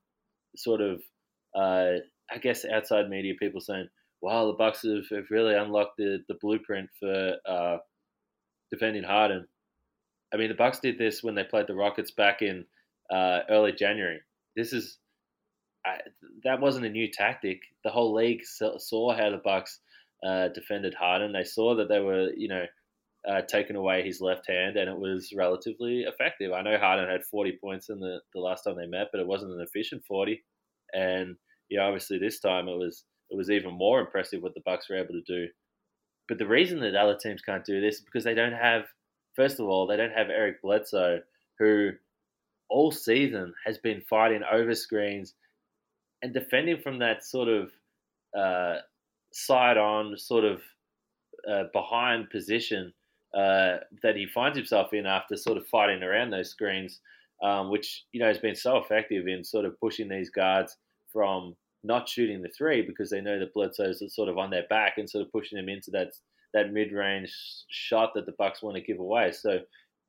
sort 0.57 0.81
of 0.81 1.03
uh, 1.55 1.99
I 2.31 2.39
guess 2.41 2.65
outside 2.65 3.09
media 3.11 3.35
people 3.39 3.61
saying, 3.61 3.89
"Wow, 4.23 4.47
the 4.47 4.53
Bucks 4.53 4.83
have, 4.83 5.09
have 5.11 5.31
really 5.31 5.55
unlocked 5.55 5.97
the 5.99 6.19
the 6.29 6.37
blueprint 6.41 6.91
for 7.01 7.37
uh, 7.49 7.79
defending 8.71 9.03
Harden." 9.03 9.49
I 10.33 10.37
mean, 10.37 10.49
the 10.49 10.55
Bucks 10.55 10.79
did 10.81 10.99
this 10.99 11.23
when 11.23 11.35
they 11.35 11.45
played 11.45 11.67
the 11.67 11.75
Rockets 11.75 12.13
back 12.13 12.43
in 12.43 12.67
uh, 13.11 13.41
early 13.51 13.73
January. 13.73 14.21
This 14.55 14.73
is 14.73 14.99
I, 15.87 15.99
that 16.45 16.61
wasn't 16.61 16.87
a 16.87 16.91
new 16.91 17.09
tactic. 17.11 17.61
The 17.85 17.91
whole 17.91 18.15
league 18.15 18.43
saw 18.45 19.15
how 19.15 19.31
the 19.31 19.41
Bucks 19.43 19.81
uh, 20.27 20.49
defended 20.49 20.95
Harden. 20.95 21.33
They 21.33 21.45
saw 21.45 21.77
that 21.77 21.89
they 21.89 22.01
were, 22.01 22.31
you 22.37 22.49
know, 22.49 22.65
uh, 23.29 23.43
taken 23.43 23.77
away 23.77 24.03
his 24.03 24.21
left 24.21 24.49
hand, 24.49 24.77
and 24.77 24.89
it 24.89 24.99
was 24.99 25.33
relatively 25.37 26.03
effective. 26.03 26.53
I 26.53 26.63
know 26.63 26.79
Harden 26.79 27.09
had 27.09 27.25
40 27.25 27.59
points 27.61 27.89
in 27.89 28.01
the, 28.01 28.21
the 28.35 28.41
last 28.41 28.63
time 28.63 28.77
they 28.77 28.87
met, 28.87 29.09
but 29.13 29.21
it 29.21 29.27
wasn't 29.27 29.53
an 29.53 29.61
efficient 29.61 30.03
40. 30.07 30.43
And 30.93 31.37
yeah, 31.69 31.83
obviously 31.83 32.19
this 32.19 32.41
time 32.41 32.69
it 32.69 32.77
was 32.77 33.05
it 33.31 33.37
was 33.37 33.51
even 33.51 33.75
more 33.75 34.01
impressive 34.01 34.43
what 34.43 34.55
the 34.55 34.63
Bucks 34.65 34.89
were 34.89 34.97
able 34.97 35.15
to 35.15 35.23
do. 35.27 35.49
But 36.29 36.39
the 36.39 36.47
reason 36.47 36.81
that 36.81 36.95
other 36.95 37.17
teams 37.21 37.43
can't 37.43 37.65
do 37.65 37.81
this 37.81 37.97
is 37.97 38.03
because 38.03 38.25
they 38.25 38.35
don't 38.35 38.53
have, 38.53 38.85
first 39.35 39.59
of 39.59 39.67
all, 39.67 39.87
they 39.87 39.97
don't 39.97 40.13
have 40.13 40.31
Eric 40.31 40.63
Bledsoe, 40.63 41.21
who 41.59 41.91
all 42.69 42.93
season 42.93 43.53
has 43.65 43.79
been 43.79 44.01
fighting 44.09 44.43
over 44.51 44.75
screens 44.75 45.35
and 46.27 46.35
defending 46.35 46.81
from 46.83 46.99
that 46.99 47.25
sort 47.25 47.49
of 47.49 47.71
uh, 48.37 48.79
side 49.33 49.79
on 49.79 50.19
sort 50.19 50.45
of 50.45 50.61
uh, 51.49 51.65
behind 51.73 52.29
position 52.31 52.93
uh, 53.33 53.77
that 54.03 54.17
he 54.17 54.27
finds 54.35 54.59
himself 54.59 54.93
in 54.93 55.07
after 55.07 55.37
sort 55.37 55.57
of 55.57 55.67
fighting 55.69 56.03
around 56.03 56.31
those 56.31 56.51
screens, 56.51 57.01
um, 57.45 57.71
which 57.71 58.05
you 58.13 58.19
know 58.19 58.27
has 58.27 58.39
been 58.39 58.57
so 58.57 58.77
effective 58.79 59.29
in 59.29 59.45
sort 59.45 59.65
of 59.65 59.79
pushing 59.79 60.09
these 60.09 60.31
guards 60.31 60.77
from 61.13 61.55
not 61.85 62.09
shooting 62.09 62.43
the 62.43 62.51
three 62.59 62.83
because 62.83 63.09
they 63.09 63.21
know 63.21 63.39
that 63.39 63.55
Bledsoe's 63.55 64.03
sort 64.13 64.29
of 64.29 64.37
on 64.37 64.51
their 64.51 64.67
back 64.69 64.95
and 64.99 65.09
sort 65.09 65.25
of 65.25 65.31
pushing 65.31 65.57
them 65.57 65.69
into 65.69 65.93
that 65.93 66.09
that 66.55 66.73
mid 66.73 66.91
range 66.91 67.33
shot 67.71 68.11
that 68.17 68.27
the 68.27 68.35
Bucks 68.37 68.65
want 68.65 68.75
to 68.77 68.83
give 68.83 68.99
away. 68.99 69.31
So 69.31 69.61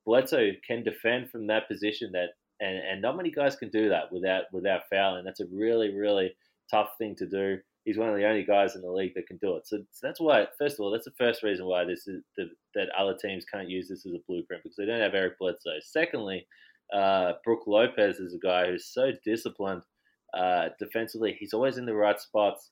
Bledsoe 0.07 0.53
can 0.65 0.83
defend 0.83 1.29
from 1.29 1.45
that 1.47 1.67
position 1.67 2.11
that 2.13 2.29
and, 2.59 2.77
and 2.77 3.01
not 3.01 3.17
many 3.17 3.31
guys 3.31 3.55
can 3.55 3.69
do 3.69 3.89
that 3.89 4.11
without 4.11 4.43
without 4.51 4.81
fouling. 4.89 5.25
That's 5.25 5.39
a 5.39 5.47
really 5.51 5.93
really 5.93 6.35
tough 6.69 6.89
thing 6.97 7.15
to 7.17 7.27
do. 7.27 7.57
He's 7.85 7.97
one 7.97 8.09
of 8.09 8.15
the 8.15 8.27
only 8.27 8.43
guys 8.43 8.75
in 8.75 8.81
the 8.81 8.91
league 8.91 9.13
that 9.15 9.27
can 9.27 9.37
do 9.37 9.55
it. 9.55 9.65
So, 9.65 9.77
so 9.91 10.07
that's 10.07 10.19
why, 10.19 10.45
first 10.59 10.75
of 10.75 10.81
all, 10.81 10.91
that's 10.91 11.05
the 11.05 11.11
first 11.17 11.41
reason 11.41 11.65
why 11.65 11.85
this 11.85 12.05
is 12.05 12.21
the, 12.35 12.49
that 12.75 12.89
other 12.97 13.15
teams 13.15 13.45
can't 13.45 13.69
use 13.69 13.87
this 13.87 14.05
as 14.05 14.11
a 14.11 14.19
blueprint 14.27 14.61
because 14.61 14.75
they 14.75 14.85
don't 14.85 14.99
have 14.99 15.13
Eric 15.13 15.39
Bledsoe. 15.39 15.79
Secondly, 15.81 16.45
uh, 16.93 17.33
Brook 17.45 17.61
Lopez 17.65 18.17
is 18.19 18.33
a 18.33 18.45
guy 18.45 18.67
who's 18.67 18.87
so 18.87 19.11
disciplined 19.23 19.83
uh, 20.33 20.69
defensively. 20.79 21.37
He's 21.39 21.53
always 21.53 21.77
in 21.77 21.85
the 21.85 21.95
right 21.95 22.19
spots, 22.19 22.71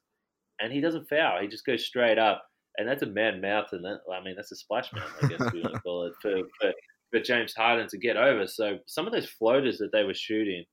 and 0.60 0.72
he 0.72 0.82
doesn't 0.82 1.08
foul. 1.08 1.42
He 1.42 1.48
just 1.48 1.66
goes 1.66 1.86
straight 1.86 2.18
up, 2.18 2.44
and 2.78 2.88
that's 2.88 3.04
a 3.04 3.08
man 3.08 3.42
mouth, 3.42 3.68
and 3.72 3.84
that, 3.86 4.00
I 4.12 4.24
mean 4.24 4.36
that's 4.36 4.52
a 4.52 4.56
splash 4.56 4.92
man, 4.94 5.04
I 5.22 5.28
guess 5.28 5.54
we 5.54 5.62
want 5.62 5.76
to 5.76 5.80
call 5.86 6.06
it 6.06 6.14
for, 6.22 6.36
for 6.60 6.74
for 7.16 7.24
James 7.24 7.54
Harden 7.54 7.88
to 7.90 7.98
get 7.98 8.18
over. 8.18 8.48
So 8.48 8.80
some 8.86 9.08
of 9.08 9.14
those 9.14 9.30
floaters 9.30 9.78
that 9.78 9.92
they 9.92 10.04
were 10.04 10.14
shooting 10.14 10.66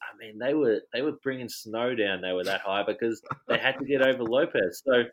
I 0.00 0.16
mean, 0.18 0.38
they 0.38 0.54
were 0.54 0.80
they 0.92 1.02
were 1.02 1.18
bringing 1.22 1.48
snow 1.48 1.94
down. 1.94 2.20
They 2.20 2.32
were 2.32 2.44
that 2.44 2.60
high 2.60 2.84
because 2.86 3.20
they 3.48 3.58
had 3.58 3.78
to 3.78 3.84
get 3.84 4.02
over 4.02 4.22
Lopez. 4.22 4.82
So 4.84 5.04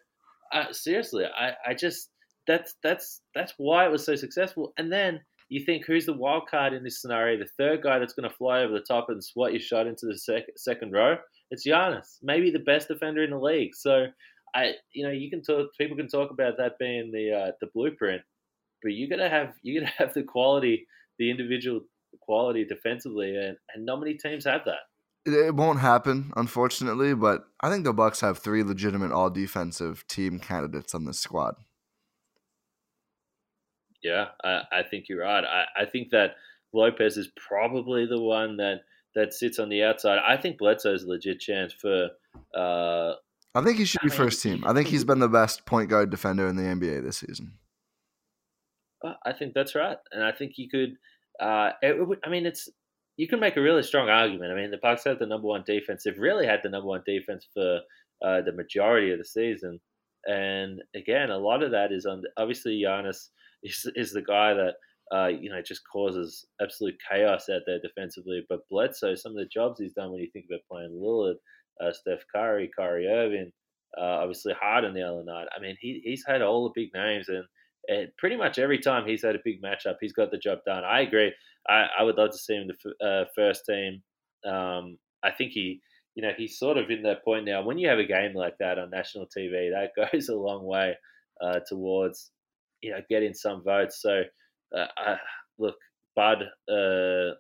uh, 0.53 0.71
seriously, 0.71 1.25
I, 1.25 1.53
I 1.67 1.73
just 1.73 2.09
that's 2.47 2.75
that's 2.83 3.21
that's 3.33 3.53
why 3.57 3.85
it 3.85 3.91
was 3.91 4.05
so 4.05 4.15
successful. 4.15 4.73
And 4.77 4.91
then 4.91 5.19
you 5.49 5.63
think 5.65 5.85
who's 5.85 6.05
the 6.05 6.13
wild 6.13 6.47
card 6.49 6.73
in 6.73 6.83
this 6.83 7.01
scenario? 7.01 7.37
The 7.37 7.49
third 7.57 7.83
guy 7.83 7.99
that's 7.99 8.13
going 8.13 8.29
to 8.29 8.35
fly 8.35 8.61
over 8.61 8.73
the 8.73 8.85
top 8.87 9.09
and 9.09 9.23
swat 9.23 9.51
your 9.51 9.61
shot 9.61 9.87
into 9.87 10.05
the 10.05 10.17
sec- 10.17 10.45
second 10.55 10.91
row. 10.91 11.17
It's 11.51 11.67
Giannis, 11.67 12.17
maybe 12.23 12.49
the 12.49 12.59
best 12.59 12.87
defender 12.87 13.23
in 13.23 13.29
the 13.29 13.39
league. 13.39 13.75
So 13.75 14.07
I, 14.55 14.73
you 14.93 15.05
know, 15.05 15.11
you 15.11 15.29
can 15.29 15.43
talk. 15.43 15.69
People 15.79 15.97
can 15.97 16.07
talk 16.07 16.31
about 16.31 16.57
that 16.57 16.79
being 16.79 17.11
the 17.11 17.31
uh, 17.31 17.51
the 17.61 17.67
blueprint, 17.73 18.21
but 18.81 18.93
you 18.93 19.09
got 19.09 19.17
to 19.17 19.29
have 19.29 19.53
you 19.61 19.79
got 19.79 19.87
to 19.87 19.93
have 19.97 20.13
the 20.13 20.23
quality, 20.23 20.87
the 21.17 21.29
individual 21.31 21.81
quality 22.21 22.65
defensively, 22.65 23.35
and, 23.35 23.57
and 23.73 23.85
not 23.85 23.99
many 23.99 24.15
teams 24.15 24.45
have 24.45 24.61
that. 24.65 24.79
It 25.25 25.55
won't 25.55 25.79
happen, 25.79 26.31
unfortunately, 26.35 27.15
but 27.15 27.45
I 27.59 27.69
think 27.69 27.83
the 27.83 27.93
Bucks 27.93 28.21
have 28.21 28.37
three 28.37 28.63
legitimate 28.63 29.11
all 29.11 29.31
defensive 29.31 30.05
team 30.07 30.39
candidates 30.39 30.93
on 30.93 31.05
this 31.05 31.19
squad. 31.19 31.55
Yeah, 34.03 34.27
I, 34.43 34.61
I 34.71 34.83
think 34.83 35.09
you're 35.09 35.21
right. 35.21 35.43
I, 35.43 35.81
I 35.81 35.85
think 35.85 36.11
that 36.11 36.35
Lopez 36.73 37.17
is 37.17 37.29
probably 37.35 38.05
the 38.05 38.21
one 38.21 38.57
that, 38.57 38.81
that 39.15 39.33
sits 39.33 39.57
on 39.57 39.69
the 39.69 39.81
outside. 39.83 40.19
I 40.23 40.37
think 40.37 40.59
Bledsoe's 40.59 41.03
a 41.03 41.07
legit 41.07 41.39
chance 41.39 41.73
for. 41.73 42.09
Uh, 42.55 43.15
I 43.55 43.63
think 43.63 43.79
he 43.79 43.85
should 43.85 44.01
be 44.01 44.09
first 44.09 44.43
team. 44.43 44.63
I 44.63 44.73
think 44.73 44.89
he's 44.89 45.05
been 45.05 45.19
the 45.19 45.27
best 45.27 45.65
point 45.65 45.89
guard 45.89 46.11
defender 46.11 46.47
in 46.47 46.55
the 46.55 46.63
NBA 46.63 47.03
this 47.03 47.17
season. 47.17 47.53
I 49.25 49.33
think 49.33 49.53
that's 49.53 49.75
right, 49.75 49.97
and 50.11 50.23
I 50.23 50.31
think 50.31 50.53
you 50.57 50.69
could 50.69 50.95
uh, 51.39 51.71
it, 51.81 52.19
I 52.23 52.29
mean, 52.29 52.45
it's 52.45 52.69
you 53.17 53.27
can 53.27 53.39
make 53.39 53.57
a 53.57 53.61
really 53.61 53.83
strong 53.83 54.09
argument. 54.09 54.51
I 54.51 54.55
mean, 54.55 54.71
the 54.71 54.79
Bucks 54.81 55.05
have 55.05 55.19
the 55.19 55.25
number 55.25 55.47
one 55.47 55.63
defense. 55.65 56.03
They've 56.03 56.17
really 56.17 56.45
had 56.45 56.59
the 56.63 56.69
number 56.69 56.87
one 56.87 57.03
defense 57.05 57.47
for 57.53 57.79
uh, 58.25 58.41
the 58.41 58.51
majority 58.51 59.11
of 59.11 59.19
the 59.19 59.25
season. 59.25 59.79
And 60.25 60.81
again, 60.95 61.29
a 61.29 61.37
lot 61.37 61.63
of 61.63 61.71
that 61.71 61.91
is 61.91 62.05
on 62.05 62.23
obviously 62.37 62.81
Giannis 62.83 63.29
is, 63.63 63.89
is 63.95 64.11
the 64.11 64.21
guy 64.21 64.53
that 64.53 64.73
uh, 65.15 65.27
you 65.27 65.49
know 65.49 65.61
just 65.61 65.81
causes 65.91 66.45
absolute 66.61 66.95
chaos 67.09 67.47
out 67.49 67.61
there 67.65 67.79
defensively. 67.79 68.43
But 68.49 68.67
Bledsoe, 68.69 69.15
some 69.15 69.33
of 69.33 69.37
the 69.37 69.49
jobs 69.53 69.79
he's 69.79 69.93
done 69.93 70.11
when 70.11 70.21
you 70.21 70.29
think 70.31 70.45
about 70.49 70.61
playing 70.69 70.91
Lillard, 70.91 71.35
uh, 71.81 71.93
Steph 71.93 72.23
Curry, 72.33 72.71
Kyrie 72.77 73.07
Irving, 73.07 73.51
uh, 73.97 74.19
obviously 74.21 74.53
Harden 74.59 74.93
the 74.93 75.03
other 75.03 75.23
night. 75.23 75.47
I 75.55 75.61
mean, 75.61 75.77
he 75.79 76.01
he's 76.03 76.23
had 76.27 76.41
all 76.41 76.63
the 76.63 76.81
big 76.81 76.89
names 76.93 77.29
and 77.29 77.43
and 77.87 78.09
pretty 78.17 78.35
much 78.35 78.59
every 78.59 78.79
time 78.79 79.07
he's 79.07 79.23
had 79.23 79.35
a 79.35 79.39
big 79.43 79.61
matchup, 79.61 79.95
he's 79.99 80.13
got 80.13 80.31
the 80.31 80.37
job 80.37 80.59
done. 80.65 80.83
I 80.83 81.01
agree. 81.01 81.33
I, 81.67 81.87
I 81.99 82.03
would 82.03 82.17
love 82.17 82.31
to 82.31 82.37
see 82.37 82.55
him 82.55 82.63
in 82.63 82.71
the 82.99 83.05
uh, 83.05 83.25
first 83.35 83.65
team. 83.65 84.01
Um, 84.45 84.97
I 85.23 85.31
think 85.31 85.51
he, 85.51 85.81
you 86.15 86.23
know, 86.23 86.31
he's 86.37 86.59
sort 86.59 86.77
of 86.77 86.89
in 86.89 87.03
that 87.03 87.23
point 87.23 87.45
now. 87.45 87.63
When 87.63 87.77
you 87.77 87.87
have 87.89 87.99
a 87.99 88.05
game 88.05 88.33
like 88.35 88.57
that 88.59 88.79
on 88.79 88.89
national 88.89 89.25
TV, 89.25 89.71
that 89.71 89.91
goes 90.13 90.29
a 90.29 90.35
long 90.35 90.65
way 90.65 90.95
uh, 91.41 91.59
towards, 91.67 92.31
you 92.81 92.91
know, 92.91 93.01
getting 93.09 93.33
some 93.33 93.63
votes. 93.63 94.01
So, 94.01 94.23
uh, 94.77 94.85
I, 94.97 95.17
look, 95.57 95.75
Bud, 96.15 96.43
uh, 96.69 97.35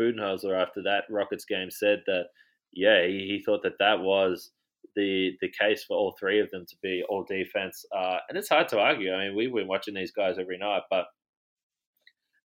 Budenholzer 0.00 0.60
after 0.60 0.82
that 0.84 1.04
Rockets 1.10 1.44
game 1.44 1.70
said 1.70 2.02
that, 2.06 2.24
yeah, 2.72 3.06
he, 3.06 3.26
he 3.28 3.42
thought 3.44 3.62
that 3.62 3.78
that 3.78 4.00
was 4.00 4.50
the 4.96 5.32
the 5.40 5.50
case 5.50 5.84
for 5.84 5.96
all 5.96 6.14
three 6.18 6.40
of 6.40 6.50
them 6.50 6.64
to 6.68 6.76
be 6.82 7.02
all 7.08 7.24
defense. 7.24 7.84
Uh, 7.96 8.18
and 8.28 8.38
it's 8.38 8.48
hard 8.48 8.68
to 8.68 8.78
argue. 8.78 9.12
I 9.12 9.28
mean, 9.28 9.36
we've 9.36 9.52
been 9.52 9.68
watching 9.68 9.94
these 9.94 10.12
guys 10.12 10.36
every 10.38 10.58
night, 10.58 10.82
but 10.90 11.06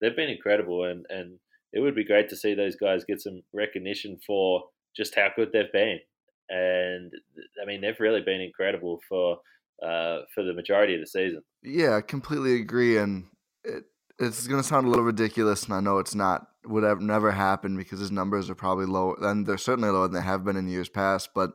they've 0.02 0.16
been 0.16 0.30
incredible, 0.30 0.86
and 0.86 1.06
and 1.10 1.40
it 1.74 1.80
would 1.80 1.96
be 1.96 2.06
great 2.06 2.30
to 2.30 2.36
see 2.36 2.54
those 2.54 2.76
guys 2.76 3.06
get 3.06 3.22
some 3.22 3.42
recognition 3.54 4.18
for 4.26 4.64
just 4.96 5.16
how 5.16 5.30
good 5.36 5.52
they've 5.54 5.72
been. 5.72 6.00
And 6.50 7.12
I 7.62 7.66
mean, 7.66 7.82
they've 7.82 8.00
really 8.00 8.22
been 8.22 8.42
incredible 8.42 9.00
for 9.08 9.38
uh, 9.84 10.20
for 10.34 10.44
the 10.44 10.54
majority 10.54 10.96
of 10.96 11.02
the 11.02 11.08
season. 11.08 11.42
Yeah, 11.64 11.96
I 11.96 12.02
completely 12.02 12.56
agree, 12.56 12.98
and 12.98 13.26
it, 13.64 13.84
it's 14.18 14.48
going 14.48 14.62
to 14.62 14.68
sound 14.68 14.88
a 14.88 14.90
little 14.90 15.06
ridiculous, 15.06 15.64
and 15.64 15.74
I 15.74 15.80
know 15.80 16.00
it's 16.00 16.16
not 16.16 16.48
would 16.66 16.84
have 16.84 17.00
never 17.00 17.32
happened 17.32 17.78
because 17.78 18.00
his 18.00 18.12
numbers 18.12 18.50
are 18.50 18.56
probably 18.56 18.86
lower, 18.86 19.16
and 19.22 19.46
they're 19.46 19.58
certainly 19.58 19.90
lower 19.90 20.08
than 20.08 20.22
they 20.22 20.26
have 20.26 20.44
been 20.44 20.58
in 20.58 20.68
years 20.68 20.90
past, 20.90 21.30
but 21.34 21.52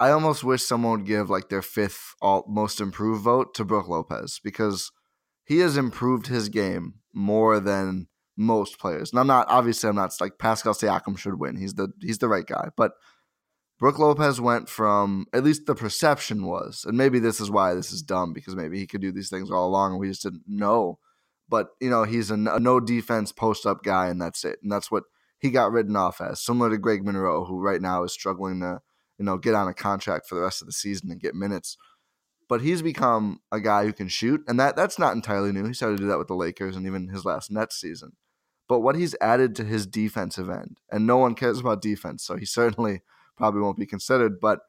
I 0.00 0.10
almost 0.12 0.42
wish 0.42 0.62
someone 0.62 1.00
would 1.00 1.06
give 1.06 1.28
like 1.28 1.50
their 1.50 1.62
fifth 1.62 2.14
all, 2.22 2.46
most 2.48 2.80
improved 2.80 3.22
vote 3.22 3.52
to 3.54 3.66
Brook 3.66 3.86
Lopez 3.86 4.40
because 4.42 4.90
he 5.44 5.58
has 5.58 5.76
improved 5.76 6.26
his 6.26 6.48
game 6.48 6.94
more 7.12 7.60
than 7.60 8.08
most 8.34 8.78
players. 8.78 9.12
And 9.12 9.20
I'm 9.20 9.26
not 9.26 9.46
obviously 9.48 9.90
I'm 9.90 9.96
not 9.96 10.18
like 10.18 10.38
Pascal 10.38 10.72
Siakam 10.72 11.18
should 11.18 11.38
win. 11.38 11.56
He's 11.56 11.74
the 11.74 11.92
he's 12.00 12.18
the 12.18 12.28
right 12.28 12.46
guy, 12.46 12.70
but 12.76 12.92
Brook 13.78 13.98
Lopez 13.98 14.40
went 14.40 14.70
from 14.70 15.26
at 15.34 15.44
least 15.44 15.66
the 15.66 15.74
perception 15.74 16.46
was, 16.46 16.84
and 16.86 16.96
maybe 16.96 17.18
this 17.18 17.38
is 17.38 17.50
why 17.50 17.74
this 17.74 17.92
is 17.92 18.02
dumb 18.02 18.32
because 18.32 18.56
maybe 18.56 18.78
he 18.78 18.86
could 18.86 19.02
do 19.02 19.12
these 19.12 19.28
things 19.28 19.50
all 19.50 19.68
along 19.68 19.92
and 19.92 20.00
we 20.00 20.08
just 20.08 20.22
didn't 20.22 20.44
know. 20.46 20.98
But 21.46 21.68
you 21.78 21.90
know 21.90 22.04
he's 22.04 22.30
a, 22.30 22.34
a 22.34 22.58
no 22.58 22.80
defense 22.80 23.32
post 23.32 23.66
up 23.66 23.82
guy 23.82 24.08
and 24.08 24.20
that's 24.20 24.46
it, 24.46 24.60
and 24.62 24.72
that's 24.72 24.90
what 24.90 25.04
he 25.38 25.50
got 25.50 25.72
written 25.72 25.96
off 25.96 26.22
as, 26.22 26.40
similar 26.40 26.70
to 26.70 26.78
Greg 26.78 27.04
Monroe, 27.04 27.44
who 27.44 27.60
right 27.60 27.82
now 27.82 28.04
is 28.04 28.12
struggling 28.12 28.60
to 28.60 28.80
you 29.20 29.26
know, 29.26 29.36
get 29.36 29.54
on 29.54 29.68
a 29.68 29.74
contract 29.74 30.26
for 30.26 30.34
the 30.34 30.40
rest 30.40 30.62
of 30.62 30.66
the 30.66 30.72
season 30.72 31.10
and 31.10 31.20
get 31.20 31.34
minutes. 31.34 31.76
But 32.48 32.62
he's 32.62 32.80
become 32.80 33.40
a 33.52 33.60
guy 33.60 33.84
who 33.84 33.92
can 33.92 34.08
shoot, 34.08 34.42
and 34.48 34.58
that 34.58 34.74
that's 34.76 34.98
not 34.98 35.14
entirely 35.14 35.52
new. 35.52 35.66
He 35.66 35.74
started 35.74 35.98
to 35.98 36.04
do 36.04 36.08
that 36.08 36.18
with 36.18 36.26
the 36.26 36.34
Lakers 36.34 36.74
and 36.74 36.86
even 36.86 37.08
his 37.08 37.26
last 37.26 37.50
Nets 37.50 37.78
season. 37.78 38.12
But 38.66 38.80
what 38.80 38.96
he's 38.96 39.14
added 39.20 39.54
to 39.56 39.64
his 39.64 39.86
defensive 39.86 40.48
end, 40.48 40.78
and 40.90 41.06
no 41.06 41.18
one 41.18 41.34
cares 41.34 41.60
about 41.60 41.82
defense, 41.82 42.24
so 42.24 42.36
he 42.36 42.46
certainly 42.46 43.02
probably 43.36 43.60
won't 43.60 43.78
be 43.78 43.86
considered. 43.86 44.40
But 44.40 44.60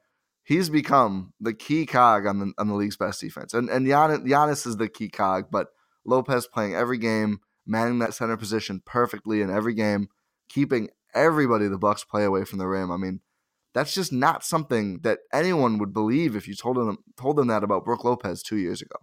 he's 0.44 0.68
become 0.68 1.32
the 1.40 1.54
key 1.54 1.86
cog 1.86 2.26
on 2.26 2.38
the 2.38 2.52
on 2.58 2.68
the 2.68 2.74
league's 2.74 2.98
best 2.98 3.22
defense. 3.22 3.54
And 3.54 3.70
and 3.70 3.86
Giannis, 3.86 4.24
Giannis 4.26 4.66
is 4.66 4.76
the 4.76 4.88
key 4.88 5.08
cog, 5.08 5.46
but 5.50 5.68
Lopez 6.04 6.46
playing 6.46 6.74
every 6.74 6.98
game, 6.98 7.40
manning 7.66 8.00
that 8.00 8.14
center 8.14 8.36
position 8.36 8.82
perfectly 8.84 9.40
in 9.40 9.50
every 9.50 9.74
game, 9.74 10.08
keeping 10.50 10.90
everybody 11.14 11.68
the 11.68 11.78
Bucks 11.78 12.04
play 12.04 12.24
away 12.24 12.44
from 12.44 12.58
the 12.58 12.66
rim. 12.66 12.92
I 12.92 12.98
mean, 12.98 13.20
that's 13.74 13.94
just 13.94 14.12
not 14.12 14.44
something 14.44 15.00
that 15.02 15.20
anyone 15.32 15.78
would 15.78 15.92
believe 15.92 16.36
if 16.36 16.46
you 16.46 16.54
told 16.54 16.76
them 16.76 16.98
told 17.16 17.36
them 17.36 17.48
that 17.48 17.64
about 17.64 17.84
Brook 17.84 18.04
Lopez 18.04 18.42
two 18.42 18.58
years 18.58 18.82
ago. 18.82 18.96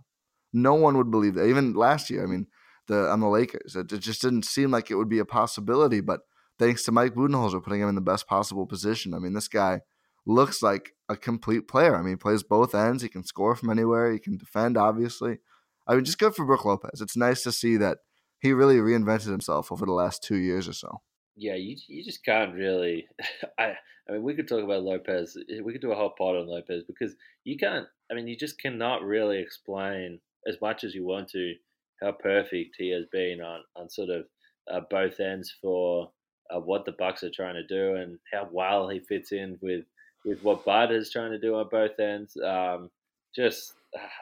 No 0.54 0.76
one 0.76 0.98
would 0.98 1.12
believe 1.12 1.36
that. 1.36 1.48
Even 1.48 1.74
last 1.74 2.10
year, 2.10 2.24
I 2.24 2.28
mean, 2.28 2.48
the 2.88 3.10
on 3.10 3.20
the 3.20 3.28
Lakers, 3.28 3.76
it, 3.76 3.92
it 3.92 4.00
just 4.00 4.22
didn't 4.22 4.46
seem 4.46 4.72
like 4.72 4.92
it 4.92 4.96
would 4.96 5.10
be 5.10 5.20
a 5.20 5.26
possibility. 5.26 6.02
But 6.02 6.22
thanks 6.58 6.84
to 6.84 6.92
Mike 6.92 7.14
Budenholzer 7.14 7.64
putting 7.64 7.82
him 7.82 7.90
in 7.90 7.96
the 7.96 8.02
best 8.02 8.28
possible 8.28 8.66
position, 8.66 9.14
I 9.14 9.20
mean, 9.20 9.34
this 9.34 9.48
guy 9.48 9.82
looks 10.26 10.62
like 10.62 10.92
a 11.08 11.16
complete 11.16 11.68
player. 11.68 11.96
I 11.96 12.02
mean, 12.02 12.14
he 12.14 12.16
plays 12.18 12.44
both 12.44 12.76
ends. 12.76 13.02
He 13.02 13.10
can 13.10 13.24
score 13.24 13.56
from 13.56 13.70
anywhere. 13.70 14.12
He 14.12 14.20
can 14.20 14.38
defend, 14.38 14.78
obviously. 14.78 15.40
I 15.88 15.96
mean, 15.96 16.06
just 16.06 16.20
good 16.20 16.36
for 16.36 16.46
Brook 16.46 16.66
Lopez. 16.66 17.02
It's 17.02 17.18
nice 17.18 17.42
to 17.44 17.52
see 17.52 17.78
that 17.78 18.00
he 18.40 18.54
really 18.54 18.78
reinvented 18.78 19.32
himself 19.32 19.72
over 19.72 19.86
the 19.86 19.92
last 19.92 20.24
two 20.24 20.38
years 20.38 20.68
or 20.68 20.74
so 20.74 21.02
yeah, 21.40 21.56
you 21.56 21.78
you 21.88 22.04
just 22.04 22.24
can't 22.24 22.54
really. 22.54 23.08
I 23.60 23.74
I 24.08 24.14
mean, 24.14 24.24
we 24.24 24.34
could 24.34 24.48
talk 24.48 24.64
about 24.64 24.84
Lopez. 24.84 25.38
Eh, 25.50 25.62
we 25.64 25.72
could 25.72 25.82
do 25.82 25.92
a 25.92 25.96
whole 25.96 26.14
pod 26.18 26.36
on 26.36 26.48
Lopez 26.48 26.84
because 26.88 27.16
you 27.44 27.58
can't. 27.58 27.88
I 28.12 28.16
mean, 28.16 28.28
you 28.28 28.36
just 28.36 28.60
cannot 28.60 29.04
really 29.04 29.40
explain 29.40 30.20
as 30.48 30.58
much 30.62 30.84
as 30.84 30.96
you 30.96 31.06
want 31.06 31.30
to 31.30 31.54
how 32.02 32.12
perfect 32.14 32.76
he 32.78 32.90
has 32.92 33.06
been 33.12 33.42
on 33.42 33.62
on 33.76 33.90
sort 33.90 34.10
of 34.10 34.26
uh, 34.72 34.82
both 34.90 35.20
ends 35.20 35.54
for 35.62 36.12
uh, 36.50 36.60
what 36.60 36.86
the 36.86 36.94
Bucks 36.94 37.24
are 37.24 37.32
trying 37.32 37.56
to 37.56 37.68
do 37.68 37.96
and 37.96 38.18
how 38.32 38.48
well 38.52 38.90
he 38.90 39.00
fits 39.00 39.32
in 39.32 39.58
with 39.62 39.86
with 40.26 40.44
what 40.44 40.66
Bud 40.66 40.92
is 40.92 41.12
trying 41.12 41.32
to 41.32 41.40
do 41.40 41.56
on 41.56 41.70
both 41.72 42.00
ends. 42.00 42.36
Um, 42.44 42.90
just 43.36 43.74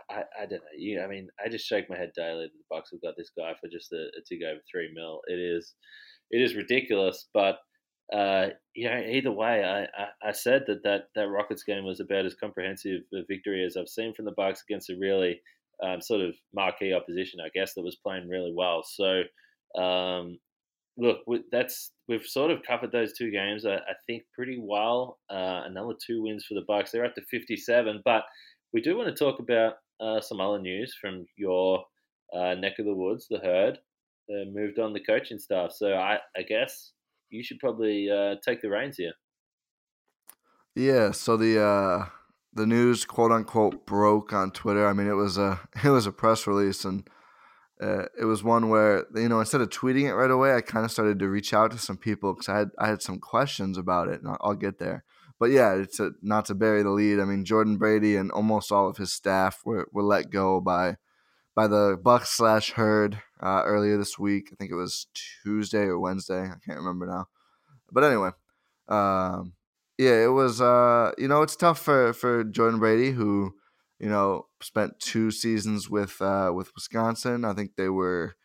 I, 0.10 0.24
I 0.40 0.46
don't 0.46 0.60
know. 0.60 0.78
You, 0.78 1.02
I 1.02 1.08
mean, 1.08 1.30
I 1.44 1.50
just 1.50 1.66
shake 1.66 1.90
my 1.90 1.98
head 1.98 2.12
daily 2.16 2.44
that 2.44 2.54
the 2.54 2.64
Bucks 2.76 2.92
have 2.92 3.02
got 3.02 3.16
this 3.18 3.32
guy 3.38 3.54
for 3.60 3.68
just 3.68 3.92
a, 3.92 4.08
a 4.18 4.22
tick 4.28 4.40
over 4.46 4.62
three 4.70 4.92
mil. 4.94 5.22
It 5.28 5.40
is, 5.40 5.74
it 6.32 6.42
is 6.42 6.56
ridiculous. 6.56 7.28
But 7.34 7.58
uh, 8.14 8.48
you 8.74 8.90
know, 8.90 8.98
either 8.98 9.32
way, 9.32 9.64
I, 9.64 9.82
I, 9.84 10.30
I, 10.30 10.32
said 10.32 10.64
that, 10.68 10.84
that 10.84 11.10
that 11.16 11.28
Rockets 11.28 11.64
game 11.64 11.84
was 11.84 12.00
about 12.00 12.26
as 12.26 12.36
comprehensive 12.36 13.02
a 13.14 13.20
victory 13.28 13.66
as 13.66 13.76
I've 13.76 13.90
seen 13.90 14.14
from 14.14 14.26
the 14.26 14.32
Bucks 14.32 14.64
against 14.68 14.90
a 14.90 14.96
really 14.98 15.42
um, 15.84 16.02
sort 16.02 16.22
of 16.22 16.36
marquee 16.54 16.94
opposition, 16.94 17.40
I 17.42 17.50
guess, 17.54 17.74
that 17.74 17.84
was 17.84 17.98
playing 17.98 18.30
really 18.30 18.54
well. 18.56 18.84
So, 18.86 19.24
um, 19.80 20.40
look, 20.98 21.20
that's 21.52 21.92
we've 22.08 22.24
sort 22.24 22.52
of 22.52 22.64
covered 22.66 22.94
those 22.94 23.12
two 23.14 23.30
games, 23.30 23.66
I, 23.66 23.76
I 23.76 23.94
think, 24.06 24.24
pretty 24.34 24.58
well. 24.62 25.20
Uh, 25.30 25.64
another 25.66 25.94
two 26.06 26.24
wins 26.24 26.46
for 26.46 26.54
the 26.54 26.66
Bucks. 26.66 26.92
They're 26.92 27.06
up 27.06 27.16
to 27.16 27.22
fifty-seven, 27.30 28.04
but 28.06 28.24
we 28.74 28.82
do 28.82 28.98
want 28.98 29.10
to 29.10 29.24
talk 29.24 29.40
about 29.40 29.74
uh, 30.00 30.22
some 30.22 30.40
other 30.40 30.60
news 30.60 30.96
from 31.00 31.26
your 31.36 31.84
uh, 32.34 32.56
neck 32.56 32.74
of 32.80 32.86
the 32.86 32.96
woods, 32.96 33.28
the 33.30 33.40
herd. 33.40 33.80
Uh, 34.30 34.44
moved 34.52 34.78
on 34.78 34.92
the 34.92 35.00
coaching 35.00 35.40
staff, 35.40 35.72
so 35.72 35.94
I, 35.94 36.20
I 36.36 36.42
guess 36.42 36.92
you 37.30 37.44
should 37.44 37.60
probably 37.60 38.10
uh, 38.10 38.36
take 38.46 38.62
the 38.62 38.70
reins 38.70 38.98
here. 38.98 39.14
Yeah. 40.76 41.12
So 41.12 41.38
the 41.38 41.64
uh, 41.64 42.06
the 42.54 42.66
news, 42.66 43.06
quote 43.06 43.32
unquote, 43.32 43.86
broke 43.86 44.34
on 44.34 44.52
Twitter. 44.52 44.86
I 44.86 44.94
mean, 44.94 45.08
it 45.08 45.14
was 45.14 45.38
a 45.38 45.62
it 45.84 45.90
was 45.90 46.06
a 46.06 46.12
press 46.12 46.46
release, 46.46 46.84
and 46.84 47.08
uh, 47.82 48.06
it 48.20 48.26
was 48.26 48.44
one 48.44 48.70
where 48.70 49.06
you 49.16 49.30
know 49.30 49.40
instead 49.40 49.62
of 49.62 49.70
tweeting 49.70 50.10
it 50.10 50.14
right 50.14 50.32
away, 50.32 50.54
I 50.54 50.62
kind 50.62 50.84
of 50.84 50.92
started 50.92 51.20
to 51.20 51.30
reach 51.30 51.54
out 51.54 51.72
to 51.72 51.78
some 51.78 51.98
people 51.98 52.34
because 52.34 52.50
I 52.50 52.58
had 52.58 52.70
I 52.78 52.88
had 52.88 53.02
some 53.02 53.20
questions 53.20 53.78
about 53.78 54.10
it, 54.10 54.22
and 54.22 54.30
I'll, 54.30 54.38
I'll 54.42 54.56
get 54.56 54.78
there. 54.80 55.04
But 55.40 55.52
yeah, 55.52 55.76
it's 55.76 56.00
a, 56.00 56.12
not 56.22 56.46
to 56.46 56.56
bury 56.56 56.84
the 56.84 56.90
lead. 56.90 57.20
I 57.20 57.26
mean, 57.26 57.46
Jordan 57.46 57.78
Brady 57.78 58.16
and 58.16 58.32
almost 58.32 58.72
all 58.72 58.90
of 58.90 58.98
his 58.98 59.14
staff 59.14 59.62
were, 59.64 59.88
were 59.94 60.04
let 60.04 60.32
go 60.32 60.60
by 60.60 60.98
by 61.56 61.68
the 61.68 61.98
Bucks 62.02 62.30
slash 62.30 62.72
Herd 62.72 63.22
uh, 63.42 63.64
earlier 63.66 63.98
this 63.98 64.18
week. 64.18 64.50
I 64.52 64.56
think 64.56 64.72
it 64.72 64.76
was 64.76 65.08
Tuesday 65.44 65.84
or 65.84 66.00
Wednesday. 66.00 66.42
I 66.42 66.56
can't 66.66 66.80
remember 66.80 67.06
now. 67.06 67.28
But 67.92 68.04
anyway, 68.04 68.32
um, 68.88 69.54
yeah, 69.98 70.24
it 70.24 70.32
was. 70.32 70.62
Uh, 70.62 71.12
you 71.18 71.28
know, 71.28 71.42
it's 71.42 71.56
tough 71.56 71.80
for 71.80 72.14
for 72.14 72.44
Jordan 72.44 72.80
Brady, 72.80 73.12
who 73.12 73.56
you 74.00 74.10
know 74.10 74.48
spent 74.62 75.00
two 75.00 75.32
seasons 75.32 75.90
with 75.90 76.22
uh, 76.22 76.52
with 76.54 76.74
Wisconsin. 76.76 77.46
I 77.46 77.54
think 77.54 77.76
they 77.76 77.90
were 77.90 78.36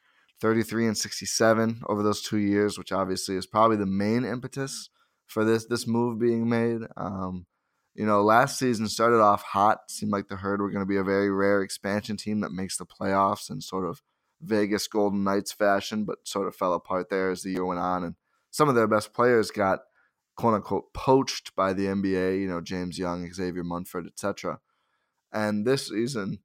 33 0.40 0.88
and 0.88 0.98
67 0.98 1.82
over 1.88 2.02
those 2.02 2.20
two 2.20 2.38
years, 2.38 2.76
which 2.76 2.90
obviously 2.90 3.36
is 3.36 3.46
probably 3.46 3.76
the 3.76 3.86
main 3.86 4.24
impetus 4.24 4.90
for 5.26 5.44
this 5.44 5.66
this 5.66 5.86
move 5.86 6.18
being 6.18 6.48
made. 6.48 6.82
Um, 6.96 7.46
you 7.94 8.06
know, 8.06 8.22
last 8.22 8.58
season 8.58 8.88
started 8.88 9.20
off 9.20 9.42
hot. 9.42 9.90
Seemed 9.90 10.12
like 10.12 10.28
the 10.28 10.36
Herd 10.36 10.60
were 10.60 10.70
going 10.70 10.82
to 10.82 10.86
be 10.86 10.96
a 10.96 11.04
very 11.04 11.30
rare 11.30 11.62
expansion 11.62 12.16
team 12.16 12.40
that 12.40 12.52
makes 12.52 12.76
the 12.76 12.86
playoffs 12.86 13.50
and 13.50 13.62
sort 13.62 13.88
of 13.88 14.02
Vegas 14.42 14.86
Golden 14.86 15.24
Knights 15.24 15.52
fashion, 15.52 16.04
but 16.04 16.18
sort 16.24 16.48
of 16.48 16.54
fell 16.54 16.74
apart 16.74 17.08
there 17.10 17.30
as 17.30 17.42
the 17.42 17.50
year 17.50 17.64
went 17.64 17.80
on. 17.80 18.04
And 18.04 18.14
some 18.50 18.68
of 18.68 18.74
their 18.74 18.86
best 18.86 19.12
players 19.12 19.50
got 19.50 19.80
quote 20.36 20.54
unquote 20.54 20.92
poached 20.92 21.54
by 21.54 21.72
the 21.72 21.86
NBA, 21.86 22.40
you 22.40 22.48
know, 22.48 22.60
James 22.60 22.98
Young, 22.98 23.32
Xavier 23.32 23.64
Munford, 23.64 24.06
etc. 24.06 24.58
And 25.32 25.66
this 25.66 25.88
season, 25.88 26.40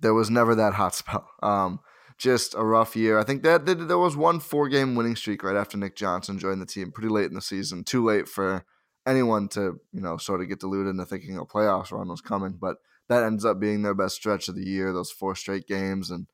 there 0.00 0.14
was 0.14 0.30
never 0.30 0.54
that 0.54 0.74
hot 0.74 0.94
spell. 0.94 1.28
Um, 1.42 1.80
just 2.18 2.54
a 2.54 2.62
rough 2.62 2.96
year. 2.96 3.18
I 3.18 3.24
think 3.24 3.42
that, 3.44 3.64
that 3.64 3.88
there 3.88 3.98
was 3.98 4.16
one 4.16 4.40
four 4.40 4.68
game 4.68 4.94
winning 4.94 5.16
streak 5.16 5.42
right 5.42 5.56
after 5.56 5.78
Nick 5.78 5.96
Johnson 5.96 6.38
joined 6.38 6.60
the 6.60 6.66
team, 6.66 6.92
pretty 6.92 7.08
late 7.08 7.26
in 7.26 7.34
the 7.34 7.40
season. 7.40 7.82
Too 7.82 8.04
late 8.04 8.28
for 8.28 8.64
anyone 9.06 9.48
to 9.48 9.80
you 9.92 10.00
know 10.00 10.18
sort 10.18 10.42
of 10.42 10.48
get 10.48 10.60
deluded 10.60 10.90
into 10.90 11.06
thinking 11.06 11.38
a 11.38 11.44
playoffs 11.44 11.90
run 11.90 12.08
was 12.08 12.20
coming. 12.20 12.58
But 12.60 12.76
that 13.08 13.24
ends 13.24 13.44
up 13.44 13.58
being 13.58 13.82
their 13.82 13.94
best 13.94 14.16
stretch 14.16 14.48
of 14.48 14.54
the 14.54 14.64
year, 14.64 14.92
those 14.92 15.10
four 15.10 15.34
straight 15.34 15.66
games, 15.66 16.10
and 16.10 16.26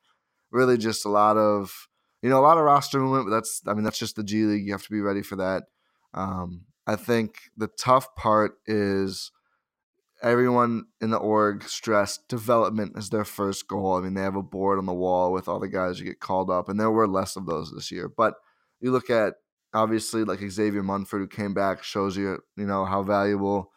really 0.51 0.77
just 0.77 1.05
a 1.05 1.09
lot 1.09 1.37
of 1.37 1.87
you 2.21 2.29
know 2.29 2.39
a 2.39 2.41
lot 2.41 2.57
of 2.57 2.63
roster 2.63 2.99
movement. 2.99 3.27
But 3.29 3.35
that's 3.35 3.61
I 3.67 3.73
mean 3.73 3.83
that's 3.83 3.99
just 3.99 4.15
the 4.15 4.23
G 4.23 4.43
League. 4.43 4.65
You 4.65 4.71
have 4.73 4.83
to 4.83 4.91
be 4.91 5.01
ready 5.01 5.21
for 5.21 5.35
that. 5.37 5.63
Um, 6.13 6.65
I 6.85 6.95
think 6.95 7.35
the 7.55 7.67
tough 7.67 8.15
part 8.15 8.53
is 8.65 9.31
everyone 10.21 10.85
in 11.01 11.09
the 11.11 11.17
org 11.17 11.63
stressed 11.63 12.27
development 12.27 12.97
is 12.97 13.09
their 13.09 13.25
first 13.25 13.67
goal. 13.67 13.95
I 13.95 14.01
mean, 14.01 14.13
they 14.13 14.21
have 14.21 14.35
a 14.35 14.41
board 14.41 14.79
on 14.79 14.85
the 14.85 14.93
wall 14.93 15.31
with 15.31 15.47
all 15.47 15.59
the 15.59 15.67
guys 15.67 15.99
who 15.99 16.05
get 16.05 16.19
called 16.19 16.49
up, 16.49 16.69
and 16.69 16.79
there 16.79 16.91
were 16.91 17.07
less 17.07 17.35
of 17.35 17.45
those 17.45 17.71
this 17.71 17.91
year. 17.91 18.09
But 18.09 18.35
you 18.79 18.91
look 18.91 19.09
at 19.09 19.35
obviously 19.73 20.23
like 20.23 20.39
Xavier 20.39 20.83
Munford 20.83 21.21
who 21.21 21.27
came 21.27 21.53
back 21.53 21.83
shows 21.83 22.15
you 22.17 22.39
you 22.55 22.65
know 22.65 22.85
how 22.85 23.03
valuable 23.03 23.71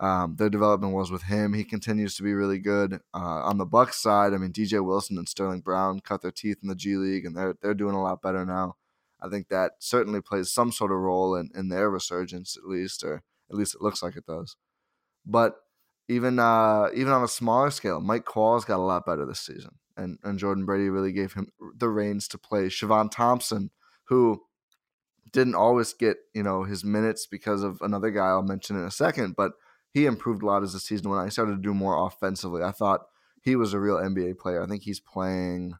um, 0.00 0.36
their 0.36 0.48
development 0.48 0.94
was 0.94 1.10
with 1.10 1.24
him. 1.24 1.52
He 1.52 1.62
continues 1.62 2.16
to 2.16 2.22
be 2.22 2.32
really 2.32 2.58
good 2.58 3.00
uh, 3.14 3.42
on 3.44 3.58
the 3.58 3.66
Bucks 3.66 4.00
side. 4.00 4.32
I 4.32 4.38
mean, 4.38 4.50
DJ 4.50 4.82
Wilson 4.84 5.18
and 5.18 5.28
Sterling 5.28 5.60
Brown 5.60 6.00
cut 6.00 6.22
their 6.22 6.30
teeth 6.30 6.58
in 6.62 6.68
the 6.68 6.74
G 6.74 6.96
League, 6.96 7.26
and 7.26 7.36
they're 7.36 7.54
they're 7.60 7.74
doing 7.74 7.94
a 7.94 8.02
lot 8.02 8.22
better 8.22 8.46
now. 8.46 8.76
I 9.20 9.28
think 9.28 9.48
that 9.48 9.72
certainly 9.78 10.22
plays 10.22 10.50
some 10.50 10.72
sort 10.72 10.90
of 10.90 10.96
role 10.96 11.36
in, 11.36 11.50
in 11.54 11.68
their 11.68 11.90
resurgence, 11.90 12.56
at 12.56 12.64
least, 12.64 13.04
or 13.04 13.22
at 13.50 13.56
least 13.56 13.74
it 13.74 13.82
looks 13.82 14.02
like 14.02 14.16
it 14.16 14.24
does. 14.24 14.56
But 15.26 15.56
even 16.08 16.38
uh, 16.38 16.88
even 16.94 17.12
on 17.12 17.22
a 17.22 17.28
smaller 17.28 17.70
scale, 17.70 18.00
Mike 18.00 18.24
Qualls 18.24 18.64
got 18.64 18.78
a 18.78 18.82
lot 18.82 19.04
better 19.04 19.26
this 19.26 19.40
season, 19.40 19.72
and 19.98 20.18
and 20.24 20.38
Jordan 20.38 20.64
Brady 20.64 20.88
really 20.88 21.12
gave 21.12 21.34
him 21.34 21.52
the 21.76 21.90
reins 21.90 22.26
to 22.28 22.38
play. 22.38 22.68
Shevon 22.68 23.10
Thompson, 23.10 23.70
who 24.04 24.40
didn't 25.30 25.56
always 25.56 25.92
get 25.92 26.16
you 26.34 26.42
know 26.42 26.64
his 26.64 26.84
minutes 26.84 27.26
because 27.26 27.62
of 27.62 27.82
another 27.82 28.10
guy 28.10 28.28
I'll 28.28 28.42
mention 28.42 28.76
in 28.76 28.84
a 28.84 28.90
second, 28.90 29.36
but 29.36 29.52
he 29.92 30.06
improved 30.06 30.42
a 30.42 30.46
lot 30.46 30.62
as 30.62 30.72
the 30.72 30.80
season 30.80 31.10
went 31.10 31.20
on. 31.20 31.26
He 31.26 31.30
started 31.30 31.56
to 31.56 31.62
do 31.62 31.74
more 31.74 32.06
offensively. 32.06 32.62
I 32.62 32.70
thought 32.70 33.06
he 33.42 33.56
was 33.56 33.72
a 33.72 33.80
real 33.80 33.96
NBA 33.96 34.38
player. 34.38 34.62
I 34.62 34.66
think 34.66 34.82
he's 34.82 35.00
playing 35.00 35.74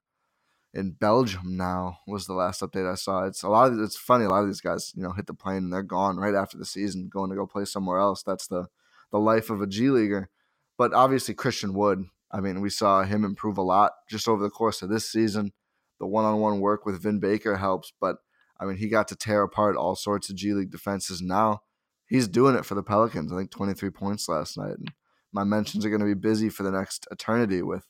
in 0.74 0.92
Belgium 0.92 1.56
now. 1.56 1.98
Was 2.06 2.26
the 2.26 2.34
last 2.34 2.60
update 2.60 2.90
I 2.90 2.94
saw. 2.94 3.24
It's 3.24 3.42
a 3.42 3.48
lot 3.48 3.72
of 3.72 3.78
it's 3.80 3.96
funny. 3.96 4.24
A 4.24 4.28
lot 4.28 4.42
of 4.42 4.48
these 4.48 4.60
guys, 4.60 4.92
you 4.96 5.02
know, 5.02 5.12
hit 5.12 5.26
the 5.26 5.34
plane 5.34 5.58
and 5.58 5.72
they're 5.72 5.82
gone 5.82 6.16
right 6.16 6.34
after 6.34 6.58
the 6.58 6.64
season, 6.64 7.08
going 7.08 7.30
to 7.30 7.36
go 7.36 7.46
play 7.46 7.64
somewhere 7.64 7.98
else. 7.98 8.22
That's 8.22 8.46
the 8.46 8.68
the 9.12 9.18
life 9.18 9.50
of 9.50 9.60
a 9.60 9.66
G 9.66 9.90
leaguer. 9.90 10.30
But 10.78 10.92
obviously 10.92 11.34
Christian 11.34 11.74
Wood. 11.74 12.04
I 12.32 12.40
mean, 12.40 12.60
we 12.60 12.70
saw 12.70 13.02
him 13.02 13.24
improve 13.24 13.58
a 13.58 13.62
lot 13.62 13.92
just 14.08 14.28
over 14.28 14.42
the 14.42 14.50
course 14.50 14.82
of 14.82 14.88
this 14.88 15.10
season. 15.10 15.52
The 15.98 16.06
one 16.06 16.24
on 16.24 16.38
one 16.38 16.60
work 16.60 16.86
with 16.86 17.02
Vin 17.02 17.18
Baker 17.18 17.56
helps, 17.56 17.92
but 18.00 18.16
I 18.58 18.64
mean, 18.64 18.76
he 18.76 18.88
got 18.88 19.08
to 19.08 19.16
tear 19.16 19.42
apart 19.42 19.76
all 19.76 19.96
sorts 19.96 20.30
of 20.30 20.36
G 20.36 20.54
League 20.54 20.70
defenses. 20.70 21.20
Now 21.20 21.62
he's 22.10 22.28
doing 22.28 22.56
it 22.56 22.66
for 22.66 22.74
the 22.74 22.82
Pelicans. 22.82 23.32
I 23.32 23.36
think 23.36 23.50
23 23.50 23.88
points 23.90 24.28
last 24.28 24.58
night. 24.58 24.76
And 24.76 24.92
my 25.32 25.44
mentions 25.44 25.86
are 25.86 25.88
going 25.88 26.00
to 26.00 26.06
be 26.06 26.14
busy 26.14 26.50
for 26.50 26.64
the 26.64 26.72
next 26.72 27.06
eternity 27.10 27.62
with 27.62 27.86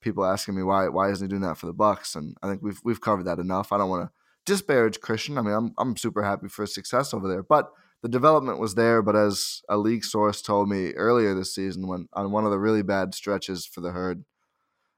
people 0.00 0.24
asking 0.24 0.54
me 0.56 0.62
why 0.62 0.88
why 0.88 1.10
isn't 1.10 1.26
he 1.26 1.28
doing 1.28 1.42
that 1.42 1.58
for 1.58 1.66
the 1.66 1.72
Bucks? 1.72 2.16
And 2.16 2.36
I 2.42 2.48
think 2.48 2.62
we've 2.62 2.80
we've 2.82 3.00
covered 3.00 3.26
that 3.26 3.38
enough. 3.38 3.70
I 3.70 3.78
don't 3.78 3.90
want 3.90 4.08
to 4.08 4.12
disparage 4.46 5.00
Christian. 5.00 5.38
I 5.38 5.42
mean, 5.42 5.54
I'm 5.54 5.74
I'm 5.78 5.96
super 5.96 6.24
happy 6.24 6.48
for 6.48 6.62
his 6.62 6.74
success 6.74 7.14
over 7.14 7.28
there, 7.28 7.42
but 7.42 7.70
the 8.02 8.08
development 8.08 8.58
was 8.58 8.74
there. 8.74 9.02
But 9.02 9.16
as 9.16 9.62
a 9.68 9.76
league 9.76 10.04
source 10.04 10.40
told 10.40 10.68
me 10.68 10.92
earlier 10.92 11.34
this 11.34 11.54
season, 11.54 11.86
when 11.86 12.08
on 12.14 12.32
one 12.32 12.44
of 12.44 12.50
the 12.50 12.58
really 12.58 12.82
bad 12.82 13.14
stretches 13.14 13.66
for 13.66 13.80
the 13.80 13.90
herd, 13.90 14.24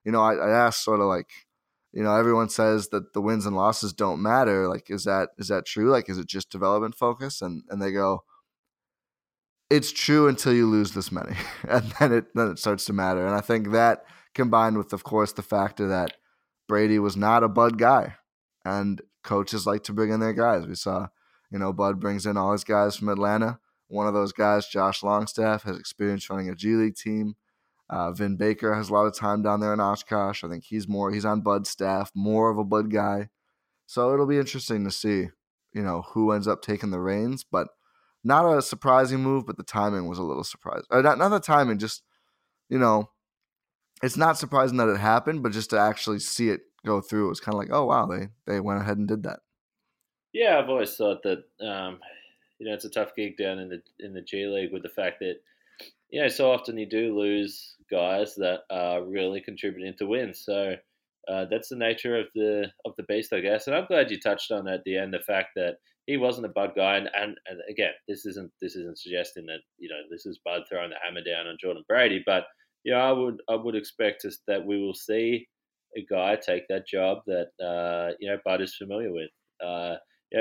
you 0.04 0.12
know, 0.12 0.22
I, 0.22 0.34
I 0.34 0.50
asked 0.50 0.84
sort 0.84 1.00
of 1.00 1.06
like 1.06 1.30
you 1.92 2.04
know 2.04 2.14
everyone 2.14 2.48
says 2.48 2.88
that 2.90 3.14
the 3.14 3.20
wins 3.20 3.46
and 3.46 3.56
losses 3.56 3.92
don't 3.92 4.22
matter 4.22 4.68
like 4.68 4.90
is 4.90 5.02
that 5.04 5.30
is 5.38 5.48
that 5.48 5.66
true 5.66 5.90
like 5.90 6.08
is 6.08 6.18
it 6.18 6.26
just 6.26 6.48
development 6.48 6.94
focus 6.94 7.42
and 7.42 7.64
and 7.68 7.82
they 7.82 7.90
go 7.90 8.22
it's 9.70 9.92
true 9.92 10.28
until 10.28 10.52
you 10.52 10.66
lose 10.66 10.92
this 10.92 11.12
many 11.12 11.36
and 11.68 11.92
then 11.98 12.12
it 12.12 12.26
then 12.34 12.48
it 12.48 12.58
starts 12.58 12.84
to 12.84 12.92
matter 12.92 13.26
and 13.26 13.34
i 13.34 13.40
think 13.40 13.70
that 13.70 14.04
combined 14.34 14.76
with 14.76 14.92
of 14.92 15.04
course 15.04 15.32
the 15.32 15.42
factor 15.42 15.88
that 15.88 16.16
brady 16.68 16.98
was 16.98 17.16
not 17.16 17.42
a 17.42 17.48
bud 17.48 17.78
guy 17.78 18.14
and 18.64 19.00
coaches 19.22 19.66
like 19.66 19.84
to 19.84 19.92
bring 19.92 20.10
in 20.10 20.20
their 20.20 20.32
guys 20.32 20.66
we 20.66 20.74
saw 20.74 21.06
you 21.50 21.58
know 21.58 21.72
bud 21.72 22.00
brings 22.00 22.26
in 22.26 22.36
all 22.36 22.52
his 22.52 22.64
guys 22.64 22.96
from 22.96 23.08
atlanta 23.08 23.58
one 23.88 24.06
of 24.06 24.14
those 24.14 24.32
guys 24.32 24.66
josh 24.66 25.02
longstaff 25.02 25.62
has 25.62 25.78
experience 25.78 26.28
running 26.28 26.48
a 26.48 26.54
g 26.54 26.74
league 26.74 26.96
team 26.96 27.34
uh, 27.90 28.12
Vin 28.12 28.36
Baker 28.36 28.72
has 28.72 28.88
a 28.88 28.92
lot 28.92 29.06
of 29.06 29.16
time 29.16 29.42
down 29.42 29.58
there 29.58 29.74
in 29.74 29.80
Oshkosh. 29.80 30.44
I 30.44 30.48
think 30.48 30.62
he's 30.62 30.86
more 30.86 31.10
he's 31.10 31.24
on 31.24 31.40
Bud's 31.40 31.70
staff, 31.70 32.12
more 32.14 32.48
of 32.48 32.56
a 32.56 32.64
Bud 32.64 32.88
guy. 32.88 33.30
So 33.86 34.14
it'll 34.14 34.28
be 34.28 34.38
interesting 34.38 34.84
to 34.84 34.92
see, 34.92 35.30
you 35.72 35.82
know, 35.82 36.02
who 36.10 36.30
ends 36.30 36.46
up 36.46 36.62
taking 36.62 36.92
the 36.92 37.00
reins. 37.00 37.44
But 37.44 37.66
not 38.22 38.46
a 38.56 38.62
surprising 38.62 39.20
move, 39.20 39.46
but 39.46 39.56
the 39.56 39.62
timing 39.62 40.08
was 40.08 40.18
a 40.18 40.22
little 40.22 40.44
surprising. 40.44 40.86
Not, 40.90 41.18
not 41.18 41.28
the 41.30 41.40
timing, 41.40 41.78
just 41.78 42.02
you 42.68 42.78
know, 42.78 43.10
it's 44.02 44.16
not 44.16 44.38
surprising 44.38 44.76
that 44.78 44.88
it 44.88 44.98
happened, 44.98 45.42
but 45.42 45.52
just 45.52 45.70
to 45.70 45.78
actually 45.78 46.20
see 46.20 46.48
it 46.50 46.60
go 46.84 47.00
through, 47.00 47.26
it 47.26 47.30
was 47.30 47.40
kind 47.40 47.54
of 47.54 47.58
like, 47.58 47.70
oh 47.70 47.86
wow, 47.86 48.06
they 48.06 48.28
they 48.46 48.60
went 48.60 48.80
ahead 48.80 48.98
and 48.98 49.08
did 49.08 49.22
that. 49.24 49.40
Yeah, 50.32 50.58
I've 50.58 50.68
always 50.68 50.96
thought 50.96 51.22
that 51.24 51.44
um, 51.60 51.98
you 52.58 52.66
know 52.66 52.74
it's 52.74 52.84
a 52.84 52.90
tough 52.90 53.14
gig 53.16 53.36
down 53.36 53.58
in 53.58 53.68
the 53.68 53.82
in 53.98 54.14
the 54.14 54.22
G 54.22 54.46
League 54.46 54.72
with 54.72 54.82
the 54.82 54.88
fact 54.88 55.20
that 55.20 55.36
you 56.10 56.20
know, 56.20 56.28
so 56.28 56.50
often 56.50 56.76
you 56.76 56.86
do 56.86 57.18
lose 57.18 57.76
guys 57.90 58.34
that 58.36 58.60
are 58.70 59.02
really 59.02 59.40
contributing 59.40 59.94
to 59.98 60.06
wins. 60.06 60.40
So 60.40 60.74
uh, 61.28 61.46
that's 61.50 61.68
the 61.68 61.76
nature 61.76 62.18
of 62.18 62.26
the 62.34 62.66
of 62.84 62.92
the 62.96 63.04
beast, 63.04 63.32
I 63.32 63.40
guess. 63.40 63.66
And 63.66 63.76
I'm 63.76 63.86
glad 63.86 64.10
you 64.10 64.18
touched 64.18 64.50
on 64.50 64.68
at 64.68 64.82
the 64.84 64.96
end 64.96 65.12
the 65.12 65.20
fact 65.20 65.48
that 65.56 65.76
he 66.06 66.16
wasn't 66.16 66.46
a 66.46 66.50
Bud 66.50 66.72
guy. 66.74 66.96
And, 66.96 67.08
and, 67.14 67.36
and 67.46 67.60
again, 67.68 67.92
this 68.08 68.26
isn't 68.26 68.50
this 68.60 68.74
isn't 68.76 68.98
suggesting 68.98 69.46
that 69.46 69.60
you 69.78 69.88
know 69.88 70.00
this 70.10 70.26
is 70.26 70.40
Bud 70.44 70.62
throwing 70.68 70.90
the 70.90 70.96
hammer 71.04 71.22
down 71.22 71.46
on 71.46 71.56
Jordan 71.60 71.84
Brady, 71.88 72.22
but 72.24 72.44
yeah, 72.84 72.96
I 72.96 73.12
would 73.12 73.40
I 73.48 73.56
would 73.56 73.76
expect 73.76 74.24
us 74.24 74.38
that 74.46 74.64
we 74.64 74.80
will 74.80 74.94
see 74.94 75.46
a 75.96 76.06
guy 76.10 76.36
take 76.36 76.64
that 76.68 76.86
job 76.86 77.18
that 77.26 77.48
uh, 77.64 78.14
you 78.18 78.28
know 78.28 78.38
Bud 78.44 78.60
is 78.60 78.76
familiar 78.76 79.12
with. 79.12 79.30
Uh, 79.64 79.96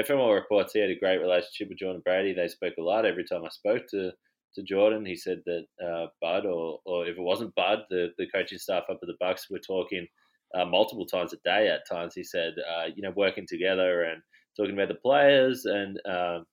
from 0.05 0.19
all 0.19 0.33
reports, 0.33 0.73
he 0.73 0.79
had 0.79 0.91
a 0.91 0.99
great 0.99 1.17
relationship 1.17 1.69
with 1.69 1.79
Jordan 1.79 2.01
Brady. 2.05 2.33
They 2.33 2.47
spoke 2.47 2.75
a 2.79 2.83
lot. 2.83 3.05
Every 3.05 3.25
time 3.25 3.43
I 3.45 3.49
spoke 3.49 3.83
to 3.91 4.11
to 4.55 4.63
Jordan, 4.63 5.05
he 5.05 5.15
said 5.15 5.41
that 5.45 5.65
uh, 5.83 6.07
Bud, 6.21 6.45
or 6.45 6.79
or 6.85 7.05
if 7.05 7.17
it 7.17 7.21
wasn't 7.21 7.55
Bud, 7.55 7.79
the 7.89 8.09
the 8.17 8.27
coaching 8.33 8.57
staff 8.57 8.83
up 8.89 8.99
at 9.01 9.07
the 9.07 9.17
Bucks 9.19 9.49
were 9.49 9.59
talking 9.59 10.07
uh, 10.55 10.65
multiple 10.65 11.05
times 11.05 11.33
a 11.33 11.37
day. 11.43 11.67
At 11.67 11.87
times, 11.89 12.13
he 12.15 12.23
said, 12.23 12.53
uh, 12.59 12.87
you 12.95 13.01
know, 13.01 13.13
working 13.15 13.45
together 13.47 14.03
and 14.03 14.21
talking 14.57 14.73
about 14.73 14.89
the 14.89 14.95
players 14.95 15.65
and 15.65 15.99
um, 16.09 16.45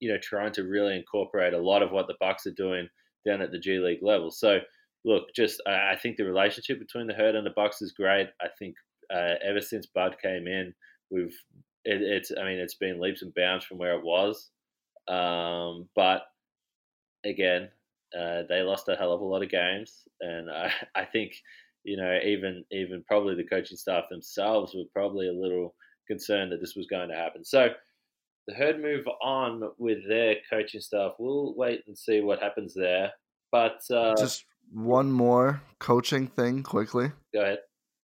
you 0.00 0.10
know 0.10 0.18
trying 0.22 0.52
to 0.52 0.64
really 0.64 0.96
incorporate 0.96 1.54
a 1.54 1.58
lot 1.58 1.82
of 1.82 1.92
what 1.92 2.06
the 2.06 2.16
Bucks 2.20 2.46
are 2.46 2.52
doing 2.52 2.88
down 3.26 3.42
at 3.42 3.52
the 3.52 3.58
G 3.58 3.78
League 3.78 4.02
level. 4.02 4.30
So 4.30 4.58
look, 5.04 5.24
just 5.34 5.62
I 5.66 5.96
think 6.02 6.16
the 6.16 6.24
relationship 6.24 6.78
between 6.78 7.06
the 7.06 7.14
herd 7.14 7.34
and 7.34 7.46
the 7.46 7.52
Bucks 7.54 7.82
is 7.82 7.92
great. 7.92 8.28
I 8.40 8.48
think 8.58 8.74
uh, 9.14 9.34
ever 9.44 9.60
since 9.60 9.86
Bud 9.86 10.16
came 10.22 10.46
in, 10.46 10.74
we've 11.10 11.36
it, 11.84 12.02
it's 12.02 12.32
I 12.38 12.44
mean 12.44 12.58
it's 12.58 12.76
been 12.76 13.00
leaps 13.00 13.22
and 13.22 13.34
bounds 13.34 13.64
from 13.64 13.78
where 13.78 13.96
it 13.96 14.04
was, 14.04 14.50
um, 15.08 15.88
but 15.94 16.22
again 17.24 17.68
uh, 18.18 18.42
they 18.48 18.62
lost 18.62 18.88
a 18.88 18.96
hell 18.96 19.12
of 19.12 19.20
a 19.20 19.24
lot 19.24 19.42
of 19.42 19.50
games, 19.50 20.02
and 20.20 20.50
I 20.50 20.72
I 20.94 21.04
think 21.04 21.34
you 21.84 21.96
know 21.96 22.18
even 22.24 22.64
even 22.70 23.02
probably 23.06 23.34
the 23.34 23.44
coaching 23.44 23.76
staff 23.76 24.04
themselves 24.10 24.74
were 24.74 24.84
probably 24.92 25.28
a 25.28 25.32
little 25.32 25.74
concerned 26.06 26.52
that 26.52 26.60
this 26.60 26.74
was 26.76 26.86
going 26.86 27.08
to 27.08 27.14
happen. 27.14 27.44
So 27.44 27.68
the 28.46 28.54
herd 28.54 28.80
move 28.80 29.06
on 29.22 29.62
with 29.78 30.06
their 30.08 30.36
coaching 30.50 30.80
staff. 30.80 31.12
We'll 31.18 31.54
wait 31.56 31.82
and 31.86 31.96
see 31.96 32.20
what 32.20 32.42
happens 32.42 32.74
there. 32.74 33.12
But 33.52 33.80
uh, 33.92 34.14
just 34.16 34.44
one 34.72 35.10
more 35.10 35.62
coaching 35.78 36.26
thing 36.26 36.62
quickly. 36.62 37.12
Go 37.32 37.42
ahead. 37.42 37.58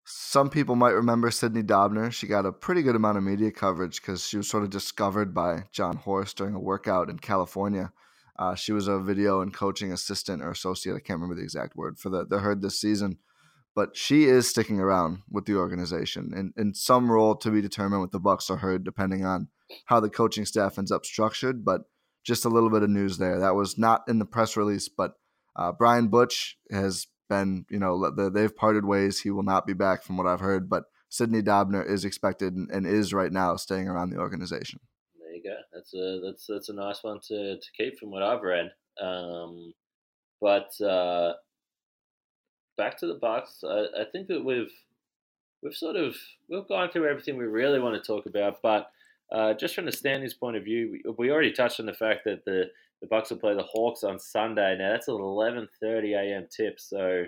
Some 0.05 0.49
people 0.49 0.75
might 0.75 0.91
remember 0.91 1.31
Sydney 1.31 1.63
Dobner. 1.63 2.11
She 2.11 2.27
got 2.27 2.45
a 2.45 2.51
pretty 2.51 2.81
good 2.81 2.95
amount 2.95 3.17
of 3.17 3.23
media 3.23 3.51
coverage 3.51 4.01
because 4.01 4.27
she 4.27 4.35
was 4.35 4.49
sort 4.49 4.63
of 4.63 4.69
discovered 4.69 5.33
by 5.33 5.63
Jon 5.71 5.95
Horst 5.95 6.37
during 6.37 6.55
a 6.55 6.59
workout 6.59 7.09
in 7.09 7.19
California. 7.19 7.93
Uh, 8.37 8.53
she 8.55 8.73
was 8.73 8.87
a 8.87 8.99
video 8.99 9.41
and 9.41 9.53
coaching 9.53 9.93
assistant 9.93 10.41
or 10.41 10.51
associate. 10.51 10.95
I 10.95 10.99
can't 10.99 11.21
remember 11.21 11.35
the 11.35 11.43
exact 11.43 11.77
word 11.77 11.97
for 11.99 12.09
the, 12.09 12.25
the 12.25 12.39
herd 12.39 12.61
this 12.61 12.81
season. 12.81 13.17
But 13.75 13.97
she 13.97 14.25
is 14.25 14.47
sticking 14.47 14.79
around 14.79 15.23
with 15.29 15.45
the 15.45 15.55
organization 15.55 16.31
in, 16.35 16.53
in 16.61 16.73
some 16.75 17.11
role 17.11 17.35
to 17.37 17.49
be 17.49 17.61
determined 17.61 18.01
with 18.01 18.11
the 18.11 18.19
Bucks 18.19 18.49
or 18.49 18.57
herd, 18.57 18.83
depending 18.83 19.25
on 19.25 19.47
how 19.85 19.99
the 19.99 20.09
coaching 20.09 20.45
staff 20.45 20.77
ends 20.77 20.91
up 20.91 21.05
structured. 21.05 21.65
But 21.65 21.81
just 22.23 22.45
a 22.45 22.49
little 22.49 22.69
bit 22.69 22.83
of 22.83 22.89
news 22.89 23.17
there. 23.17 23.39
That 23.39 23.55
was 23.55 23.77
not 23.77 24.03
in 24.07 24.19
the 24.19 24.25
press 24.25 24.55
release, 24.55 24.89
but 24.89 25.13
uh, 25.55 25.71
Brian 25.71 26.07
Butch 26.07 26.57
has 26.71 27.07
been, 27.29 27.65
you 27.69 27.79
know, 27.79 28.11
they've 28.29 28.55
parted 28.55 28.85
ways. 28.85 29.19
He 29.19 29.31
will 29.31 29.43
not 29.43 29.67
be 29.67 29.73
back 29.73 30.03
from 30.03 30.17
what 30.17 30.27
I've 30.27 30.39
heard, 30.39 30.69
but 30.69 30.83
Sydney 31.09 31.41
Dobner 31.41 31.87
is 31.87 32.05
expected 32.05 32.53
and 32.55 32.87
is 32.87 33.13
right 33.13 33.31
now 33.31 33.55
staying 33.55 33.87
around 33.87 34.09
the 34.09 34.17
organization. 34.17 34.79
There 35.19 35.33
you 35.33 35.43
go. 35.43 35.57
That's 35.73 35.93
a 35.93 36.21
that's 36.23 36.45
that's 36.47 36.69
a 36.69 36.73
nice 36.73 37.03
one 37.03 37.19
to, 37.27 37.57
to 37.57 37.67
keep 37.77 37.99
from 37.99 38.11
what 38.11 38.23
I've 38.23 38.41
read. 38.41 38.71
Um, 39.01 39.73
but 40.41 40.69
uh, 40.81 41.33
back 42.77 42.97
to 42.99 43.07
the 43.07 43.15
Bucks, 43.15 43.63
I, 43.67 43.85
I 44.01 44.05
think 44.11 44.27
that 44.27 44.43
we've 44.43 44.71
we've 45.61 45.75
sort 45.75 45.95
of 45.95 46.15
we've 46.49 46.67
gone 46.67 46.89
through 46.89 47.09
everything 47.09 47.37
we 47.37 47.45
really 47.45 47.79
want 47.79 48.01
to 48.01 48.05
talk 48.05 48.25
about, 48.25 48.61
but 48.61 48.91
uh, 49.31 49.53
just 49.53 49.73
from 49.73 49.85
the 49.85 49.91
standings 49.91 50.33
point 50.33 50.57
of 50.57 50.63
view, 50.63 50.99
we, 51.05 51.13
we, 51.17 51.31
already 51.31 51.51
touched 51.51 51.79
on 51.79 51.85
the 51.85 51.93
fact 51.93 52.21
that 52.25 52.45
the 52.45 52.65
the 53.01 53.07
Bucks 53.07 53.31
will 53.31 53.37
play 53.37 53.55
the 53.55 53.63
Hawks 53.63 54.03
on 54.03 54.19
Sunday. 54.19 54.77
Now 54.77 54.91
that's 54.91 55.07
an 55.07 55.15
11:30 55.15 56.15
a.m. 56.15 56.47
tip, 56.55 56.79
so 56.79 57.25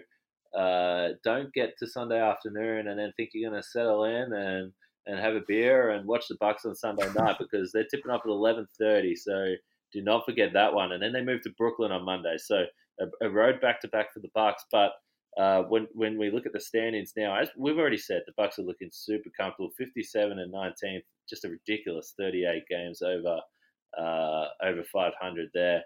uh, 0.56 1.10
don't 1.24 1.54
get 1.54 1.78
to 1.80 1.88
Sunday 1.88 2.20
afternoon 2.20 2.88
and 2.88 2.98
then 2.98 3.12
think 3.18 3.32
you're 3.34 3.50
going 3.50 3.62
to 3.62 3.68
settle 3.68 4.06
in 4.06 4.34
and 4.34 4.72
and 5.08 5.20
have 5.20 5.36
a 5.36 5.42
beer 5.48 5.92
and 5.92 6.08
watch 6.08 6.28
the 6.28 6.38
Bucks 6.40 6.66
on 6.66 6.76
Sunday 6.76 7.08
night 7.18 7.38
because 7.40 7.72
they're 7.72 7.86
tipping 7.86 8.12
up 8.12 8.22
at 8.26 8.30
11:30. 8.30 9.18
So 9.18 9.56
do 9.94 10.02
not 10.02 10.26
forget 10.26 10.54
that 10.54 10.74
one. 10.74 10.92
And 10.92 11.02
then 11.02 11.14
they 11.14 11.24
move 11.24 11.42
to 11.44 11.50
Brooklyn 11.58 11.92
on 11.92 12.06
Monday, 12.06 12.38
so 12.38 12.66
a, 13.00 13.26
a 13.26 13.30
road 13.30 13.62
back 13.62 13.82
to 13.82 13.88
back 13.88 14.14
for 14.14 14.20
the 14.20 14.32
Bucks. 14.34 14.66
But 14.72 14.92
uh, 15.38 15.64
when 15.64 15.88
when 15.94 16.18
we 16.18 16.32
look 16.32 16.46
at 16.46 16.54
the 16.54 16.60
standings 16.60 17.14
now, 17.18 17.36
as 17.36 17.50
we've 17.58 17.78
already 17.78 17.98
said, 17.98 18.22
the 18.26 18.34
Bucks 18.38 18.58
are 18.58 18.64
looking 18.64 18.90
super 18.92 19.30
comfortable, 19.38 19.72
57 19.78 20.40
and 20.40 20.54
19th, 20.54 21.04
just 21.30 21.44
a 21.44 21.50
ridiculous 21.50 22.14
38 22.18 22.64
games 22.70 23.02
over 23.02 23.40
uh, 23.98 24.46
over 24.64 24.84
500 24.84 25.50
there. 25.54 25.84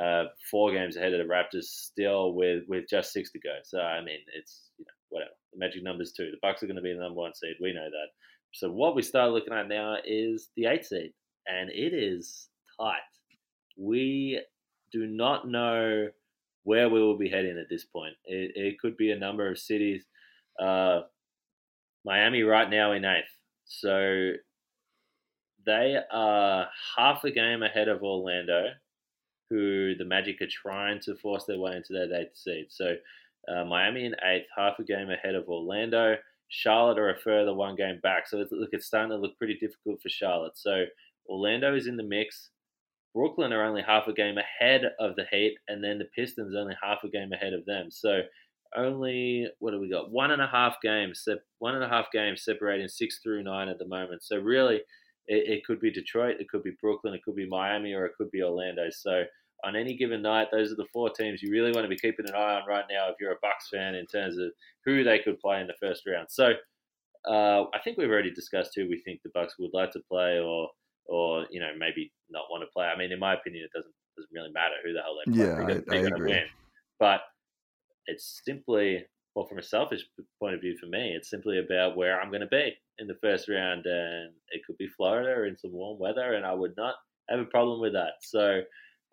Uh, 0.00 0.24
four 0.50 0.72
games 0.72 0.96
ahead 0.96 1.12
of 1.12 1.18
the 1.18 1.32
Raptors 1.32 1.64
still 1.64 2.32
with, 2.32 2.62
with 2.66 2.84
just 2.88 3.12
six 3.12 3.30
to 3.32 3.38
go. 3.40 3.56
So 3.64 3.80
I 3.80 4.02
mean, 4.02 4.18
it's 4.36 4.70
you 4.78 4.84
know 4.84 4.92
whatever. 5.10 5.32
The 5.52 5.58
magic 5.58 5.82
numbers 5.82 6.12
too. 6.12 6.30
The 6.30 6.38
Bucks 6.40 6.62
are 6.62 6.66
going 6.66 6.76
to 6.76 6.82
be 6.82 6.92
the 6.92 7.00
number 7.00 7.20
one 7.20 7.34
seed. 7.34 7.56
We 7.60 7.72
know 7.72 7.90
that. 7.90 8.08
So 8.52 8.70
what 8.70 8.94
we 8.94 9.02
start 9.02 9.32
looking 9.32 9.52
at 9.52 9.68
now 9.68 9.96
is 10.04 10.50
the 10.56 10.66
eight 10.66 10.86
seed, 10.86 11.12
and 11.46 11.70
it 11.70 11.92
is 11.92 12.48
tight. 12.78 13.00
We 13.76 14.40
do 14.92 15.06
not 15.06 15.48
know 15.48 16.08
where 16.64 16.88
we 16.88 17.00
will 17.00 17.18
be 17.18 17.28
heading 17.28 17.58
at 17.58 17.68
this 17.68 17.84
point. 17.84 18.14
It, 18.24 18.52
it 18.54 18.78
could 18.78 18.96
be 18.96 19.10
a 19.10 19.18
number 19.18 19.50
of 19.50 19.58
cities. 19.58 20.04
Uh, 20.60 21.02
Miami 22.04 22.42
right 22.42 22.68
now 22.68 22.92
in 22.92 23.04
eighth. 23.04 23.24
So 23.64 24.32
they 25.64 25.98
are 26.10 26.68
half 26.96 27.24
a 27.24 27.30
game 27.30 27.62
ahead 27.62 27.88
of 27.88 28.02
Orlando, 28.02 28.70
who 29.50 29.94
the 29.96 30.04
Magic 30.04 30.40
are 30.40 30.46
trying 30.46 31.00
to 31.00 31.14
force 31.16 31.44
their 31.44 31.58
way 31.58 31.76
into 31.76 31.92
that 31.92 32.16
eighth 32.16 32.36
seed. 32.36 32.66
So 32.70 32.96
uh, 33.48 33.64
Miami 33.64 34.04
in 34.04 34.14
eighth, 34.24 34.46
half 34.56 34.78
a 34.78 34.84
game 34.84 35.10
ahead 35.10 35.34
of 35.34 35.48
Orlando. 35.48 36.16
Charlotte 36.48 36.98
are 36.98 37.10
a 37.10 37.20
further 37.20 37.54
one 37.54 37.76
game 37.76 37.98
back. 38.02 38.28
So 38.28 38.40
it's, 38.40 38.52
look, 38.52 38.70
it's 38.72 38.86
starting 38.86 39.10
to 39.10 39.16
look 39.16 39.38
pretty 39.38 39.54
difficult 39.54 40.02
for 40.02 40.08
Charlotte. 40.08 40.56
So 40.56 40.84
Orlando 41.28 41.74
is 41.74 41.86
in 41.86 41.96
the 41.96 42.02
mix. 42.02 42.50
Brooklyn 43.14 43.52
are 43.52 43.64
only 43.64 43.82
half 43.82 44.06
a 44.06 44.12
game 44.12 44.36
ahead 44.38 44.82
of 44.98 45.16
the 45.16 45.26
Heat, 45.30 45.56
and 45.68 45.82
then 45.82 45.98
the 45.98 46.08
Pistons 46.16 46.54
only 46.56 46.74
half 46.82 47.04
a 47.04 47.08
game 47.08 47.32
ahead 47.32 47.52
of 47.52 47.64
them. 47.66 47.90
So 47.90 48.22
only 48.76 49.48
what 49.58 49.72
do 49.72 49.80
we 49.80 49.90
got? 49.90 50.10
One 50.10 50.30
and 50.30 50.42
a 50.42 50.46
half 50.46 50.76
games, 50.82 51.26
one 51.58 51.74
and 51.74 51.84
a 51.84 51.88
half 51.88 52.10
games 52.10 52.44
separating 52.44 52.88
six 52.88 53.18
through 53.22 53.42
nine 53.42 53.68
at 53.68 53.78
the 53.78 53.86
moment. 53.86 54.22
So 54.22 54.38
really, 54.38 54.76
it, 55.26 55.48
it, 55.48 55.64
could 55.64 55.80
be 55.80 55.90
Detroit, 55.90 56.36
it 56.40 56.48
could 56.48 56.62
be 56.62 56.76
Brooklyn, 56.80 57.14
it 57.14 57.22
could 57.22 57.36
be 57.36 57.48
Miami, 57.48 57.92
or 57.92 58.06
it 58.06 58.12
could 58.16 58.30
be 58.30 58.42
Orlando. 58.42 58.88
So 58.90 59.24
on 59.64 59.76
any 59.76 59.96
given 59.96 60.22
night, 60.22 60.48
those 60.50 60.72
are 60.72 60.76
the 60.76 60.86
four 60.92 61.10
teams 61.10 61.42
you 61.42 61.52
really 61.52 61.70
want 61.70 61.84
to 61.84 61.88
be 61.88 61.98
keeping 61.98 62.28
an 62.28 62.34
eye 62.34 62.60
on 62.60 62.68
right 62.68 62.84
now 62.90 63.08
if 63.08 63.16
you're 63.20 63.32
a 63.32 63.36
Bucks 63.42 63.68
fan 63.72 63.94
in 63.94 64.06
terms 64.06 64.38
of 64.38 64.50
who 64.84 65.04
they 65.04 65.18
could 65.18 65.38
play 65.38 65.60
in 65.60 65.66
the 65.66 65.74
first 65.80 66.02
round. 66.06 66.28
So 66.30 66.54
uh, 67.28 67.64
I 67.72 67.78
think 67.84 67.98
we've 67.98 68.10
already 68.10 68.32
discussed 68.32 68.72
who 68.74 68.88
we 68.88 69.00
think 69.04 69.20
the 69.22 69.30
Bucks 69.34 69.54
would 69.58 69.70
like 69.72 69.92
to 69.92 70.00
play, 70.10 70.40
or 70.40 70.68
or 71.06 71.46
you 71.50 71.60
know 71.60 71.70
maybe 71.78 72.12
not 72.30 72.44
want 72.50 72.62
to 72.62 72.72
play. 72.72 72.86
I 72.86 72.96
mean, 72.96 73.12
in 73.12 73.18
my 73.18 73.34
opinion, 73.34 73.64
it 73.64 73.76
doesn't 73.76 73.94
doesn't 74.16 74.34
really 74.34 74.52
matter 74.52 74.74
who 74.84 74.92
the 74.92 75.00
hell 75.00 75.16
they 75.16 75.32
play. 75.32 75.46
Yeah, 75.46 75.66
they're, 75.66 76.02
they're 76.02 76.12
I, 76.12 76.16
agree. 76.16 76.30
Win. 76.30 76.44
But 76.98 77.20
it's 78.06 78.40
simply 78.44 79.04
well, 79.34 79.46
from 79.46 79.58
a 79.58 79.62
selfish 79.62 80.02
point 80.38 80.54
of 80.54 80.60
view 80.60 80.76
for 80.78 80.86
me, 80.86 81.14
it's 81.16 81.30
simply 81.30 81.58
about 81.58 81.96
where 81.96 82.20
I'm 82.20 82.28
going 82.28 82.42
to 82.42 82.46
be 82.48 82.72
in 82.98 83.06
the 83.06 83.16
first 83.22 83.48
round, 83.48 83.86
and 83.86 84.32
it 84.50 84.62
could 84.66 84.76
be 84.76 84.88
Florida 84.96 85.48
in 85.48 85.56
some 85.56 85.72
warm 85.72 85.98
weather, 85.98 86.34
and 86.34 86.44
I 86.44 86.52
would 86.52 86.74
not 86.76 86.94
have 87.30 87.40
a 87.40 87.44
problem 87.46 87.80
with 87.80 87.94
that. 87.94 88.12
So, 88.22 88.60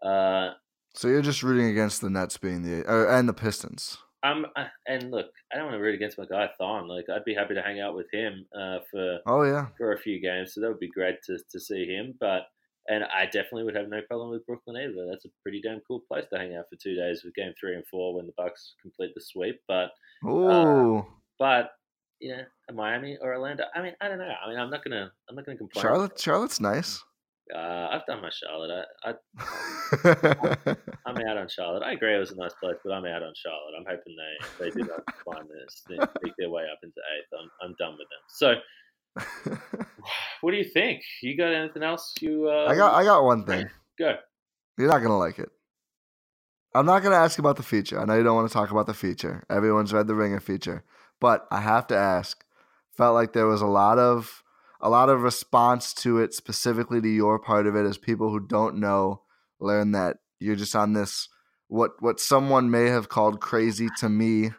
uh, 0.05 0.51
so 0.93 1.07
you're 1.07 1.21
just 1.21 1.43
rooting 1.43 1.67
against 1.67 2.01
the 2.01 2.09
Nets 2.09 2.37
being 2.37 2.63
the 2.63 2.85
uh, 2.85 3.17
and 3.17 3.29
the 3.29 3.33
Pistons. 3.33 3.97
I'm 4.23 4.45
uh, 4.55 4.65
and 4.87 5.11
look, 5.11 5.27
I 5.51 5.57
don't 5.57 5.65
want 5.65 5.77
to 5.77 5.81
root 5.81 5.95
against 5.95 6.17
my 6.17 6.25
guy 6.25 6.49
Thon. 6.57 6.87
Like 6.87 7.05
I'd 7.09 7.25
be 7.25 7.33
happy 7.33 7.53
to 7.53 7.61
hang 7.61 7.79
out 7.79 7.95
with 7.95 8.07
him 8.11 8.45
uh, 8.53 8.79
for 8.91 9.19
oh 9.25 9.43
yeah 9.43 9.67
for 9.77 9.93
a 9.93 9.97
few 9.97 10.19
games, 10.21 10.53
so 10.53 10.61
that 10.61 10.67
would 10.67 10.79
be 10.79 10.89
great 10.89 11.21
to 11.27 11.37
to 11.51 11.59
see 11.59 11.85
him. 11.85 12.15
But 12.19 12.47
and 12.89 13.03
I 13.05 13.25
definitely 13.25 13.63
would 13.63 13.75
have 13.75 13.87
no 13.87 14.01
problem 14.01 14.31
with 14.31 14.45
Brooklyn 14.45 14.77
either. 14.77 15.07
That's 15.09 15.25
a 15.25 15.29
pretty 15.43 15.61
damn 15.61 15.81
cool 15.87 16.01
place 16.07 16.25
to 16.31 16.39
hang 16.39 16.55
out 16.55 16.65
for 16.69 16.75
two 16.75 16.95
days 16.95 17.23
with 17.23 17.35
Game 17.35 17.53
Three 17.59 17.75
and 17.75 17.85
Four 17.87 18.15
when 18.15 18.25
the 18.25 18.33
Bucks 18.35 18.75
complete 18.81 19.11
the 19.15 19.21
sweep. 19.21 19.61
But 19.67 19.91
oh, 20.25 20.99
uh, 20.99 21.03
but 21.37 21.71
yeah, 22.19 22.41
Miami 22.73 23.17
or 23.21 23.33
Orlando. 23.33 23.65
I 23.73 23.81
mean, 23.81 23.93
I 24.01 24.09
don't 24.09 24.17
know. 24.17 24.33
I 24.45 24.49
mean, 24.49 24.59
I'm 24.59 24.69
not 24.69 24.83
gonna 24.83 25.11
I'm 25.29 25.35
not 25.35 25.45
gonna 25.45 25.57
complain. 25.57 25.81
Charlotte, 25.81 26.19
Charlotte's 26.19 26.59
nice. 26.59 27.03
Uh, 27.53 27.87
I've 27.91 28.05
done 28.05 28.21
my 28.21 28.29
Charlotte. 28.29 28.85
I, 29.03 29.09
I 29.09 30.75
I'm 31.05 31.17
out 31.17 31.37
on 31.37 31.47
Charlotte. 31.49 31.83
I 31.83 31.93
agree 31.93 32.15
it 32.15 32.19
was 32.19 32.31
a 32.31 32.35
nice 32.35 32.53
place, 32.61 32.75
but 32.83 32.91
I'm 32.93 33.05
out 33.05 33.23
on 33.23 33.33
Charlotte. 33.35 33.73
I'm 33.77 33.85
hoping 33.87 34.15
they 34.15 34.65
they 34.65 34.71
do 34.71 34.87
not 34.87 35.03
find 35.25 35.47
this, 35.47 35.83
sneak 35.85 36.33
their 36.37 36.49
way 36.49 36.63
up 36.71 36.79
into 36.83 36.99
eighth. 37.17 37.27
I'm 37.39 37.49
I'm 37.61 37.75
done 37.79 37.97
with 37.97 38.07
them. 38.09 38.21
So 38.27 38.55
what 40.41 40.51
do 40.51 40.57
you 40.57 40.63
think? 40.63 41.01
You 41.21 41.35
got 41.37 41.53
anything 41.53 41.83
else? 41.83 42.13
You 42.21 42.49
uh, 42.49 42.67
I 42.69 42.75
got 42.75 42.93
I 42.93 43.03
got 43.03 43.23
one 43.23 43.45
thing. 43.45 43.69
Go. 43.97 44.15
You're 44.77 44.89
not 44.89 45.01
gonna 45.01 45.17
like 45.17 45.39
it. 45.39 45.49
I'm 46.75 46.85
not 46.85 47.01
gonna 47.01 47.15
ask 47.15 47.39
about 47.39 47.57
the 47.57 47.63
feature. 47.63 47.99
I 47.99 48.05
know 48.05 48.15
you 48.15 48.23
don't 48.23 48.35
want 48.35 48.47
to 48.47 48.53
talk 48.53 48.71
about 48.71 48.85
the 48.85 48.93
feature. 48.93 49.43
Everyone's 49.49 49.91
read 49.91 50.07
the 50.07 50.15
Ringer 50.15 50.39
feature, 50.39 50.83
but 51.19 51.47
I 51.51 51.61
have 51.61 51.87
to 51.87 51.97
ask. 51.97 52.43
Felt 52.95 53.15
like 53.15 53.31
there 53.31 53.47
was 53.47 53.61
a 53.61 53.67
lot 53.67 53.97
of 53.97 54.43
a 54.81 54.89
lot 54.89 55.09
of 55.09 55.21
response 55.21 55.93
to 55.93 56.19
it, 56.19 56.33
specifically 56.33 57.01
to 57.01 57.09
your 57.09 57.39
part 57.39 57.67
of 57.67 57.75
it, 57.75 57.85
as 57.85 57.97
people 57.97 58.29
who 58.29 58.39
don't 58.39 58.79
know 58.79 59.23
learn 59.59 59.91
that 59.91 60.17
you're 60.39 60.55
just 60.55 60.75
on 60.75 60.93
this 60.93 61.27
what 61.67 61.91
what 61.99 62.19
someone 62.19 62.69
may 62.69 62.87
have 62.87 63.09
called 63.09 63.39
crazy 63.39 63.87
to 63.97 64.09
me 64.09 64.51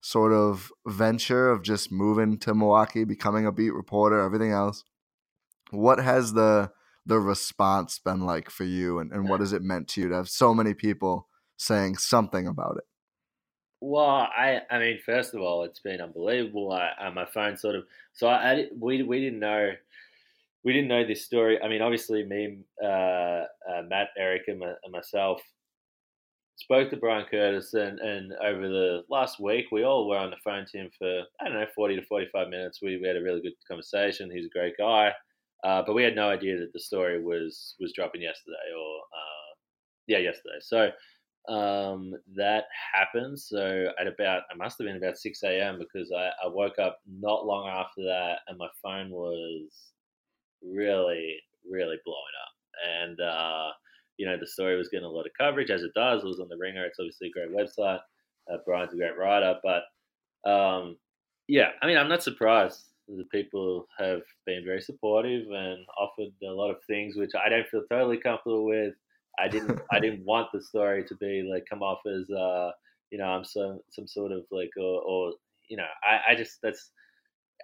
sort 0.00 0.32
of 0.32 0.70
venture 0.86 1.50
of 1.50 1.62
just 1.62 1.90
moving 1.90 2.38
to 2.38 2.54
Milwaukee, 2.54 3.04
becoming 3.04 3.46
a 3.46 3.52
beat 3.52 3.72
reporter, 3.72 4.20
everything 4.20 4.52
else. 4.52 4.84
What 5.70 5.98
has 5.98 6.32
the 6.32 6.70
the 7.06 7.18
response 7.18 7.98
been 7.98 8.20
like 8.20 8.48
for 8.48 8.64
you 8.64 8.98
and, 8.98 9.12
and 9.12 9.28
what 9.28 9.40
has 9.40 9.52
it 9.52 9.62
meant 9.62 9.88
to 9.88 10.00
you 10.00 10.08
to 10.08 10.14
have 10.14 10.28
so 10.28 10.54
many 10.54 10.72
people 10.72 11.28
saying 11.56 11.96
something 11.96 12.46
about 12.46 12.76
it? 12.78 12.84
Well, 13.86 14.06
I, 14.06 14.62
I 14.70 14.78
mean, 14.78 14.98
first 15.04 15.34
of 15.34 15.42
all, 15.42 15.62
it's 15.64 15.80
been 15.80 16.00
unbelievable. 16.00 16.72
I, 16.72 17.10
my 17.10 17.26
phone 17.26 17.54
sort 17.58 17.76
of, 17.76 17.84
so 18.14 18.28
I, 18.28 18.52
I, 18.52 18.66
we, 18.80 19.02
we 19.02 19.20
didn't 19.20 19.40
know, 19.40 19.72
we 20.64 20.72
didn't 20.72 20.88
know 20.88 21.06
this 21.06 21.26
story. 21.26 21.60
I 21.62 21.68
mean, 21.68 21.82
obviously, 21.82 22.24
me, 22.24 22.60
uh, 22.82 22.86
uh, 22.86 23.82
Matt, 23.86 24.08
Eric, 24.16 24.44
and, 24.48 24.60
my, 24.60 24.72
and, 24.82 24.90
myself 24.90 25.42
spoke 26.56 26.88
to 26.90 26.96
Bryan 26.96 27.26
Curtis, 27.30 27.74
and, 27.74 27.98
and 28.00 28.32
over 28.42 28.68
the 28.68 29.02
last 29.10 29.38
week, 29.38 29.66
we 29.70 29.84
all 29.84 30.08
were 30.08 30.16
on 30.16 30.30
the 30.30 30.36
phone 30.42 30.64
to 30.72 30.78
him 30.78 30.90
for 30.98 31.24
I 31.40 31.44
don't 31.44 31.60
know, 31.60 31.66
forty 31.74 31.94
to 31.96 32.06
forty-five 32.06 32.48
minutes. 32.48 32.80
We, 32.80 32.96
we 32.96 33.06
had 33.06 33.18
a 33.18 33.22
really 33.22 33.42
good 33.42 33.52
conversation. 33.68 34.30
He's 34.30 34.46
a 34.46 34.58
great 34.58 34.78
guy. 34.78 35.12
Uh, 35.62 35.82
but 35.86 35.94
we 35.94 36.02
had 36.02 36.16
no 36.16 36.30
idea 36.30 36.58
that 36.58 36.72
the 36.72 36.80
story 36.80 37.22
was 37.22 37.74
was 37.80 37.92
dropping 37.92 38.22
yesterday 38.22 38.66
or 38.74 38.96
uh, 38.96 39.50
yeah 40.06 40.18
yesterday. 40.18 40.60
So 40.60 40.90
um, 41.48 42.14
that 42.36 42.64
happened. 42.92 43.38
So 43.38 43.88
at 44.00 44.06
about 44.06 44.42
I 44.50 44.56
must 44.56 44.78
have 44.78 44.86
been 44.86 44.96
about 44.96 45.18
six 45.18 45.42
a.m. 45.42 45.78
because 45.78 46.10
I, 46.12 46.30
I 46.44 46.48
woke 46.48 46.78
up 46.78 47.00
not 47.06 47.46
long 47.46 47.68
after 47.68 48.02
that 48.04 48.38
and 48.48 48.58
my 48.58 48.68
phone 48.82 49.10
was 49.10 49.92
really 50.62 51.36
really 51.70 51.96
blowing 52.04 52.18
up 52.42 52.54
and 53.02 53.20
uh, 53.20 53.68
you 54.16 54.26
know 54.26 54.36
the 54.38 54.46
story 54.46 54.76
was 54.76 54.88
getting 54.88 55.06
a 55.06 55.10
lot 55.10 55.26
of 55.26 55.32
coverage 55.38 55.70
as 55.70 55.82
it 55.82 55.92
does. 55.94 56.22
It 56.22 56.26
was 56.26 56.40
on 56.40 56.48
the 56.48 56.56
Ringer. 56.56 56.84
It's 56.84 56.98
obviously 56.98 57.28
a 57.28 57.30
great 57.30 57.50
website. 57.50 58.00
Uh, 58.50 58.58
Bryan's 58.66 58.92
a 58.92 58.96
great 58.96 59.16
writer, 59.18 59.58
but 59.62 60.50
um, 60.50 60.96
yeah, 61.48 61.70
I 61.82 61.86
mean 61.86 61.98
I'm 61.98 62.08
not 62.08 62.22
surprised 62.22 62.86
the 63.08 63.24
people 63.30 63.86
have 63.98 64.22
been 64.46 64.64
very 64.64 64.80
supportive 64.80 65.46
and 65.50 65.84
offered 65.98 66.32
a 66.42 66.50
lot 66.50 66.70
of 66.70 66.82
things 66.86 67.16
which 67.16 67.32
I 67.34 67.48
don't 67.48 67.66
feel 67.68 67.82
totally 67.90 68.16
comfortable 68.16 68.64
with. 68.64 68.94
I 69.38 69.48
didn't 69.48 69.80
I 69.90 70.00
didn't 70.00 70.24
want 70.24 70.48
the 70.52 70.62
story 70.62 71.04
to 71.04 71.14
be 71.16 71.48
like 71.50 71.64
come 71.68 71.82
off 71.82 72.00
as 72.06 72.30
uh 72.30 72.70
you 73.10 73.18
know 73.18 73.26
I'm 73.26 73.44
some 73.44 73.80
some 73.90 74.06
sort 74.06 74.32
of 74.32 74.42
like 74.50 74.70
or, 74.76 75.02
or 75.02 75.32
you 75.68 75.76
know 75.76 75.86
I, 76.02 76.32
I 76.32 76.34
just 76.34 76.58
that's 76.62 76.90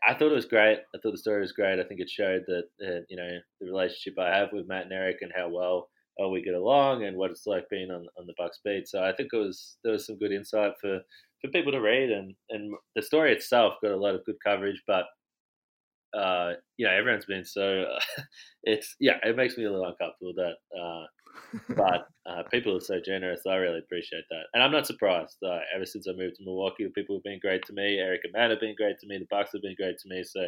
I 0.06 0.14
thought 0.14 0.32
it 0.32 0.36
was 0.36 0.46
great. 0.46 0.78
I 0.94 0.98
thought 0.98 1.12
the 1.12 1.18
story 1.18 1.40
was 1.40 1.52
great. 1.52 1.78
I 1.78 1.84
think 1.84 2.00
it 2.00 2.08
showed 2.08 2.44
that 2.46 2.64
uh, 2.82 3.00
you 3.08 3.16
know 3.16 3.28
the 3.60 3.66
relationship 3.66 4.18
I 4.18 4.36
have 4.36 4.48
with 4.52 4.68
Matt 4.68 4.84
and 4.84 4.92
Eric 4.92 5.18
and 5.20 5.32
how 5.36 5.48
well 5.48 5.88
uh, 6.22 6.28
we 6.28 6.42
get 6.42 6.54
along 6.54 7.04
and 7.04 7.16
what 7.16 7.30
it's 7.30 7.46
like 7.46 7.68
being 7.70 7.90
on, 7.90 8.06
on 8.18 8.26
the 8.26 8.34
Bucks 8.38 8.60
beat. 8.64 8.88
So 8.88 9.02
I 9.02 9.12
think 9.12 9.30
it 9.32 9.36
was 9.36 9.76
there 9.84 9.92
was 9.92 10.06
some 10.06 10.18
good 10.18 10.32
insight 10.32 10.72
for, 10.80 11.00
for 11.40 11.50
people 11.50 11.72
to 11.72 11.80
read 11.80 12.10
and 12.10 12.34
and 12.50 12.74
the 12.96 13.02
story 13.02 13.32
itself 13.32 13.74
got 13.82 13.92
a 13.92 13.96
lot 13.96 14.14
of 14.14 14.24
good 14.24 14.36
coverage, 14.44 14.82
but 14.86 15.04
uh, 16.14 16.52
you 16.76 16.86
know, 16.86 16.92
everyone's 16.92 17.26
been 17.26 17.44
so. 17.44 17.82
Uh, 17.82 18.22
it's 18.64 18.96
yeah, 19.00 19.18
it 19.22 19.36
makes 19.36 19.56
me 19.56 19.64
a 19.64 19.70
little 19.70 19.86
uncomfortable 19.86 20.34
that, 20.36 20.54
uh, 20.78 21.06
but 21.70 22.08
uh, 22.26 22.42
people 22.50 22.76
are 22.76 22.80
so 22.80 23.00
generous. 23.04 23.40
I 23.46 23.56
really 23.56 23.78
appreciate 23.78 24.24
that, 24.30 24.44
and 24.54 24.62
I'm 24.62 24.72
not 24.72 24.86
surprised. 24.86 25.38
Ever 25.74 25.86
since 25.86 26.06
I 26.08 26.12
moved 26.12 26.36
to 26.36 26.44
Milwaukee, 26.44 26.84
the 26.84 26.90
people 26.90 27.16
have 27.16 27.24
been 27.24 27.40
great 27.40 27.64
to 27.66 27.72
me. 27.72 27.98
Eric 27.98 28.22
and 28.24 28.32
Matt 28.32 28.50
have 28.50 28.60
been 28.60 28.76
great 28.76 28.98
to 29.00 29.06
me. 29.06 29.18
The 29.18 29.26
Bucks 29.30 29.50
have 29.52 29.62
been 29.62 29.76
great 29.76 29.98
to 29.98 30.08
me. 30.08 30.22
So 30.24 30.46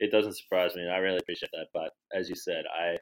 it 0.00 0.10
doesn't 0.10 0.36
surprise 0.36 0.74
me, 0.74 0.82
and 0.82 0.92
I 0.92 0.98
really 0.98 1.18
appreciate 1.18 1.50
that. 1.52 1.68
But 1.72 1.90
as 2.14 2.28
you 2.28 2.34
said, 2.34 2.64
I. 2.78 2.98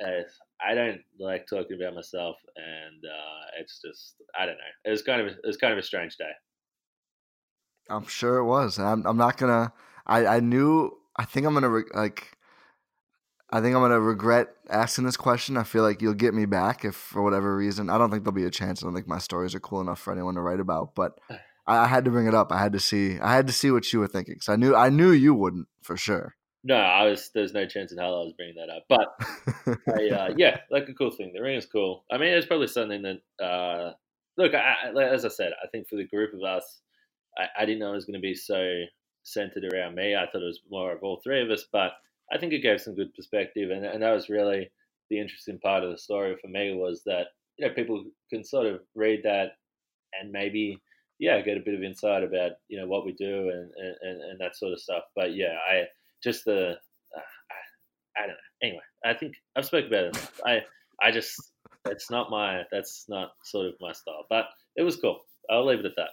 I 0.00 0.74
don't 0.74 1.00
like 1.18 1.48
talking 1.48 1.76
about 1.80 1.96
myself, 1.96 2.36
and 2.54 3.04
uh, 3.04 3.60
it's 3.60 3.80
just 3.84 4.14
I 4.38 4.46
don't 4.46 4.54
know. 4.54 4.72
It 4.84 4.90
was 4.90 5.02
kind 5.02 5.20
of 5.20 5.26
it 5.26 5.44
was 5.44 5.56
kind 5.56 5.72
of 5.72 5.78
a 5.80 5.82
strange 5.82 6.16
day. 6.16 6.30
I'm 7.90 8.06
sure 8.06 8.36
it 8.36 8.44
was. 8.44 8.78
I'm 8.78 9.04
I'm 9.04 9.16
not 9.16 9.38
gonna 9.38 9.72
I 10.06 10.24
I 10.26 10.38
knew. 10.38 10.96
I 11.16 11.24
think 11.24 11.46
I'm 11.46 11.54
gonna 11.54 11.82
like. 11.94 12.37
I 13.50 13.60
think 13.60 13.74
I'm 13.74 13.82
gonna 13.82 14.00
regret 14.00 14.48
asking 14.68 15.04
this 15.04 15.16
question. 15.16 15.56
I 15.56 15.62
feel 15.62 15.82
like 15.82 16.02
you'll 16.02 16.14
get 16.14 16.34
me 16.34 16.44
back 16.44 16.84
if, 16.84 16.94
for 16.94 17.22
whatever 17.22 17.56
reason, 17.56 17.88
I 17.88 17.96
don't 17.96 18.10
think 18.10 18.24
there'll 18.24 18.34
be 18.34 18.44
a 18.44 18.50
chance. 18.50 18.82
I 18.82 18.86
don't 18.86 18.94
think 18.94 19.08
my 19.08 19.18
stories 19.18 19.54
are 19.54 19.60
cool 19.60 19.80
enough 19.80 19.98
for 19.98 20.12
anyone 20.12 20.34
to 20.34 20.42
write 20.42 20.60
about. 20.60 20.94
But 20.94 21.18
I, 21.66 21.78
I 21.78 21.86
had 21.86 22.04
to 22.04 22.10
bring 22.10 22.26
it 22.26 22.34
up. 22.34 22.52
I 22.52 22.58
had 22.58 22.72
to 22.74 22.80
see. 22.80 23.18
I 23.20 23.34
had 23.34 23.46
to 23.46 23.52
see 23.52 23.70
what 23.70 23.90
you 23.92 24.00
were 24.00 24.06
thinking. 24.06 24.40
So 24.40 24.52
I 24.52 24.56
knew. 24.56 24.74
I 24.74 24.90
knew 24.90 25.10
you 25.10 25.34
wouldn't 25.34 25.68
for 25.82 25.96
sure. 25.96 26.34
No, 26.64 26.76
I 26.76 27.04
was. 27.04 27.30
There's 27.34 27.54
no 27.54 27.66
chance 27.66 27.90
in 27.90 27.98
hell 27.98 28.20
I 28.20 28.24
was 28.24 28.34
bringing 28.36 28.56
that 28.56 28.70
up. 28.70 28.84
But 28.88 29.78
I, 29.98 30.08
uh, 30.08 30.34
yeah, 30.36 30.58
like 30.70 30.88
a 30.88 30.94
cool 30.94 31.10
thing. 31.10 31.32
The 31.34 31.40
ring 31.40 31.56
is 31.56 31.66
cool. 31.66 32.04
I 32.10 32.18
mean, 32.18 32.34
it's 32.34 32.46
probably 32.46 32.66
something 32.66 33.02
that. 33.02 33.44
Uh, 33.44 33.92
look, 34.36 34.54
I, 34.54 34.92
as 35.10 35.24
I 35.24 35.28
said, 35.28 35.52
I 35.62 35.68
think 35.68 35.88
for 35.88 35.96
the 35.96 36.06
group 36.06 36.34
of 36.34 36.42
us, 36.42 36.80
I, 37.38 37.62
I 37.62 37.64
didn't 37.64 37.80
know 37.80 37.92
it 37.92 37.96
was 37.96 38.04
going 38.04 38.20
to 38.20 38.20
be 38.20 38.34
so 38.34 38.82
centered 39.22 39.64
around 39.72 39.94
me. 39.94 40.14
I 40.14 40.26
thought 40.26 40.42
it 40.42 40.46
was 40.46 40.60
more 40.70 40.92
of 40.92 41.02
all 41.02 41.20
three 41.22 41.42
of 41.42 41.50
us, 41.50 41.64
but 41.72 41.92
I 42.32 42.38
think 42.38 42.52
it 42.52 42.62
gave 42.62 42.80
some 42.80 42.94
good 42.94 43.14
perspective, 43.14 43.70
and, 43.70 43.84
and 43.84 44.02
that 44.02 44.12
was 44.12 44.28
really 44.28 44.70
the 45.10 45.20
interesting 45.20 45.58
part 45.58 45.84
of 45.84 45.90
the 45.90 45.98
story 45.98 46.36
for 46.40 46.48
me 46.48 46.74
was 46.74 47.02
that 47.06 47.28
you 47.56 47.66
know 47.66 47.74
people 47.74 48.04
can 48.30 48.44
sort 48.44 48.66
of 48.66 48.80
read 48.94 49.20
that 49.24 49.52
and 50.18 50.30
maybe 50.30 50.78
yeah 51.18 51.40
get 51.40 51.56
a 51.56 51.62
bit 51.64 51.74
of 51.74 51.82
insight 51.82 52.22
about 52.22 52.52
you 52.68 52.78
know 52.78 52.86
what 52.86 53.04
we 53.04 53.12
do 53.12 53.50
and 53.50 53.70
and, 54.02 54.22
and 54.22 54.40
that 54.40 54.56
sort 54.56 54.72
of 54.72 54.80
stuff. 54.80 55.04
But 55.16 55.34
yeah, 55.34 55.56
I 55.70 55.84
just 56.22 56.44
the 56.44 56.70
uh, 57.16 57.20
I, 57.50 58.22
I, 58.22 58.26
don't 58.26 58.28
know. 58.28 58.34
Anyway, 58.62 58.82
I 59.04 59.14
think 59.14 59.34
I've 59.56 59.64
spoken 59.64 59.88
about 59.88 60.04
it 60.04 60.16
enough. 60.16 60.40
I 60.44 60.60
I 61.02 61.10
just 61.10 61.34
it's 61.86 62.10
not 62.10 62.30
my 62.30 62.62
that's 62.70 63.06
not 63.08 63.32
sort 63.44 63.66
of 63.66 63.74
my 63.80 63.92
style, 63.92 64.26
but 64.28 64.46
it 64.76 64.82
was 64.82 64.96
cool. 64.96 65.20
I'll 65.50 65.66
leave 65.66 65.80
it 65.80 65.86
at 65.86 65.96
that. 65.96 66.10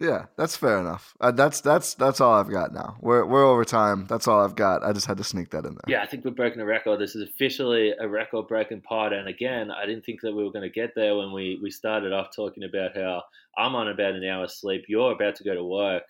Yeah, 0.00 0.26
that's 0.36 0.56
fair 0.56 0.80
enough. 0.80 1.14
Uh, 1.20 1.30
that's 1.30 1.60
that's 1.60 1.92
that's 1.92 2.22
all 2.22 2.32
I've 2.32 2.50
got 2.50 2.72
now. 2.72 2.96
We're 3.00 3.26
we're 3.26 3.44
over 3.44 3.66
time. 3.66 4.06
That's 4.08 4.26
all 4.26 4.42
I've 4.42 4.56
got. 4.56 4.82
I 4.82 4.94
just 4.94 5.06
had 5.06 5.18
to 5.18 5.24
sneak 5.24 5.50
that 5.50 5.66
in 5.66 5.74
there. 5.74 5.82
Yeah, 5.88 6.02
I 6.02 6.06
think 6.06 6.24
we're 6.24 6.30
breaking 6.30 6.62
a 6.62 6.64
record. 6.64 6.98
This 6.98 7.14
is 7.14 7.28
officially 7.28 7.92
a 8.00 8.08
record 8.08 8.48
breaking 8.48 8.80
pod. 8.80 9.12
And 9.12 9.28
again, 9.28 9.70
I 9.70 9.84
didn't 9.84 10.06
think 10.06 10.22
that 10.22 10.34
we 10.34 10.42
were 10.42 10.52
going 10.52 10.62
to 10.62 10.70
get 10.70 10.92
there 10.96 11.16
when 11.16 11.32
we 11.32 11.60
we 11.62 11.70
started 11.70 12.14
off 12.14 12.34
talking 12.34 12.64
about 12.64 12.96
how 12.96 13.22
I'm 13.58 13.74
on 13.74 13.88
about 13.88 14.14
an 14.14 14.24
hour's 14.24 14.58
sleep. 14.58 14.86
You're 14.88 15.12
about 15.12 15.36
to 15.36 15.44
go 15.44 15.54
to 15.54 15.64
work, 15.64 16.04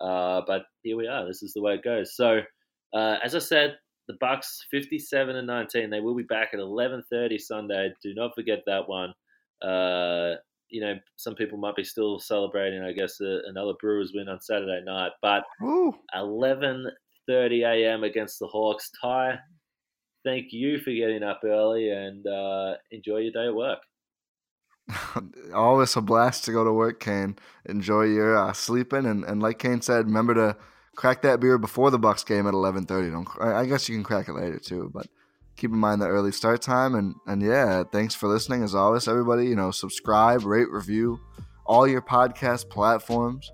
uh, 0.00 0.40
but 0.46 0.62
here 0.82 0.96
we 0.96 1.06
are. 1.06 1.26
This 1.26 1.42
is 1.42 1.52
the 1.52 1.60
way 1.60 1.74
it 1.74 1.84
goes. 1.84 2.16
So, 2.16 2.40
uh, 2.94 3.16
as 3.22 3.34
I 3.34 3.40
said, 3.40 3.76
the 4.08 4.16
Bucks 4.20 4.66
57 4.70 5.36
and 5.36 5.46
19. 5.46 5.90
They 5.90 6.00
will 6.00 6.14
be 6.14 6.22
back 6.22 6.50
at 6.54 6.60
11:30 6.60 7.38
Sunday. 7.38 7.92
Do 8.02 8.14
not 8.14 8.34
forget 8.34 8.62
that 8.66 8.88
one. 8.88 9.12
You 10.74 10.80
know, 10.80 10.94
some 11.14 11.36
people 11.36 11.56
might 11.56 11.76
be 11.76 11.84
still 11.84 12.18
celebrating, 12.18 12.82
I 12.82 12.90
guess, 12.90 13.20
uh, 13.20 13.38
another 13.46 13.74
Brewers 13.80 14.10
win 14.12 14.28
on 14.28 14.40
Saturday 14.40 14.82
night. 14.84 15.12
But 15.22 15.44
11:30 16.12 17.62
a.m. 17.62 18.02
against 18.02 18.40
the 18.40 18.48
Hawks. 18.48 18.90
Ti, 19.00 19.38
thank 20.24 20.46
you 20.50 20.78
for 20.80 20.90
getting 20.90 21.22
up 21.22 21.42
early 21.44 21.90
and 21.90 22.26
uh, 22.26 22.74
enjoy 22.90 23.18
your 23.18 23.30
day 23.30 23.46
at 23.46 23.54
work. 23.54 23.78
Always 25.54 25.94
a 25.94 26.00
blast 26.00 26.44
to 26.46 26.52
go 26.52 26.64
to 26.64 26.72
work, 26.72 26.98
Kane. 26.98 27.36
Enjoy 27.66 28.02
your 28.02 28.36
uh, 28.36 28.52
sleeping, 28.52 29.06
and, 29.06 29.22
and 29.24 29.40
like 29.40 29.60
Kane 29.60 29.80
said, 29.80 30.06
remember 30.06 30.34
to 30.34 30.56
crack 30.96 31.22
that 31.22 31.38
beer 31.38 31.56
before 31.56 31.92
the 31.92 32.00
Bucks 32.00 32.24
game 32.24 32.48
at 32.48 32.54
11:30. 32.54 33.12
Don't 33.12 33.28
I 33.40 33.64
guess 33.66 33.88
you 33.88 33.94
can 33.94 34.02
crack 34.02 34.28
it 34.28 34.32
later 34.32 34.58
too, 34.58 34.90
but 34.92 35.06
keep 35.56 35.70
in 35.70 35.78
mind 35.78 36.00
the 36.00 36.06
early 36.06 36.32
start 36.32 36.62
time. 36.62 36.94
And 36.94 37.14
and 37.26 37.42
yeah, 37.42 37.84
thanks 37.84 38.14
for 38.14 38.28
listening 38.28 38.62
as 38.62 38.74
always, 38.74 39.08
everybody. 39.08 39.46
You 39.46 39.56
know, 39.56 39.70
subscribe, 39.70 40.44
rate, 40.44 40.70
review, 40.70 41.20
all 41.66 41.86
your 41.86 42.02
podcast 42.02 42.68
platforms. 42.70 43.50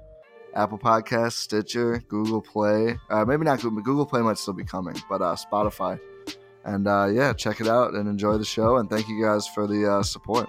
Apple 0.55 0.78
Podcasts, 0.78 1.34
Stitcher, 1.34 2.03
Google 2.09 2.42
Play. 2.42 2.98
Uh, 3.09 3.24
maybe 3.24 3.44
not 3.44 3.61
Google. 3.61 3.82
Google 3.82 4.07
Play 4.07 4.20
might 4.20 4.38
still 4.38 4.55
be 4.55 4.64
coming, 4.64 4.96
but 5.09 5.22
uh, 5.22 5.36
Spotify. 5.36 6.01
And 6.64 6.86
uh, 6.88 7.07
yeah, 7.07 7.32
check 7.32 7.61
it 7.61 7.68
out 7.68 7.94
and 7.94 8.09
enjoy 8.09 8.36
the 8.36 8.44
show. 8.44 8.76
And 8.76 8.90
thank 8.90 9.09
you 9.09 9.22
guys 9.24 9.46
for 9.46 9.66
the 9.66 9.90
uh, 9.90 10.03
support. 10.03 10.48